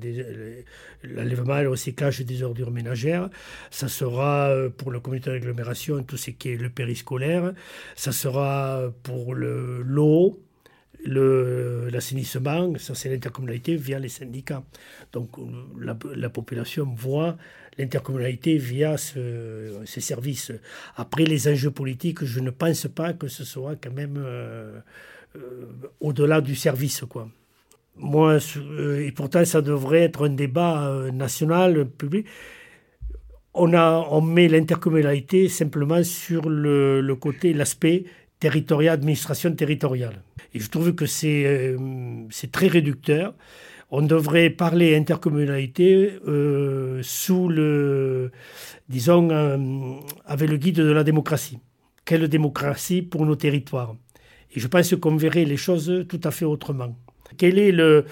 l'enlèvement 1.04 1.60
et 1.60 1.64
le 1.64 1.70
recyclage 1.70 2.22
des 2.22 2.42
ordures 2.42 2.72
ménagères. 2.72 3.30
Ça 3.70 3.88
sera 3.88 4.50
euh, 4.50 4.70
pour 4.70 4.92
le 4.92 5.00
comité 5.00 5.30
d'agglomération 5.30 6.02
tout 6.04 6.18
ce 6.18 6.32
qui 6.32 6.54
est 6.54 6.58
le 6.58 6.70
périscolaire. 6.70 7.54
Ça 7.96 8.12
sera 8.12 8.92
pour 9.04 9.36
l'eau, 9.36 10.40
l'assainissement. 11.06 12.74
Ça, 12.78 12.96
c'est 12.96 13.10
l'intercommunalité 13.10 13.76
via 13.76 14.00
les 14.00 14.10
syndicats. 14.10 14.64
Donc, 15.14 15.30
la, 15.80 15.98
la 16.16 16.30
population 16.30 16.86
voit 16.96 17.38
l'intercommunalité 17.78 18.58
via 18.58 18.98
ces 18.98 20.02
services. 20.02 20.52
Après 20.96 21.26
les 21.26 21.48
enjeux 21.48 21.72
politiques, 21.72 22.24
je 22.24 22.40
ne 22.40 22.50
pense 22.50 22.88
pas 22.88 23.14
que 23.14 23.28
ce 23.28 23.44
soit 23.44 23.76
quand 23.76 23.94
même 23.94 24.16
euh, 24.18 24.80
euh, 25.36 25.66
au-delà 26.00 26.42
du 26.42 26.56
service. 26.56 27.04
Quoi. 27.08 27.30
Moi, 27.98 28.38
euh, 28.58 29.06
et 29.06 29.12
pourtant, 29.12 29.44
ça 29.46 29.62
devrait 29.62 30.02
être 30.02 30.26
un 30.26 30.30
débat 30.30 31.10
national, 31.14 31.86
public. 31.86 32.28
On, 33.54 33.74
a, 33.74 34.06
on 34.10 34.22
met 34.22 34.48
l'intercommunalité 34.50 35.48
simplement 35.48 36.04
sur 36.04 36.50
le, 36.50 37.00
le 37.02 37.16
côté, 37.16 37.54
l'aspect 37.54 38.04
territorial, 38.40 38.94
administration 38.94 39.54
territoriale. 39.54 40.22
Et 40.54 40.60
je 40.60 40.70
trouve 40.70 40.94
que 40.94 41.06
c'est 41.06 41.76
c'est 42.30 42.52
très 42.52 42.68
réducteur 42.68 43.34
on 43.92 44.02
devrait 44.02 44.50
parler 44.50 44.96
intercommunalité 44.96 46.20
euh, 46.28 47.00
sous 47.04 47.48
le, 47.48 48.32
disons, 48.90 49.30
euh, 49.30 49.58
avec 50.26 50.50
le 50.50 50.58
guide 50.58 50.78
de 50.78 50.92
la 50.92 51.04
démocratie. 51.04 51.60
Quelle 52.04 52.28
démocratie 52.28 53.02
pour 53.02 53.26
nos 53.26 53.36
territoires? 53.36 53.96
Et 54.54 54.60
je 54.60 54.68
pense 54.68 54.96
qu'on 54.96 55.16
verrait 55.16 55.46
les 55.46 55.58
choses 55.58 56.06
tout 56.10 56.22
à 56.24 56.32
fait 56.32 56.46
autrement. 56.46 56.98
Quel 57.38 57.60
est 57.60 57.72
le, 57.72 58.06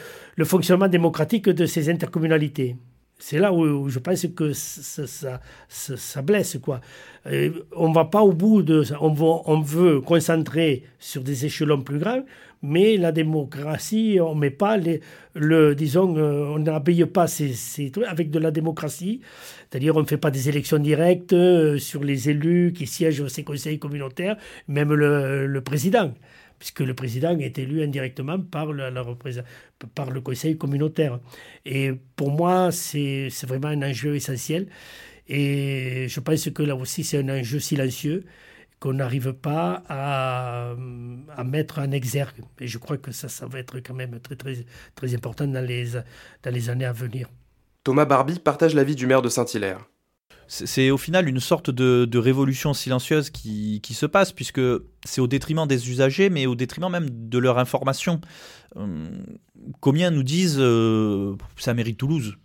fonctionnement 0.43 0.87
démocratique 0.87 1.49
de 1.49 1.65
ces 1.65 1.89
intercommunalités? 1.89 2.75
C'est 3.19 3.39
là 3.39 3.53
où, 3.53 3.89
je 3.89 3.99
pense 3.99 4.25
que 4.35 4.53
ça, 4.53 5.39
ça, 5.69 6.21
blesse. 6.21 6.57
Quoi. 6.61 6.81
on 7.25 7.89
ne 7.89 7.93
va 7.93 8.05
pas 8.05 8.21
au 8.21 8.33
bout 8.33 8.63
de 8.63 8.83
ça. 8.83 8.97
On 9.01 9.15
on 9.45 9.61
veut 9.61 10.01
concentrer 10.01 10.83
sur 10.99 11.23
des 11.23 11.45
échelons 11.45 11.81
plus 11.81 11.99
grands, 11.99 12.23
mais 12.63 12.95
la 12.95 13.11
démocratie, 13.11 14.17
on 14.21 14.35
met 14.35 14.49
pas 14.49 14.77
les, 14.77 15.01
le, 15.35 15.75
disons, 15.75 16.15
euh, 16.17 16.45
on 16.55 16.59
n'habille 16.59 17.05
pas 17.05 17.27
ces, 17.27 17.53
ces, 17.53 17.91
trucs 17.91 18.05
avec 18.05 18.31
de 18.31 18.39
la 18.39 18.51
démocratie, 18.51 19.19
c'est-à-dire 19.69 19.95
on 19.97 20.01
ne 20.01 20.07
fait 20.07 20.17
pas 20.17 20.31
des 20.31 20.47
élections 20.47 20.79
directes 20.79 21.33
euh, 21.33 21.77
sur 21.77 22.03
les 22.03 22.29
élus 22.29 22.71
qui 22.73 22.87
siègent 22.87 23.19
au 23.19 23.27
ces 23.27 23.43
conseils 23.43 23.79
communautaires, 23.79 24.37
même 24.69 24.93
le, 24.93 25.61
président, 25.61 26.13
puisque 26.63 26.79
le 26.79 26.93
président 26.93 27.37
est 27.39 27.59
élu 27.59 27.83
indirectement 27.83 28.39
par, 28.39 28.71
le 28.71 30.21
conseil 30.21 30.57
communautaire. 30.57 31.19
Et 31.65 31.91
pour 32.15 32.31
moi, 32.31 32.71
c'est 32.71 33.27
vraiment 33.45 33.67
un 33.67 33.81
enjeu 33.81 34.15
essentiel. 34.15 34.69
Et 35.27 36.07
je 36.07 36.19
pense 36.21 36.49
que 36.51 36.63
là 36.63 36.77
aussi, 36.77 37.03
c'est 37.03 37.17
un 37.17 37.27
enjeu 37.27 37.59
silencieux 37.59 38.23
qu'on 38.79 38.93
n'arrive 38.93 39.33
pas 39.33 39.83
à, 39.89 40.73
à, 41.35 41.43
mettre 41.43 41.79
en 41.79 41.91
exergue. 41.91 42.39
Et 42.61 42.67
je 42.67 42.77
crois 42.77 42.97
que 42.97 43.11
ça, 43.11 43.27
ça 43.27 43.45
va 43.45 43.59
être 43.59 43.79
quand 43.79 43.93
même 43.93 44.17
très, 44.21 44.37
très, 44.37 44.55
très 44.95 45.13
important 45.13 45.45
dans 45.45 45.65
les, 45.65 45.87
dans 46.43 46.53
les 46.53 46.69
années 46.69 46.85
à 46.85 46.93
venir. 46.93 47.27
Thomas 47.83 48.05
Barbie 48.05 48.39
partage 48.39 48.73
l'avis 48.73 48.95
du 48.95 49.05
maire 49.05 49.21
de 49.21 49.27
Saint-Hilaire. 49.27 49.85
C'est 50.47 50.91
au 50.91 50.97
final 50.97 51.27
une 51.27 51.39
sorte 51.39 51.69
de, 51.69 52.17
révolution 52.17 52.73
silencieuse 52.73 53.29
qui, 53.29 53.81
se 53.93 54.05
passe, 54.05 54.31
puisque 54.31 54.61
c'est 55.03 55.21
au 55.21 55.27
détriment 55.27 55.65
des 55.67 55.89
usagers, 55.89 56.29
mais 56.29 56.45
au 56.45 56.55
détriment 56.55 56.89
même 56.89 57.09
de 57.09 57.37
leur 57.37 57.57
information. 57.57 58.21
Euh, 58.77 59.07
combien 59.79 60.11
nous 60.11 60.23
disent 60.23 60.57
euh, 60.59 61.35
ça 61.57 61.73
mérite 61.73 61.97
Toulouse? 61.97 62.37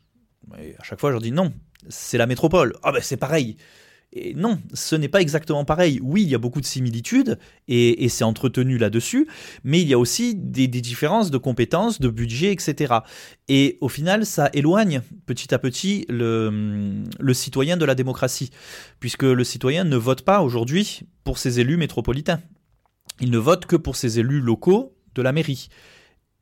Et 0.58 0.74
À 0.78 0.84
chaque 0.84 1.00
fois, 1.00 1.10
je 1.10 1.14
leur 1.14 1.22
dis 1.22 1.32
non, 1.32 1.52
c'est 1.88 2.18
la 2.18 2.26
métropole. 2.26 2.74
Ah 2.82 2.92
ben 2.92 3.02
c'est 3.02 3.16
pareil. 3.16 3.56
Et 4.12 4.32
non, 4.34 4.58
ce 4.72 4.96
n'est 4.96 5.08
pas 5.08 5.20
exactement 5.20 5.66
pareil. 5.66 6.00
Oui, 6.02 6.22
il 6.22 6.28
y 6.30 6.34
a 6.34 6.38
beaucoup 6.38 6.62
de 6.62 6.66
similitudes 6.66 7.38
et, 7.68 8.08
c'est 8.08 8.24
entretenu 8.24 8.78
là-dessus, 8.78 9.28
mais 9.64 9.82
il 9.82 9.88
y 9.88 9.92
a 9.92 9.98
aussi 9.98 10.34
des, 10.34 10.66
différences 10.66 11.30
de 11.30 11.36
compétences, 11.36 12.00
de 12.00 12.08
budget, 12.08 12.52
etc. 12.52 12.94
Et 13.48 13.76
au 13.82 13.88
final, 13.88 14.24
ça 14.24 14.48
éloigne 14.54 15.02
petit 15.26 15.54
à 15.54 15.58
petit 15.58 16.06
le, 16.08 17.04
citoyen 17.32 17.76
de 17.76 17.84
la 17.84 17.94
démocratie, 17.94 18.50
puisque 18.98 19.24
le 19.24 19.44
citoyen 19.44 19.84
ne 19.84 19.96
vote 19.96 20.22
pas 20.22 20.40
aujourd'hui 20.40 21.02
pour 21.22 21.36
ses 21.36 21.60
élus 21.60 21.76
métropolitains. 21.76 22.40
Il 23.20 23.30
ne 23.30 23.38
vote 23.38 23.66
que 23.66 23.76
pour 23.76 23.96
ses 23.96 24.18
élus 24.20 24.40
locaux 24.40 24.96
de 25.14 25.20
la 25.20 25.32
mairie. 25.32 25.68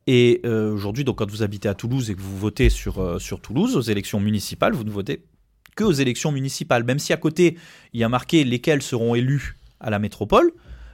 Et 0.05 0.39
euh, 0.45 0.71
aujourd'hui, 0.71 1.03
donc 1.03 1.17
quand 1.17 1.29
vous 1.29 1.43
habitez 1.43 1.67
à 1.67 1.73
Toulouse 1.73 2.09
et 2.09 2.15
que 2.15 2.21
vous 2.21 2.37
votez 2.37 2.69
sur, 2.69 2.99
euh, 2.99 3.19
sur 3.19 3.41
Toulouse 3.41 3.75
aux 3.75 3.81
élections 3.81 4.21
municipales, 4.21 4.73
vous 4.73 4.85
ne 4.85 4.91
votez 4.91 5.25
que 5.77 5.85
aux 5.85 5.93
élections 5.93 6.33
municipales. 6.33 6.83
Même 6.83 6.99
si 6.99 7.13
à 7.13 7.17
côté, 7.17 7.57
il 7.93 8.01
y 8.01 8.03
a 8.03 8.09
marqué 8.09 8.43
lesquels 8.43 8.81
seront 8.81 9.15
élus 9.15 9.55
à 9.79 9.89
la 9.89 9.99
métropole, 9.99 10.51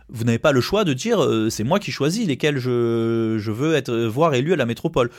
vous 0.09 0.25
n'avez 0.25 0.37
pas 0.37 0.51
le 0.51 0.61
choix 0.61 0.83
de 0.83 0.93
dire 0.93 1.23
euh, 1.23 1.49
c'est 1.49 1.63
moi 1.63 1.79
qui 1.79 1.91
choisis 1.91 2.27
lesquels 2.27 2.57
je, 2.57 3.37
je, 3.39 3.51
veux 3.51 3.73
être 3.73 3.93
voir 3.93 4.35
élus 4.35 4.53
à 4.53 4.57
la 4.57 4.65
métropole. 4.65 5.09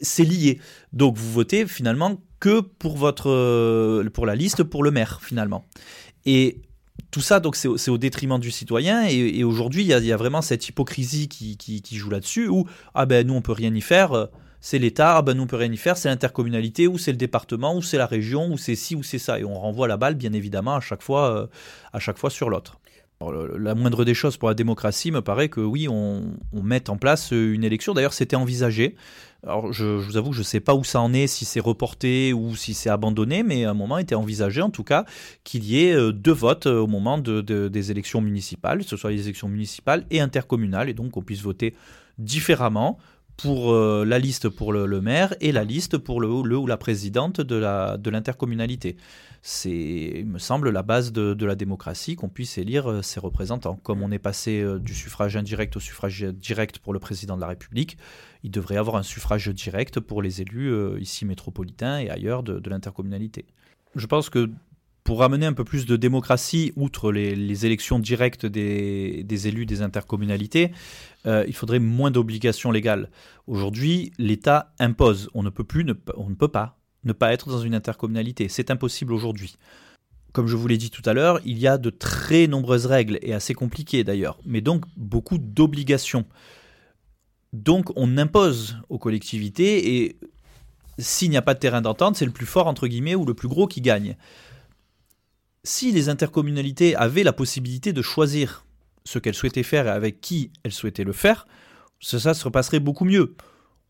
C'est 0.00 0.24
lié. 0.24 0.58
Donc 0.92 1.16
vous 1.16 1.30
votez 1.30 1.66
finalement 1.66 2.20
que 2.40 2.60
pour 2.60 2.96
votre 2.96 3.30
euh, 3.30 4.08
pour 4.10 4.26
la 4.26 4.34
liste 4.34 4.64
pour 4.64 4.82
le 4.82 4.90
maire 4.90 5.20
finalement. 5.22 5.64
Et 6.26 6.62
tout 7.10 7.20
ça, 7.20 7.38
donc, 7.38 7.54
c'est 7.54 7.68
au, 7.68 7.98
détriment 7.98 8.40
du 8.40 8.50
citoyen. 8.50 9.06
Et, 9.06 9.44
aujourd'hui, 9.44 9.82
il 9.82 9.86
y, 9.86 10.12
a 10.12 10.16
vraiment 10.16 10.42
cette 10.42 10.68
hypocrisie 10.68 11.28
qui, 11.28 11.56
qui, 11.56 11.80
qui 11.80 11.96
joue 11.96 12.10
là-dessus, 12.10 12.48
où 12.48 12.66
ah 12.92 13.06
ben 13.06 13.24
nous 13.24 13.34
on 13.34 13.40
peut 13.40 13.52
rien 13.52 13.72
y 13.72 13.80
faire 13.80 14.28
c'est 14.64 14.78
l'État, 14.78 15.18
ah 15.18 15.20
ben 15.20 15.38
on 15.40 15.46
peut 15.46 15.56
rien 15.56 15.70
y 15.70 15.76
faire, 15.76 15.98
c'est 15.98 16.08
l'intercommunalité, 16.08 16.88
ou 16.88 16.96
c'est 16.96 17.10
le 17.10 17.18
département, 17.18 17.76
ou 17.76 17.82
c'est 17.82 17.98
la 17.98 18.06
région, 18.06 18.50
ou 18.50 18.56
c'est 18.56 18.76
ci, 18.76 18.96
ou 18.96 19.02
c'est 19.02 19.18
ça. 19.18 19.38
Et 19.38 19.44
on 19.44 19.60
renvoie 19.60 19.86
la 19.86 19.98
balle, 19.98 20.14
bien 20.14 20.32
évidemment, 20.32 20.74
à 20.74 20.80
chaque 20.80 21.02
fois, 21.02 21.36
euh, 21.36 21.46
à 21.92 21.98
chaque 21.98 22.16
fois 22.16 22.30
sur 22.30 22.48
l'autre. 22.48 22.78
La 23.58 23.74
moindre 23.74 24.06
des 24.06 24.14
choses 24.14 24.38
pour 24.38 24.48
la 24.48 24.54
démocratie 24.54 25.10
me 25.10 25.20
paraît 25.20 25.50
que 25.50 25.60
oui, 25.60 25.86
on, 25.86 26.34
on 26.54 26.62
mette 26.62 26.88
en 26.88 26.96
place 26.96 27.30
une 27.30 27.62
élection. 27.62 27.92
D'ailleurs, 27.92 28.14
c'était 28.14 28.36
envisagé. 28.36 28.96
Alors, 29.42 29.70
je, 29.70 29.84
vous 29.84 30.16
avoue 30.16 30.30
que 30.30 30.36
je 30.36 30.40
ne 30.40 30.44
sais 30.44 30.60
pas 30.60 30.74
où 30.74 30.82
ça 30.82 31.00
en 31.02 31.12
est, 31.12 31.26
si 31.26 31.44
c'est 31.44 31.60
reporté 31.60 32.32
ou 32.32 32.56
si 32.56 32.72
c'est 32.72 32.88
abandonné, 32.88 33.42
mais 33.42 33.66
à 33.66 33.70
un 33.70 33.74
moment, 33.74 33.98
était 33.98 34.14
envisagé, 34.14 34.62
en 34.62 34.70
tout 34.70 34.84
cas, 34.84 35.04
qu'il 35.44 35.64
y 35.64 35.84
ait 35.84 35.94
euh, 35.94 36.10
deux 36.10 36.32
votes 36.32 36.66
euh, 36.66 36.80
au 36.80 36.86
moment 36.86 37.18
de, 37.18 37.42
des 37.42 37.90
élections 37.90 38.22
municipales, 38.22 38.78
que 38.78 38.88
ce 38.88 38.96
soit 38.96 39.10
les 39.10 39.24
élections 39.24 39.48
municipales 39.48 40.06
et 40.10 40.20
intercommunales, 40.20 40.88
et 40.88 40.94
donc 40.94 41.10
qu'on 41.10 41.22
puisse 41.22 41.42
voter 41.42 41.74
différemment 42.18 42.98
pour 43.36 43.72
euh, 43.72 44.04
la 44.04 44.18
liste 44.18 44.48
pour 44.48 44.72
le, 44.72 45.00
maire 45.00 45.34
et 45.40 45.52
la 45.52 45.64
liste 45.64 45.98
pour 45.98 46.20
le, 46.20 46.28
ou 46.28 46.66
la 46.66 46.76
présidente 46.76 47.40
de 47.40 48.10
l'intercommunalité. 48.10 48.92
De 48.92 48.98
c'est, 49.42 49.70
il 49.70 50.26
me 50.26 50.38
semble, 50.38 50.70
la 50.70 50.82
base 50.82 51.12
de, 51.12 51.44
la 51.44 51.54
démocratie 51.54 52.16
qu'on 52.16 52.28
puisse 52.28 52.58
élire 52.58 52.90
euh, 52.90 53.02
ses 53.02 53.20
représentants. 53.20 53.76
Comme 53.82 54.02
on 54.02 54.10
est 54.10 54.18
passé 54.18 54.60
euh, 54.60 54.78
du 54.78 54.94
suffrage 54.94 55.36
indirect 55.36 55.76
au 55.76 55.80
suffrage 55.80 56.22
direct 56.22 56.78
pour 56.78 56.92
le 56.92 56.98
président 56.98 57.36
de 57.36 57.40
la 57.40 57.48
République, 57.48 57.98
il 58.42 58.50
devrait 58.50 58.76
y 58.76 58.78
avoir 58.78 58.96
un 58.96 59.02
suffrage 59.02 59.48
direct 59.48 60.00
pour 60.00 60.22
les 60.22 60.40
élus 60.40 61.00
ici 61.00 61.24
métropolitains 61.24 61.98
et 61.98 62.10
ailleurs 62.10 62.42
de, 62.42 62.58
de 62.58 62.70
l'intercommunalité. 62.70 63.46
Je 63.96 64.06
pense 64.06 64.28
que 64.28 64.50
pour 65.04 65.22
amener 65.22 65.44
un 65.44 65.52
peu 65.52 65.64
plus 65.64 65.84
de 65.84 65.96
démocratie, 65.96 66.72
outre 66.76 67.12
les, 67.12 67.66
élections 67.66 67.98
directes 67.98 68.46
des, 68.46 69.46
élus 69.46 69.66
des 69.66 69.82
intercommunalités, 69.82 70.72
euh, 71.26 71.44
il 71.46 71.54
faudrait 71.54 71.78
moins 71.78 72.10
d'obligations 72.10 72.70
légales. 72.70 73.10
Aujourd'hui, 73.46 74.12
l'État 74.18 74.72
impose. 74.78 75.28
On 75.34 75.42
ne 75.42 75.50
peut 75.50 75.62
plus, 75.62 75.86
on 76.16 76.30
ne 76.30 76.34
peut 76.34 76.48
pas 76.48 76.78
ne 77.04 77.12
pas 77.12 77.34
être 77.34 77.50
dans 77.50 77.60
une 77.60 77.74
intercommunalité. 77.74 78.48
C'est 78.48 78.70
impossible 78.70 79.12
aujourd'hui. 79.12 79.56
Comme 80.32 80.46
je 80.46 80.56
vous 80.56 80.66
l'ai 80.66 80.78
dit 80.78 80.88
tout 80.88 81.02
à 81.04 81.12
l'heure, 81.12 81.38
il 81.44 81.58
y 81.58 81.66
a 81.66 81.76
de 81.76 81.90
très 81.90 82.46
nombreuses 82.46 82.86
règles, 82.86 83.18
et 83.20 83.34
assez 83.34 83.52
compliquées 83.52 84.04
d'ailleurs, 84.04 84.38
mais 84.46 84.62
donc 84.62 84.86
beaucoup 84.96 85.36
d'obligations. 85.36 86.24
Donc 87.52 87.92
on 87.94 88.16
impose 88.16 88.78
aux 88.88 88.98
collectivités, 88.98 89.96
et 89.96 90.18
s'il 90.98 91.28
n'y 91.28 91.36
a 91.36 91.42
pas 91.42 91.52
de 91.52 91.58
terrain 91.58 91.82
d'entente, 91.82 92.16
c'est 92.16 92.24
le 92.24 92.32
plus 92.32 92.46
fort, 92.46 92.66
entre 92.66 92.88
guillemets, 92.88 93.14
ou 93.14 93.26
le 93.26 93.34
plus 93.34 93.48
gros 93.48 93.66
qui 93.66 93.82
gagne 93.82 94.16
si 95.64 95.92
les 95.92 96.08
intercommunalités 96.08 96.94
avaient 96.94 97.22
la 97.22 97.32
possibilité 97.32 97.92
de 97.92 98.02
choisir 98.02 98.64
ce 99.04 99.18
qu'elles 99.18 99.34
souhaitaient 99.34 99.62
faire 99.62 99.86
et 99.86 99.90
avec 99.90 100.20
qui 100.20 100.50
elles 100.62 100.72
souhaitaient 100.72 101.04
le 101.04 101.12
faire, 101.12 101.46
ça, 102.00 102.34
se 102.34 102.44
repasserait 102.44 102.80
beaucoup 102.80 103.04
mieux. 103.04 103.34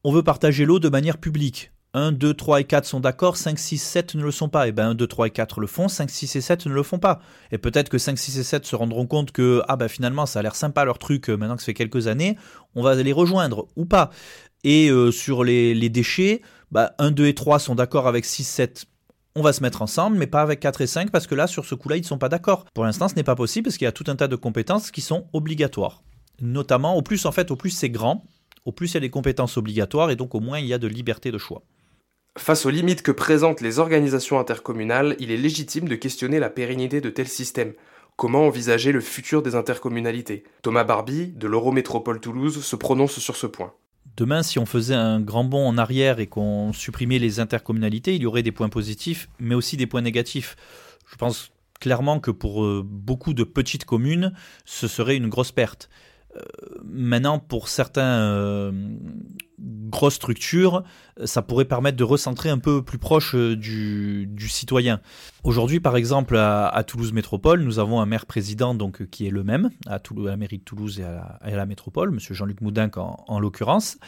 On 0.04 0.12
veut 0.12 0.22
partager 0.22 0.64
l'eau 0.64 0.78
de 0.78 0.88
manière 0.88 1.18
publique. 1.18 1.72
1, 1.94 2.10
2, 2.10 2.34
3 2.34 2.60
et 2.60 2.64
4 2.64 2.84
sont 2.84 3.00
d'accord, 3.00 3.36
5, 3.36 3.56
6, 3.56 3.78
7 3.78 4.14
ne 4.16 4.24
le 4.24 4.30
sont 4.32 4.48
pas. 4.48 4.66
Et 4.66 4.72
bien 4.72 4.90
1, 4.90 4.94
2, 4.94 5.06
3 5.06 5.28
et 5.28 5.30
4 5.30 5.60
le 5.60 5.66
font, 5.66 5.88
5, 5.88 6.10
6 6.10 6.36
et 6.36 6.40
7 6.40 6.66
ne 6.66 6.74
le 6.74 6.82
font 6.82 6.98
pas. 6.98 7.20
Et 7.52 7.58
peut-être 7.58 7.88
que 7.88 7.98
5, 7.98 8.18
6 8.18 8.38
et 8.38 8.42
7 8.42 8.66
se 8.66 8.74
rendront 8.74 9.06
compte 9.06 9.30
que 9.30 9.62
ah 9.68 9.76
ben 9.76 9.88
finalement 9.88 10.26
ça 10.26 10.40
a 10.40 10.42
l'air 10.42 10.56
sympa 10.56 10.84
leur 10.84 10.98
truc, 10.98 11.30
euh, 11.30 11.36
maintenant 11.36 11.54
que 11.54 11.62
ça 11.62 11.66
fait 11.66 11.74
quelques 11.74 12.08
années, 12.08 12.36
on 12.74 12.82
va 12.82 12.96
les 12.96 13.12
rejoindre 13.12 13.68
ou 13.76 13.84
pas. 13.86 14.10
Et 14.64 14.88
euh, 14.90 15.12
sur 15.12 15.44
les, 15.44 15.88
déchets, 15.88 16.42
bah, 16.72 16.94
1, 16.98 17.12
2 17.12 17.26
et 17.26 17.34
3 17.34 17.60
sont 17.60 17.76
d'accord 17.76 18.08
avec 18.08 18.24
6, 18.24 18.42
7, 18.44 18.86
on 19.36 19.42
va 19.42 19.52
se 19.52 19.62
mettre 19.62 19.82
ensemble, 19.82 20.16
mais 20.16 20.26
pas 20.26 20.42
avec 20.42 20.60
4 20.60 20.80
et 20.82 20.86
5, 20.86 21.10
parce 21.10 21.26
que 21.26 21.34
là, 21.34 21.46
sur 21.46 21.64
ce 21.64 21.74
coup-là, 21.74 21.96
ils 21.96 22.02
ne 22.02 22.06
sont 22.06 22.18
pas 22.18 22.28
d'accord. 22.28 22.64
Pour 22.72 22.84
l'instant, 22.84 23.08
ce 23.08 23.14
n'est 23.16 23.24
pas 23.24 23.34
possible, 23.34 23.64
parce 23.64 23.76
qu'il 23.76 23.84
y 23.84 23.88
a 23.88 23.92
tout 23.92 24.04
un 24.06 24.16
tas 24.16 24.28
de 24.28 24.36
compétences 24.36 24.90
qui 24.90 25.00
sont 25.00 25.26
obligatoires. 25.32 26.02
Notamment, 26.40 26.96
au 26.96 27.02
plus, 27.02 27.26
en 27.26 27.32
fait, 27.32 27.50
au 27.50 27.56
plus 27.56 27.70
c'est 27.70 27.90
grand, 27.90 28.24
au 28.64 28.72
plus 28.72 28.92
il 28.92 28.94
y 28.94 28.96
a 28.98 29.00
des 29.00 29.10
compétences 29.10 29.56
obligatoires, 29.56 30.10
et 30.10 30.16
donc 30.16 30.34
au 30.34 30.40
moins 30.40 30.58
il 30.58 30.66
y 30.66 30.74
a 30.74 30.78
de 30.78 30.86
liberté 30.86 31.30
de 31.30 31.38
choix. 31.38 31.62
Face 32.38 32.66
aux 32.66 32.70
limites 32.70 33.02
que 33.02 33.12
présentent 33.12 33.60
les 33.60 33.78
organisations 33.78 34.40
intercommunales, 34.40 35.14
il 35.20 35.30
est 35.30 35.36
légitime 35.36 35.88
de 35.88 35.94
questionner 35.94 36.38
la 36.40 36.50
pérennité 36.50 37.00
de 37.00 37.10
tels 37.10 37.28
systèmes. 37.28 37.74
Comment 38.16 38.46
envisager 38.46 38.92
le 38.92 39.00
futur 39.00 39.42
des 39.42 39.54
intercommunalités? 39.54 40.44
Thomas 40.62 40.84
Barbie, 40.84 41.28
de 41.28 41.46
l'Eurométropole 41.46 42.20
Toulouse, 42.20 42.64
se 42.64 42.76
prononce 42.76 43.18
sur 43.18 43.36
ce 43.36 43.46
point. 43.46 43.72
Demain, 44.16 44.42
si 44.42 44.58
on 44.58 44.66
faisait 44.66 44.94
un 44.94 45.20
grand 45.20 45.44
bond 45.44 45.66
en 45.66 45.76
arrière 45.76 46.20
et 46.20 46.26
qu'on 46.26 46.72
supprimait 46.72 47.18
les 47.18 47.40
intercommunalités, 47.40 48.14
il 48.14 48.22
y 48.22 48.26
aurait 48.26 48.44
des 48.44 48.52
points 48.52 48.68
positifs, 48.68 49.28
mais 49.40 49.54
aussi 49.54 49.76
des 49.76 49.86
points 49.86 50.02
négatifs. 50.02 50.56
Je 51.10 51.16
pense 51.16 51.50
clairement 51.80 52.20
que 52.20 52.30
pour 52.30 52.64
euh, 52.64 52.82
beaucoup 52.84 53.34
de 53.34 53.44
petites 53.44 53.84
communes, 53.84 54.32
ce 54.64 54.86
serait 54.86 55.16
une 55.16 55.28
grosse 55.28 55.52
perte. 55.52 55.90
Euh, 56.36 56.40
maintenant, 56.84 57.38
pour 57.38 57.68
certains 57.68 58.20
euh, 58.20 58.72
grosses 59.58 60.14
structures, 60.14 60.82
ça 61.24 61.42
pourrait 61.42 61.64
permettre 61.64 61.96
de 61.96 62.04
recentrer 62.04 62.48
un 62.50 62.58
peu 62.58 62.82
plus 62.82 62.98
proche 62.98 63.34
euh, 63.34 63.56
du, 63.56 64.48
citoyen. 64.48 65.00
Aujourd'hui, 65.44 65.80
par 65.80 65.96
exemple, 65.96 66.36
à, 66.36 66.84
Toulouse 66.86 67.12
Métropole, 67.12 67.62
nous 67.62 67.78
avons 67.78 68.00
un 68.00 68.06
maire-président 68.06 68.74
donc 68.74 69.06
qui 69.10 69.26
est 69.26 69.30
le 69.30 69.44
même 69.44 69.70
à, 69.86 70.00
la 70.16 70.36
mairie 70.36 70.58
de 70.58 70.64
Toulouse 70.64 71.00
et 71.00 71.04
à 71.04 71.56
la, 71.56 71.66
métropole, 71.66 72.10
Monsieur 72.10 72.34
Jean-Luc 72.34 72.60
Moudinque 72.60 72.96
en, 72.96 73.38
l'occurrence, 73.38 73.98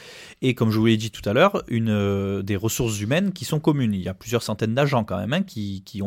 et 0.43 0.55
comme 0.55 0.71
je 0.71 0.79
vous 0.79 0.87
l'ai 0.87 0.97
dit 0.97 1.11
tout 1.11 1.27
à 1.29 1.33
l'heure, 1.33 1.63
une 1.69 2.43
des 2.43 2.57
ressources 2.57 3.01
humaines 3.01 3.33
qui 3.33 3.45
sont 3.45 3.61
communes. 3.61 3.95
Il 3.95 4.03
y 4.03 4.09
a 4.09 4.15
plusieurs 4.15 4.43
centaines 4.43 4.75
d'agents 4.75 5.05
quand 5.05 5.19
même 5.19 5.33
hein, 5.33 5.43
qui, 5.43 5.83
qui 5.85 6.01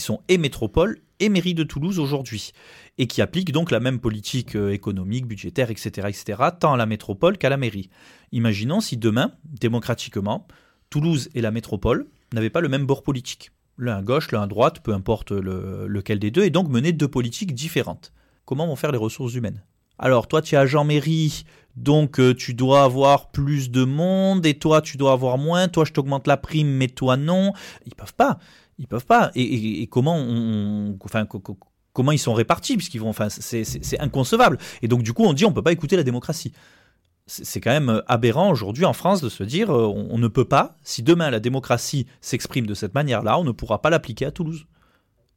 sont 0.00 0.20
et 0.28 0.38
métropole 0.38 1.00
et 1.20 1.28
mairie 1.28 1.54
de 1.54 1.62
Toulouse 1.62 1.98
aujourd'hui 1.98 2.52
et 2.98 3.06
qui 3.06 3.22
applique 3.22 3.52
donc 3.52 3.70
la 3.70 3.80
même 3.80 4.00
politique 4.00 4.56
euh, 4.56 4.72
économique, 4.72 5.26
budgétaire, 5.26 5.70
etc., 5.70 6.08
etc., 6.08 6.50
tant 6.58 6.74
à 6.74 6.76
la 6.76 6.86
métropole 6.86 7.38
qu'à 7.38 7.48
la 7.48 7.56
mairie. 7.56 7.90
Imaginons 8.32 8.80
si 8.80 8.96
demain, 8.96 9.32
démocratiquement, 9.44 10.46
Toulouse 10.90 11.28
et 11.34 11.40
la 11.40 11.50
métropole 11.50 12.06
n'avaient 12.32 12.50
pas 12.50 12.60
le 12.60 12.68
même 12.68 12.86
bord 12.86 13.02
politique. 13.02 13.50
L'un 13.78 13.98
à 13.98 14.02
gauche, 14.02 14.32
l'un 14.32 14.42
à 14.42 14.46
droite, 14.46 14.80
peu 14.80 14.94
importe 14.94 15.32
lequel 15.32 16.18
des 16.18 16.30
deux, 16.30 16.44
et 16.44 16.50
donc 16.50 16.68
mener 16.68 16.92
deux 16.92 17.08
politiques 17.08 17.54
différentes. 17.54 18.12
Comment 18.46 18.66
vont 18.66 18.76
faire 18.76 18.92
les 18.92 18.98
ressources 18.98 19.34
humaines? 19.34 19.62
Alors, 19.98 20.28
toi, 20.28 20.42
tu 20.42 20.54
es 20.54 20.58
agent 20.58 20.84
mairie, 20.84 21.44
donc 21.74 22.20
euh, 22.20 22.34
tu 22.34 22.54
dois 22.54 22.84
avoir 22.84 23.30
plus 23.30 23.70
de 23.70 23.84
monde, 23.84 24.44
et 24.44 24.54
toi, 24.54 24.82
tu 24.82 24.96
dois 24.96 25.12
avoir 25.12 25.38
moins. 25.38 25.68
Toi, 25.68 25.84
je 25.84 25.92
t'augmente 25.92 26.26
la 26.26 26.36
prime, 26.36 26.68
mais 26.68 26.88
toi, 26.88 27.16
non. 27.16 27.52
Ils 27.86 27.94
peuvent 27.94 28.14
pas. 28.14 28.38
Ils 28.78 28.86
peuvent 28.86 29.06
pas. 29.06 29.30
Et, 29.34 29.86
comment 29.88 30.94
comment 31.92 32.12
ils 32.12 32.18
sont 32.18 32.34
répartis, 32.34 32.76
puisqu'ils 32.76 33.00
vont, 33.00 33.08
enfin, 33.08 33.28
c'est 33.30 34.00
inconcevable. 34.00 34.58
Et 34.82 34.88
donc, 34.88 35.02
du 35.02 35.14
coup, 35.14 35.24
on 35.24 35.32
dit 35.32 35.46
on 35.46 35.52
peut 35.52 35.62
pas 35.62 35.72
écouter 35.72 35.96
la 35.96 36.02
démocratie. 36.02 36.52
C'est 37.26 37.60
quand 37.60 37.72
même 37.72 38.02
aberrant 38.06 38.50
aujourd'hui 38.50 38.84
en 38.84 38.92
France 38.92 39.20
de 39.20 39.28
se 39.28 39.42
dire 39.42 39.74
euh, 39.74 39.86
on, 39.86 40.16
ne 40.16 40.28
peut 40.28 40.44
pas, 40.44 40.76
si 40.84 41.02
demain 41.02 41.28
la 41.28 41.40
démocratie 41.40 42.06
s'exprime 42.20 42.66
de 42.66 42.74
cette 42.74 42.94
manière-là, 42.94 43.36
on 43.40 43.42
ne 43.42 43.50
pourra 43.50 43.82
pas 43.82 43.90
l'appliquer 43.90 44.26
à 44.26 44.30
Toulouse. 44.30 44.66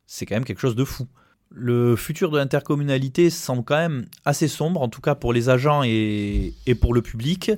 C'est 0.05 0.27
quand 0.27 0.35
même 0.35 0.45
quelque 0.45 0.61
chose 0.61 0.75
de 0.75 0.83
fou. 0.83 1.07
Le 1.49 1.95
futur 1.95 2.29
de 2.29 2.37
l'intercommunalité 2.37 3.31
semble 3.31 3.63
quand 3.63 3.77
même 3.77 4.05
assez 4.23 4.47
sombre, 4.47 4.83
en 4.83 4.89
tout 4.89 5.01
cas 5.01 5.15
pour 5.15 5.33
les 5.33 5.49
agents 5.49 5.81
et, 5.83 6.53
pour 6.79 6.93
le 6.93 7.01
public, 7.01 7.51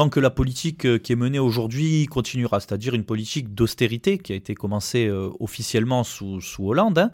tant 0.00 0.08
que 0.08 0.18
la 0.18 0.30
politique 0.30 0.86
euh, 0.86 0.96
qui 0.96 1.12
est 1.12 1.16
menée 1.16 1.38
aujourd'hui 1.38 2.06
continuera, 2.06 2.58
c'est-à-dire 2.58 2.94
une 2.94 3.04
politique 3.04 3.52
d'austérité 3.52 4.16
qui 4.16 4.32
a 4.32 4.34
été 4.34 4.54
commencée 4.54 5.06
euh, 5.06 5.28
officiellement 5.40 6.04
sous, 6.04 6.40
Hollande 6.58 6.98
hein, 6.98 7.10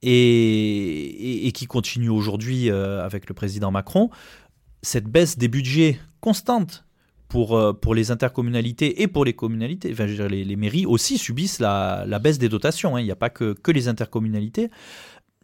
et, 0.00 1.50
qui 1.52 1.66
continue 1.66 2.08
aujourd'hui 2.08 2.70
euh, 2.70 3.04
avec 3.04 3.28
le 3.28 3.34
président 3.34 3.72
Macron. 3.72 4.10
Cette 4.80 5.08
baisse 5.08 5.38
des 5.38 5.48
budgets 5.48 5.98
constante 6.20 6.84
pour, 7.26 7.60
pour 7.80 7.96
les 7.96 8.12
intercommunalités 8.12 9.02
et 9.02 9.08
pour 9.08 9.24
les 9.24 9.32
communalités, 9.32 9.90
enfin, 9.92 10.06
les, 10.06 10.56
mairies 10.56 10.86
aussi 10.86 11.18
subissent 11.18 11.58
la, 11.58 12.06
baisse 12.22 12.38
des 12.38 12.48
dotations. 12.48 12.94
Hein. 12.94 13.00
Il 13.00 13.06
n'y 13.06 13.10
a 13.10 13.16
pas 13.16 13.30
que, 13.30 13.54
que 13.54 13.72
les 13.72 13.88
intercommunalités. 13.88 14.70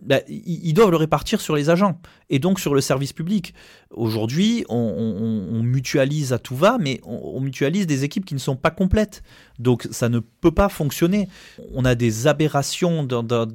Bah, 0.02 0.20
ils 0.28 0.74
doivent 0.74 0.90
le 0.90 0.98
répartir 0.98 1.40
sur 1.40 1.56
les 1.56 1.70
agents 1.70 1.98
et 2.28 2.38
donc 2.38 2.60
sur 2.60 2.74
le 2.74 2.82
service 2.82 3.14
public. 3.14 3.54
Aujourd'hui, 3.90 4.66
on, 4.68 5.62
mutualise 5.62 6.34
à 6.34 6.38
tout 6.38 6.54
va, 6.54 6.76
mais 6.78 7.00
on, 7.04 7.40
mutualise 7.40 7.86
des 7.86 8.04
équipes 8.04 8.26
qui 8.26 8.34
ne 8.34 8.38
sont 8.38 8.56
pas 8.56 8.70
complètes. 8.70 9.22
Donc 9.58 9.88
ça 9.90 10.10
ne 10.10 10.18
peut 10.18 10.50
pas 10.50 10.68
fonctionner. 10.68 11.28
On 11.72 11.86
a 11.86 11.94
des 11.94 12.26
aberrations 12.26 13.04
dans, 13.04 13.22
dans 13.22 13.48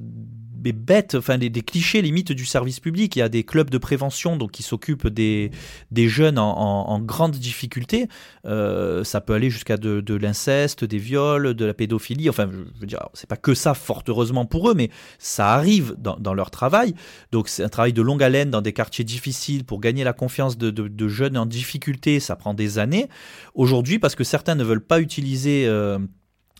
des 0.62 0.74
bêtes, 0.74 1.16
enfin 1.16 1.38
des, 1.38 1.50
clichés 1.62 2.02
limites 2.02 2.32
du 2.32 2.46
service 2.46 2.80
public. 2.80 3.16
Il 3.16 3.20
y 3.20 3.22
a 3.24 3.30
des 3.30 3.44
clubs 3.44 3.70
de 3.70 3.78
prévention 3.78 4.38
donc 4.38 4.52
qui 4.52 4.64
s'occupent 4.64 5.08
des, 5.08 5.52
des 5.90 6.08
jeunes 6.08 6.38
en, 6.38 7.00
grande 7.00 7.32
difficulté. 7.32 8.08
Euh, 8.46 9.04
ça 9.04 9.22
peut 9.22 9.34
aller 9.34 9.50
jusqu'à 9.50 9.78
de, 9.78 10.16
l'inceste, 10.16 10.84
des 10.84 11.00
viols, 11.00 11.54
de 11.56 11.66
la 11.66 11.74
pédophilie. 11.74 12.30
Enfin, 12.30 12.50
je 12.52 12.80
veux 12.80 12.88
dire, 12.88 13.10
c'est 13.14 13.28
pas 13.28 13.38
que 13.38 13.54
ça, 13.54 13.74
fort 13.74 14.04
heureusement 14.08 14.46
pour 14.46 14.70
eux, 14.70 14.74
mais 14.76 14.90
ça 15.18 15.54
arrive 15.54 15.96
dans, 15.98 16.34
leur 16.34 16.52
travail. 16.52 16.94
Donc 17.32 17.50
c'est 17.50 17.64
un 17.64 17.70
travail 17.70 17.94
de 17.94 18.02
longue 18.02 18.24
haleine 18.24 18.52
dans 18.52 18.62
des 18.62 18.74
quartiers 18.74 19.04
difficiles 19.04 19.66
pour 19.66 19.80
gagner 19.80 20.04
la 20.04 20.14
confiance 20.14 20.58
de, 20.58 21.08
jeunes 21.08 21.38
en 21.38 21.46
difficulté. 21.46 22.20
Ça 22.20 22.36
prend 22.36 22.54
des 22.54 22.78
années. 22.78 23.08
Aujourd'hui, 23.56 24.00
parce 24.00 24.16
que 24.16 24.24
certains 24.24 24.56
ne 24.56 24.64
veulent 24.64 24.86
pas 24.86 25.02
utiliser 25.02 25.66
euh, 25.68 25.98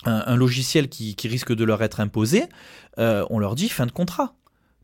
un, 0.06 0.36
logiciel 0.36 0.90
qui, 0.90 1.16
risque 1.28 1.54
de 1.54 1.64
leur 1.64 1.84
être 1.84 2.00
imposé, 2.00 2.44
euh, 2.98 3.26
on 3.30 3.40
leur 3.40 3.56
dit 3.56 3.70
fin 3.70 3.86
de 3.86 3.92
contrat. 3.92 4.36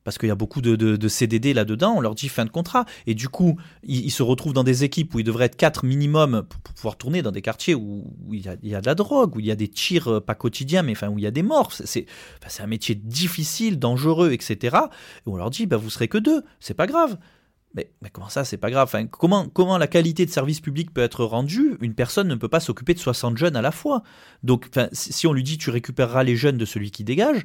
Parce 0.03 0.18
qu'il 0.18 0.30
y 0.30 0.32
a 0.32 0.36
beaucoup 0.36 0.61
de, 0.61 1.07
CDD 1.09 1.53
là-dedans, 1.53 1.95
on 1.97 1.99
leur 1.99 2.15
dit 2.15 2.30
fin 2.30 2.45
de 2.45 2.49
contrat. 2.49 2.86
Et 3.07 3.13
du 3.13 3.28
coup, 3.28 3.59
ils, 3.84 4.09
se 4.09 4.24
retrouvent 4.24 4.53
dans 4.53 4.63
des 4.63 4.86
équipes 4.86 5.13
où 5.13 5.20
il 5.20 5.26
devrait 5.26 5.47
être 5.47 5.57
quatre 5.57 5.84
minimum 5.84 6.43
pour, 6.47 6.74
pouvoir 6.74 6.95
tourner 6.95 7.22
dans 7.22 7.34
des 7.34 7.41
quartiers 7.41 7.76
où, 7.76 8.05
il, 8.32 8.39
y 8.63 8.76
a, 8.76 8.80
de 8.80 8.86
la 8.86 8.95
drogue, 8.95 9.36
où 9.36 9.41
il 9.41 9.45
y 9.45 9.51
a 9.51 9.57
des 9.57 9.68
tirs, 9.68 10.07
euh, 10.07 10.22
pas 10.22 10.34
quotidiens, 10.34 10.82
mais 10.82 10.93
où 11.05 11.18
il 11.18 11.24
y 11.24 11.28
a 11.28 11.32
des 11.32 11.43
morts. 11.43 11.74
C'est 11.74 12.05
un 12.59 12.68
métier 12.68 12.95
difficile, 12.95 13.80
dangereux, 13.80 14.32
etc. 14.32 14.78
Et 15.26 15.30
on 15.30 15.36
leur 15.36 15.49
dit, 15.49 15.65
bah, 15.65 15.76
vous 15.76 15.89
serez 15.89 16.07
que 16.07 16.18
deux, 16.18 16.41
c'est 16.61 16.74
pas 16.74 16.88
grave. 16.88 17.18
Mais, 17.74 17.91
comment 18.11 18.30
ça, 18.30 18.43
c'est 18.43 18.57
pas 18.57 18.72
grave? 18.72 18.91
Comment, 19.11 19.78
la 19.78 19.88
qualité 19.88 20.26
de 20.26 20.32
service 20.32 20.61
public 20.61 20.93
peut 20.93 21.01
être 21.01 21.24
rendue? 21.24 21.78
Une 21.82 21.93
personne 21.93 22.28
ne 22.28 22.36
peut 22.36 22.47
pas 22.47 22.59
s'occuper 22.59 22.93
de 22.93 22.99
60 22.99 23.38
jeunes 23.38 23.55
à 23.55 23.61
la 23.61 23.72
fois. 23.72 24.03
Donc, 24.43 24.70
si 24.93 25.28
on 25.28 25.34
lui 25.34 25.43
dit 25.43 25.57
tu 25.57 25.70
récupéreras 25.70 26.24
les 26.24 26.36
jeunes 26.36 26.57
de 26.57 26.65
celui 26.65 26.89
qui 26.89 27.03
dégage, 27.03 27.43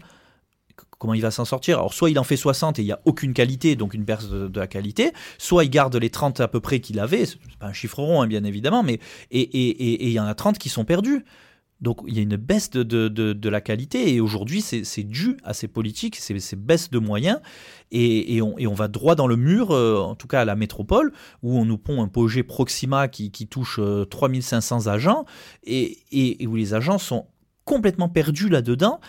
comment 0.98 1.14
il 1.14 1.20
va 1.20 1.30
s'en 1.30 1.44
sortir? 1.44 1.78
Alors, 1.78 1.92
soit 1.92 2.10
il 2.10 2.18
en 2.18 2.24
fait 2.24 2.36
60 2.36 2.78
et 2.78 2.82
il 2.82 2.86
n'y 2.86 2.92
a 2.92 3.00
aucune 3.04 3.34
qualité, 3.34 3.76
donc 3.76 3.92
une 3.92 4.04
perte 4.04 4.30
de, 4.30 4.58
la 4.58 4.66
qualité, 4.66 5.12
soit 5.36 5.64
il 5.64 5.70
garde 5.70 5.94
les 5.96 6.10
30 6.10 6.40
à 6.40 6.48
peu 6.48 6.60
près 6.60 6.80
qu'il 6.80 6.98
avait, 6.98 7.26
c'est 7.26 7.38
pas 7.58 7.66
un 7.66 7.72
chiffre 7.72 7.98
rond, 7.98 8.22
hein, 8.22 8.26
bien 8.26 8.44
évidemment, 8.44 8.82
mais 8.82 9.00
et 9.30 10.06
il 10.06 10.12
y 10.12 10.20
en 10.20 10.26
a 10.26 10.34
30 10.34 10.58
qui 10.58 10.70
sont 10.70 10.84
perdus. 10.84 11.24
Donc 11.82 12.00
il 12.06 12.14
y 12.14 12.20
a 12.20 12.22
une 12.22 12.36
baisse 12.36 12.70
de, 12.70 12.82
de, 13.08 13.48
la 13.48 13.60
qualité 13.60 14.14
et 14.14 14.20
aujourd'hui 14.20 14.62
c'est 14.62 15.02
dû 15.02 15.36
à 15.42 15.52
ces 15.52 15.66
politiques, 15.66 16.16
ces, 16.16 16.38
ces 16.38 16.56
baisses 16.56 16.90
de 16.90 16.98
moyens 16.98 17.40
et, 17.90 18.36
et, 18.36 18.40
on, 18.40 18.56
et, 18.56 18.68
on, 18.68 18.72
va 18.72 18.86
droit 18.86 19.16
dans 19.16 19.26
le 19.26 19.36
mur, 19.36 19.72
euh, 19.72 19.98
en 19.98 20.14
tout 20.14 20.28
cas 20.28 20.42
à 20.42 20.44
la 20.44 20.54
métropole, 20.54 21.12
où 21.42 21.58
on 21.58 21.64
nous 21.64 21.78
pond 21.78 22.00
un 22.00 22.08
projet 22.08 22.44
Proxima 22.44 23.08
qui, 23.08 23.32
qui 23.32 23.48
touche 23.48 23.80
3500 24.10 24.86
euh, 24.86 24.90
agents 24.90 25.24
et, 25.64 25.98
et, 26.12 26.46
où 26.46 26.54
les 26.54 26.72
agents 26.72 26.98
sont 26.98 27.26
complètement 27.64 28.08
perdus 28.08 28.48
là-dedans 28.48 29.00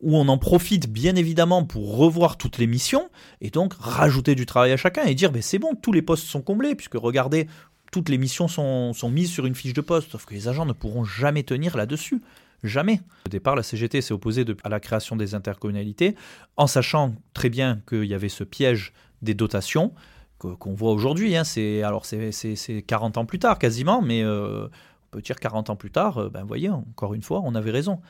où 0.00 0.16
on 0.16 0.28
en 0.28 0.36
profite 0.36 0.90
bien 0.90 1.16
évidemment 1.16 1.64
pour 1.64 1.96
revoir 1.96 2.36
toutes 2.36 2.58
les 2.58 2.66
missions 2.66 3.08
et 3.40 3.50
donc 3.50 3.72
rajouter 3.78 4.34
du 4.34 4.44
travail 4.44 4.72
à 4.72 4.76
chacun 4.76 5.04
et 5.04 5.14
dire 5.14 5.32
ben, 5.32 5.40
c'est 5.40 5.58
bon, 5.58 5.74
tous 5.74 5.92
les 5.92 6.02
postes 6.02 6.26
sont 6.26 6.42
comblés, 6.42 6.74
puisque 6.74 6.94
regardez, 6.94 7.46
toutes 7.94 8.08
les 8.08 8.18
missions 8.18 8.48
sont, 8.48 8.92
mises 9.08 9.30
sur 9.30 9.46
une 9.46 9.54
fiche 9.54 9.72
de 9.72 9.80
poste, 9.80 10.10
sauf 10.10 10.24
que 10.24 10.34
les 10.34 10.48
agents 10.48 10.66
ne 10.66 10.72
pourront 10.72 11.04
jamais 11.04 11.44
tenir 11.44 11.76
là-dessus. 11.76 12.20
Jamais. 12.64 13.00
Au 13.24 13.28
départ, 13.28 13.54
la 13.54 13.62
CGT 13.62 14.00
s'est 14.00 14.12
opposée 14.12 14.44
à 14.64 14.68
la 14.68 14.80
création 14.80 15.14
des 15.14 15.36
intercommunalités, 15.36 16.16
en 16.56 16.66
sachant 16.66 17.14
très 17.34 17.50
bien 17.50 17.80
qu'il 17.88 18.06
y 18.06 18.14
avait 18.14 18.28
ce 18.28 18.42
piège 18.42 18.92
des 19.22 19.34
dotations 19.34 19.94
qu'on 20.38 20.74
voit 20.74 20.90
aujourd'hui. 20.90 21.36
Hein. 21.36 21.44
c'est 21.44 21.84
alors 21.84 22.04
c'est 22.04 22.84
40 22.84 23.16
ans 23.16 23.26
plus 23.26 23.38
tard 23.38 23.60
quasiment, 23.60 24.02
mais 24.02 24.24
euh, 24.24 24.66
on 24.66 25.10
peut 25.12 25.22
dire 25.22 25.38
40 25.38 25.70
ans 25.70 25.76
plus 25.76 25.92
tard, 25.92 26.18
euh, 26.18 26.28
ben 26.30 26.42
voyez, 26.42 26.70
encore 26.70 27.14
une 27.14 27.22
fois, 27.22 27.42
on 27.44 27.54
avait 27.54 27.70
raison. 27.70 28.00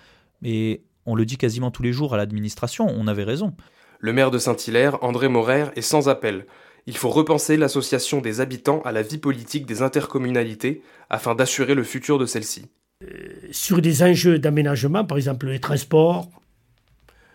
Mais 0.40 0.80
on 1.04 1.14
le 1.14 1.26
dit 1.26 1.36
quasiment 1.36 1.70
tous 1.70 1.82
les 1.82 1.92
jours 1.92 2.14
à 2.14 2.16
l'administration, 2.16 2.86
on 2.86 3.06
avait 3.06 3.24
raison. 3.24 3.54
Le 3.98 4.14
maire 4.14 4.30
de 4.30 4.38
Saint-Hilaire, 4.38 5.04
André 5.04 5.28
Morer, 5.28 5.66
est 5.76 5.82
sans 5.82 6.08
appel. 6.08 6.46
Il 6.86 6.96
faut 6.96 7.10
repenser 7.10 7.56
l'association 7.56 8.20
des 8.20 8.40
habitants 8.40 8.82
à 8.82 8.92
la 8.92 9.02
vie 9.02 9.18
politique 9.18 9.66
des 9.66 9.82
intercommunalités 9.82 10.82
afin 11.08 11.34
d'assurer 11.34 11.74
le 11.74 11.82
futur 11.82 12.18
de 12.18 12.26
celles-ci. 12.26 12.66
Euh, 13.02 13.06
sur 13.50 13.80
des 13.80 14.02
enjeux 14.02 14.38
d'aménagement, 14.38 15.04
par 15.04 15.16
exemple 15.16 15.46
les 15.46 15.60
transports, 15.60 16.28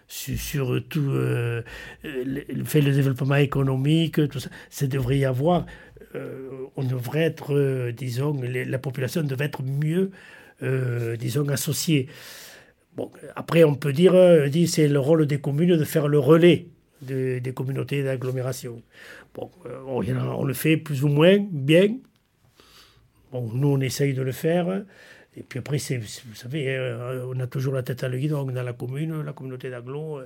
sur, 0.07 0.81
tout 0.89 1.11
euh, 1.11 1.61
le, 2.03 2.63
fait 2.63 2.81
le 2.81 2.91
développement 2.91 3.35
économique, 3.35 4.19
ça, 4.69 4.87
devrait 4.87 5.19
y 5.19 5.25
avoir. 5.25 5.65
Euh, 6.15 6.49
on 6.75 6.83
devrait 6.83 7.21
être, 7.21 7.91
disons, 7.91 8.39
la 8.41 8.79
population 8.79 9.21
devrait 9.21 9.45
être 9.45 9.61
mieux, 9.61 10.09
disons, 11.19 11.47
associée. 11.49 12.07
Bon, 12.95 13.11
après, 13.35 13.63
on 13.63 13.75
peut 13.75 13.93
dire, 13.93 14.13
c'est 14.67 14.87
le 14.87 14.99
rôle 14.99 15.27
des 15.27 15.39
communes 15.39 15.77
de 15.77 15.83
faire 15.83 16.07
le 16.07 16.17
relais 16.17 16.67
des 17.01 17.53
communautés 17.53 18.03
d'agglomération. 18.03 18.81
Bon, 19.34 19.51
euh, 19.65 19.80
on, 19.86 20.43
le 20.43 20.53
fait 20.53 20.77
plus 20.77 21.03
ou 21.03 21.07
moins 21.07 21.38
bien. 21.39 21.97
Bon, 23.32 23.49
nous, 23.53 23.67
on 23.67 23.80
essaye 23.80 24.13
de 24.13 24.21
le 24.21 24.32
faire. 24.32 24.84
Et 25.36 25.43
puis 25.43 25.59
après, 25.59 25.77
vous 25.77 26.36
savez, 26.36 26.69
euh, 26.69 27.25
on 27.27 27.39
a 27.39 27.47
toujours 27.47 27.73
la 27.73 27.84
tête 27.84 28.03
à 28.03 28.09
l'œil 28.09 28.27
dans 28.27 28.45
la 28.45 28.73
commune, 28.73 29.21
la 29.21 29.34
communauté 29.34 29.69
d'agglo, 29.69 30.19
euh, 30.19 30.25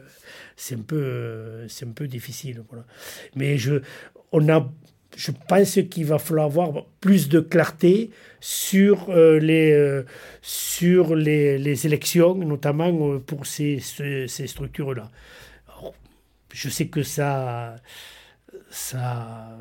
c'est 0.56 0.76
un 0.76 0.82
peu, 0.82 1.68
un 1.68 1.91
peu 1.91 2.08
difficile. 2.08 2.64
Voilà. 2.70 2.86
Mais 3.36 3.58
je, 3.58 3.82
on 4.32 4.47
a, 4.47 4.72
je 5.16 5.32
pense 5.47 5.80
qu'il 5.91 6.06
va 6.06 6.18
falloir 6.18 6.45
avoir 6.45 6.86
plus 7.01 7.28
de 7.28 7.41
clarté 7.41 8.12
sur 8.39 9.14
les, 9.14 10.04
sur 10.41 11.16
les, 11.16 11.58
les, 11.58 11.86
élections, 11.86 12.36
notamment 12.36 13.20
pour 13.20 13.45
ces, 13.45 13.80
ces 13.80 14.47
structures-là. 14.47 15.12
Je 16.54 16.70
sais 16.70 16.88
que 16.88 17.04
ça, 17.04 17.76
ça, 18.74 19.57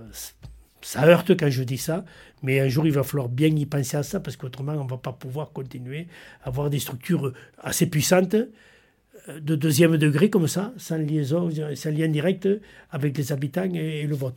heurte 1.04 1.36
quand 1.36 1.50
je 1.50 1.62
dis 1.62 1.78
ça, 1.78 2.04
mais 2.42 2.60
un 2.60 2.68
jour 2.68 2.86
il 2.86 2.92
va 2.92 3.02
falloir 3.02 3.28
bien 3.28 3.48
y 3.48 3.66
penser 3.66 3.96
à 3.96 4.02
ça 4.02 4.20
parce 4.20 4.36
qu'autrement 4.36 4.72
on 4.72 4.84
ne 4.84 4.90
va 4.90 4.96
pas 4.96 5.12
pouvoir 5.12 5.52
continuer 5.52 6.06
à 6.42 6.48
avoir 6.48 6.70
des 6.70 6.78
structures 6.78 7.32
assez 7.58 7.86
puissantes 7.86 8.34
euh, 8.34 9.40
de 9.40 9.54
deuxième 9.54 9.96
degré 9.98 10.30
comme 10.30 10.48
ça, 10.48 10.72
sans 10.78 10.96
liaison, 10.96 11.50
sans 11.74 11.90
lien 11.90 12.08
direct 12.08 12.48
avec 12.90 13.16
les 13.18 13.32
habitants 13.32 13.68
et, 13.72 14.06
le 14.06 14.14
vote. 14.14 14.34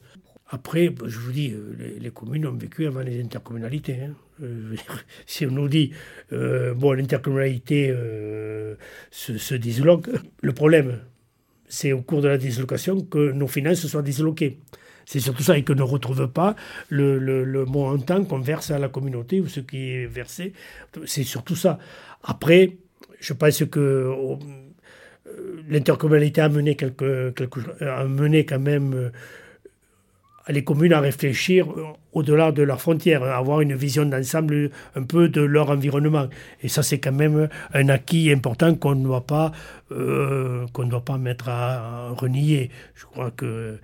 Après, 0.49 0.93
je 1.05 1.17
vous 1.17 1.31
dis, 1.31 1.51
euh, 1.51 1.97
les, 1.99 2.11
communes 2.11 2.45
ont 2.45 2.53
vécu 2.53 2.85
avant 2.85 2.99
les 2.99 3.19
intercommunalités. 3.23 3.97
Hein. 4.03 4.13
Euh, 4.43 4.75
si 5.25 5.45
on 5.45 5.51
nous 5.51 5.69
dit, 5.69 5.91
bon, 6.31 6.91
l'intercommunalité 6.91 7.95
se, 9.09 9.37
se 9.37 9.55
disloque, 9.55 10.09
le 10.41 10.51
problème, 10.51 10.99
c'est 11.67 11.91
au 11.91 12.01
cours 12.01 12.21
de 12.21 12.27
la 12.27 12.37
dislocation 12.37 13.01
que 13.01 13.31
nos 13.31 13.47
finances 13.47 13.85
soient 13.87 14.01
disloquées. 14.01 14.59
C'est 15.05 15.19
surtout 15.19 15.43
ça, 15.43 15.55
et 15.57 15.63
que 15.63 15.73
ne 15.73 15.83
retrouve 15.83 16.27
pas 16.27 16.55
le, 16.89 17.19
le, 17.19 17.43
le 17.43 17.65
montant 17.65 18.23
qu'on 18.25 18.39
verse 18.39 18.71
à 18.71 18.79
la 18.79 18.89
communauté 18.89 19.39
ou 19.39 19.47
ce 19.47 19.59
qui 19.59 19.91
est 19.91 20.07
versé. 20.07 20.53
C'est 21.05 21.23
surtout 21.23 21.55
ça. 21.55 21.77
Après, 22.23 22.77
je 23.19 23.33
pense 23.33 23.63
que 23.65 23.79
euh, 23.79 24.35
l'intercommunalité 25.69 26.41
a 26.41 26.49
mené, 26.49 26.75
quelque, 26.75 27.29
quelque, 27.31 27.59
a 27.83 28.05
mené 28.05 28.45
quand 28.45 28.59
même 28.59 28.93
euh, 28.93 29.09
les 30.49 30.63
communes 30.63 30.93
à 30.93 30.99
réfléchir 30.99 31.67
au-delà 32.13 32.51
de 32.51 32.63
leurs 32.63 32.81
frontières, 32.81 33.23
à 33.23 33.37
avoir 33.37 33.61
une 33.61 33.75
vision 33.75 34.05
d'ensemble 34.05 34.69
un 34.95 35.03
peu 35.03 35.27
de 35.27 35.41
leur 35.41 35.69
environnement. 35.69 36.27
Et 36.61 36.69
ça, 36.69 36.83
c'est 36.83 36.99
quand 36.99 37.11
même 37.11 37.49
un 37.73 37.89
acquis 37.89 38.31
important 38.31 38.73
qu'on 38.75 38.95
ne 38.95 39.03
doit 39.03 39.25
pas, 39.25 39.51
euh, 39.91 40.65
qu'on 40.71 40.85
ne 40.85 40.89
doit 40.89 41.03
pas 41.03 41.17
mettre 41.17 41.49
à, 41.49 42.09
renier. 42.11 42.69
Je 42.95 43.05
crois 43.05 43.31
que 43.31 43.79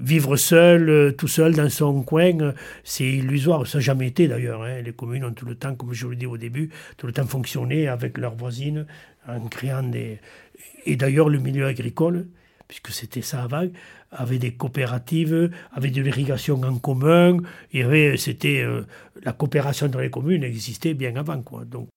vivre 0.00 0.36
seul, 0.36 1.14
tout 1.16 1.28
seul 1.28 1.54
dans 1.54 1.68
son 1.68 2.02
coin, 2.02 2.54
c'est 2.84 3.04
illusoire. 3.04 3.66
Ça 3.66 3.78
n'a 3.78 3.82
jamais 3.82 4.08
été 4.08 4.28
d'ailleurs. 4.28 4.62
Hein. 4.62 4.80
Les 4.82 4.92
communes 4.92 5.24
ont 5.24 5.32
tout 5.32 5.46
le 5.46 5.56
temps, 5.56 5.74
comme 5.74 5.92
je 5.92 6.06
l'ai 6.06 6.16
dit 6.16 6.26
au 6.26 6.38
début, 6.38 6.70
tout 6.96 7.06
le 7.06 7.12
temps 7.12 7.26
fonctionné 7.26 7.88
avec 7.88 8.18
leurs 8.18 8.34
voisines 8.34 8.86
en 9.28 9.40
créant 9.48 9.82
des... 9.82 10.18
Et 10.86 10.96
d'ailleurs, 10.96 11.28
le 11.28 11.38
milieu 11.38 11.66
agricole, 11.66 12.26
puisque 12.68 12.90
c'était 12.90 13.22
ça 13.22 13.42
avant, 13.42 13.66
avait 14.14 14.38
des 14.38 14.54
coopératives, 14.54 15.50
avait 15.72 15.90
de 15.90 16.00
l'irrigation 16.00 16.60
en 16.62 16.78
commun, 16.78 17.38
et 17.72 18.16
c'était 18.16 18.62
euh, 18.62 18.86
la 19.22 19.32
coopération 19.32 19.88
dans 19.88 20.00
les 20.00 20.10
communes 20.10 20.44
existait 20.44 20.94
bien 20.94 21.16
avant 21.16 21.42
quoi. 21.42 21.64
Donc 21.64 21.88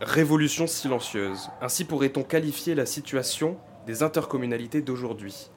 Révolution 0.00 0.66
silencieuse. 0.66 1.48
Ainsi 1.62 1.84
pourrait-on 1.84 2.22
qualifier 2.22 2.74
la 2.74 2.84
situation 2.84 3.56
des 3.86 4.02
intercommunalités 4.02 4.82
d'aujourd'hui. 4.82 5.48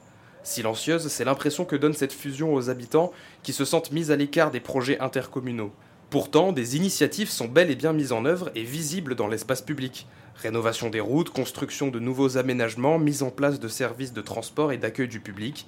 Silencieuse, 0.41 1.09
c'est 1.09 1.25
l'impression 1.25 1.65
que 1.65 1.75
donne 1.75 1.93
cette 1.93 2.13
fusion 2.13 2.53
aux 2.53 2.69
habitants 2.69 3.11
qui 3.43 3.51
se 3.51 3.65
sentent 3.65 3.91
mis 3.91 4.09
à 4.09 4.15
l'écart 4.15 4.49
des 4.49 4.61
projets 4.61 4.99
intercommunaux. 4.99 5.73
Pourtant, 6.09 6.53
des 6.53 6.77
initiatives 6.77 7.29
sont 7.29 7.49
bel 7.49 7.69
et 7.69 7.75
bien 7.75 7.91
mises 7.91 8.13
en 8.13 8.23
œuvre 8.23 8.49
et 8.55 8.63
visibles 8.63 9.13
dans 9.13 9.27
l'espace 9.27 9.61
public. 9.61 10.07
Rénovation 10.35 10.89
des 10.89 11.01
routes, 11.01 11.31
construction 11.31 11.89
de 11.89 11.99
nouveaux 11.99 12.37
aménagements, 12.37 12.97
mise 12.97 13.23
en 13.23 13.29
place 13.29 13.59
de 13.59 13.67
services 13.67 14.13
de 14.13 14.21
transport 14.21 14.71
et 14.71 14.77
d'accueil 14.77 15.09
du 15.09 15.19
public. 15.19 15.67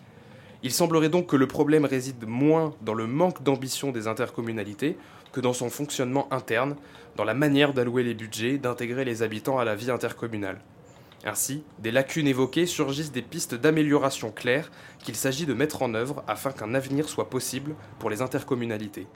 Il 0.64 0.72
semblerait 0.72 1.10
donc 1.10 1.28
que 1.28 1.36
le 1.36 1.48
problème 1.48 1.84
réside 1.84 2.26
moins 2.26 2.74
dans 2.82 2.94
le 2.94 3.06
manque 3.06 3.44
d'ambition 3.44 3.92
des 3.92 4.08
intercommunalités 4.08 4.98
que 5.34 5.42
dans 5.42 5.52
son 5.52 5.70
fonctionnement 5.70 6.32
interne, 6.32 6.78
dans 7.18 7.26
la 7.26 7.34
manière 7.34 7.74
d'allouer 7.74 8.04
les 8.04 8.14
budgets, 8.14 8.58
d'intégrer 8.58 9.04
les 9.04 9.24
habitants 9.24 9.60
à 9.60 9.66
la 9.66 9.76
vie 9.76 9.92
intercommunale. 9.92 10.62
Ainsi, 11.26 11.64
des 11.80 11.92
lacunes 11.92 12.28
évoquées 12.28 12.66
surgissent 12.66 13.12
des 13.12 13.22
pistes 13.22 13.56
d'amélioration 13.56 14.32
claires 14.32 14.72
qu'il 15.04 15.18
s'agit 15.18 15.46
de 15.46 15.54
mettre 15.54 15.82
en 15.82 15.94
œuvre 15.96 16.24
afin 16.30 16.54
qu'un 16.54 16.76
avenir 16.76 17.10
soit 17.10 17.30
possible 17.30 17.76
pour 18.00 18.10
les 18.10 18.22
intercommunalités. 18.22 19.08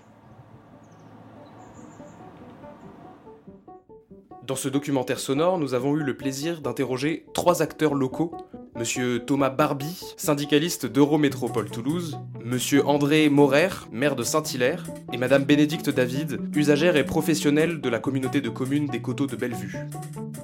Dans 4.45 4.57
ce 4.57 4.67
documentaire 4.67 5.19
sonore, 5.19 5.57
nous 5.57 5.73
avons 5.73 5.95
eu 5.95 6.03
le 6.03 6.17
plaisir 6.17 6.59
d'interroger 6.59 7.25
trois 7.33 7.61
acteurs 7.61 7.93
locaux. 7.93 8.35
Monsieur 8.75 9.19
Thomas 9.19 9.49
Barbie, 9.49 10.01
syndicaliste 10.17 10.85
d'Eurométropole 10.85 11.69
Toulouse, 11.69 12.19
Monsieur 12.43 12.85
André 12.85 13.29
Morer, 13.29 13.69
maire 13.93 14.17
de 14.17 14.23
Saint-Hilaire, 14.23 14.83
et 15.13 15.17
Madame 15.17 15.45
Bénédicte 15.45 15.89
David, 15.89 16.41
usagère 16.57 16.97
et 16.97 17.05
professionnelle 17.05 17.79
de 17.79 17.87
la 17.87 17.99
communauté 17.99 18.41
de 18.41 18.49
communes 18.49 18.87
des 18.87 19.01
Coteaux 19.01 19.27
de 19.27 19.37
Bellevue. 19.37 19.77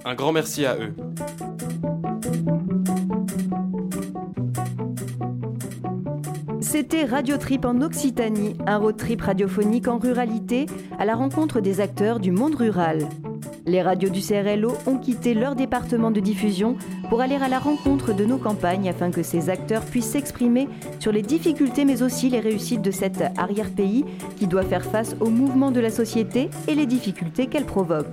Un 0.05 0.15
grand 0.15 0.31
merci 0.31 0.65
à 0.65 0.77
eux. 0.77 0.93
C'était 6.61 7.03
Radio 7.03 7.35
Trip 7.35 7.65
en 7.65 7.81
Occitanie, 7.81 8.55
un 8.65 8.77
road 8.77 8.95
trip 8.95 9.21
radiophonique 9.23 9.89
en 9.89 9.97
ruralité 9.97 10.67
à 10.97 11.03
la 11.03 11.15
rencontre 11.15 11.59
des 11.59 11.81
acteurs 11.81 12.21
du 12.21 12.31
monde 12.31 12.55
rural. 12.55 13.09
Les 13.69 13.83
radios 13.83 14.09
du 14.09 14.19
CRLO 14.19 14.73
ont 14.87 14.97
quitté 14.97 15.35
leur 15.35 15.55
département 15.55 16.09
de 16.09 16.19
diffusion 16.19 16.75
pour 17.07 17.21
aller 17.21 17.35
à 17.35 17.47
la 17.47 17.59
rencontre 17.59 18.13
de 18.13 18.25
nos 18.25 18.39
campagnes 18.39 18.89
afin 18.89 19.11
que 19.11 19.21
ces 19.21 19.51
acteurs 19.51 19.85
puissent 19.85 20.09
s'exprimer 20.09 20.67
sur 20.97 21.11
les 21.11 21.21
difficultés 21.21 21.85
mais 21.85 22.01
aussi 22.01 22.31
les 22.31 22.39
réussites 22.39 22.81
de 22.81 22.89
cet 22.89 23.21
arrière-pays 23.37 24.05
qui 24.37 24.47
doit 24.47 24.63
faire 24.63 24.83
face 24.83 25.15
aux 25.19 25.29
mouvements 25.29 25.69
de 25.69 25.79
la 25.79 25.91
société 25.91 26.49
et 26.67 26.73
les 26.73 26.87
difficultés 26.87 27.45
qu'elle 27.45 27.67
provoque. 27.67 28.07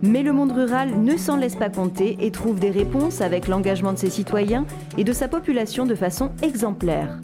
Mais 0.00 0.22
le 0.22 0.32
monde 0.32 0.52
rural 0.52 1.02
ne 1.02 1.16
s'en 1.16 1.36
laisse 1.36 1.56
pas 1.56 1.70
compter 1.70 2.16
et 2.20 2.30
trouve 2.30 2.60
des 2.60 2.70
réponses 2.70 3.20
avec 3.20 3.48
l'engagement 3.48 3.92
de 3.92 3.98
ses 3.98 4.10
citoyens 4.10 4.64
et 4.96 5.02
de 5.02 5.12
sa 5.12 5.26
population 5.26 5.86
de 5.86 5.96
façon 5.96 6.30
exemplaire. 6.40 7.18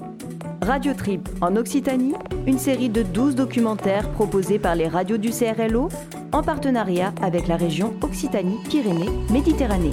Radio 0.61 0.95
Trip 0.95 1.29
en 1.41 1.55
Occitanie, 1.55 2.15
une 2.49 2.59
série 2.59 2.89
de 2.89 3.05
12 3.05 3.37
documentaires 3.37 4.11
proposés 4.11 4.59
par 4.59 4.75
les 4.75 4.89
radios 4.89 5.19
du 5.19 5.31
CRLO 5.31 5.89
en 6.37 6.43
partenariat 6.43 7.15
avec 7.23 7.49
la 7.49 7.57
région 7.57 7.95
Occitanie-Pyrénées-Méditerranée. 8.03 9.93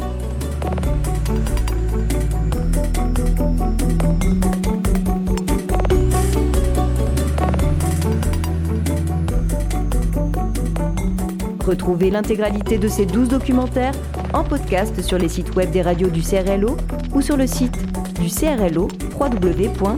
Retrouvez 11.66 12.12
l'intégralité 12.12 12.78
de 12.78 12.90
ces 12.90 13.06
12 13.06 13.30
documentaires 13.30 13.94
en 14.34 14.44
podcast 14.44 15.02
sur 15.02 15.18
les 15.18 15.30
sites 15.30 15.56
web 15.56 15.72
des 15.72 15.82
radios 15.82 16.10
du 16.10 16.22
CRLO 16.22 16.76
ou 17.14 17.22
sur 17.22 17.38
le 17.38 17.48
site 17.48 17.78
du 18.20 18.28
CRLO 18.28 18.90
www.crlo.fr. 19.18 19.94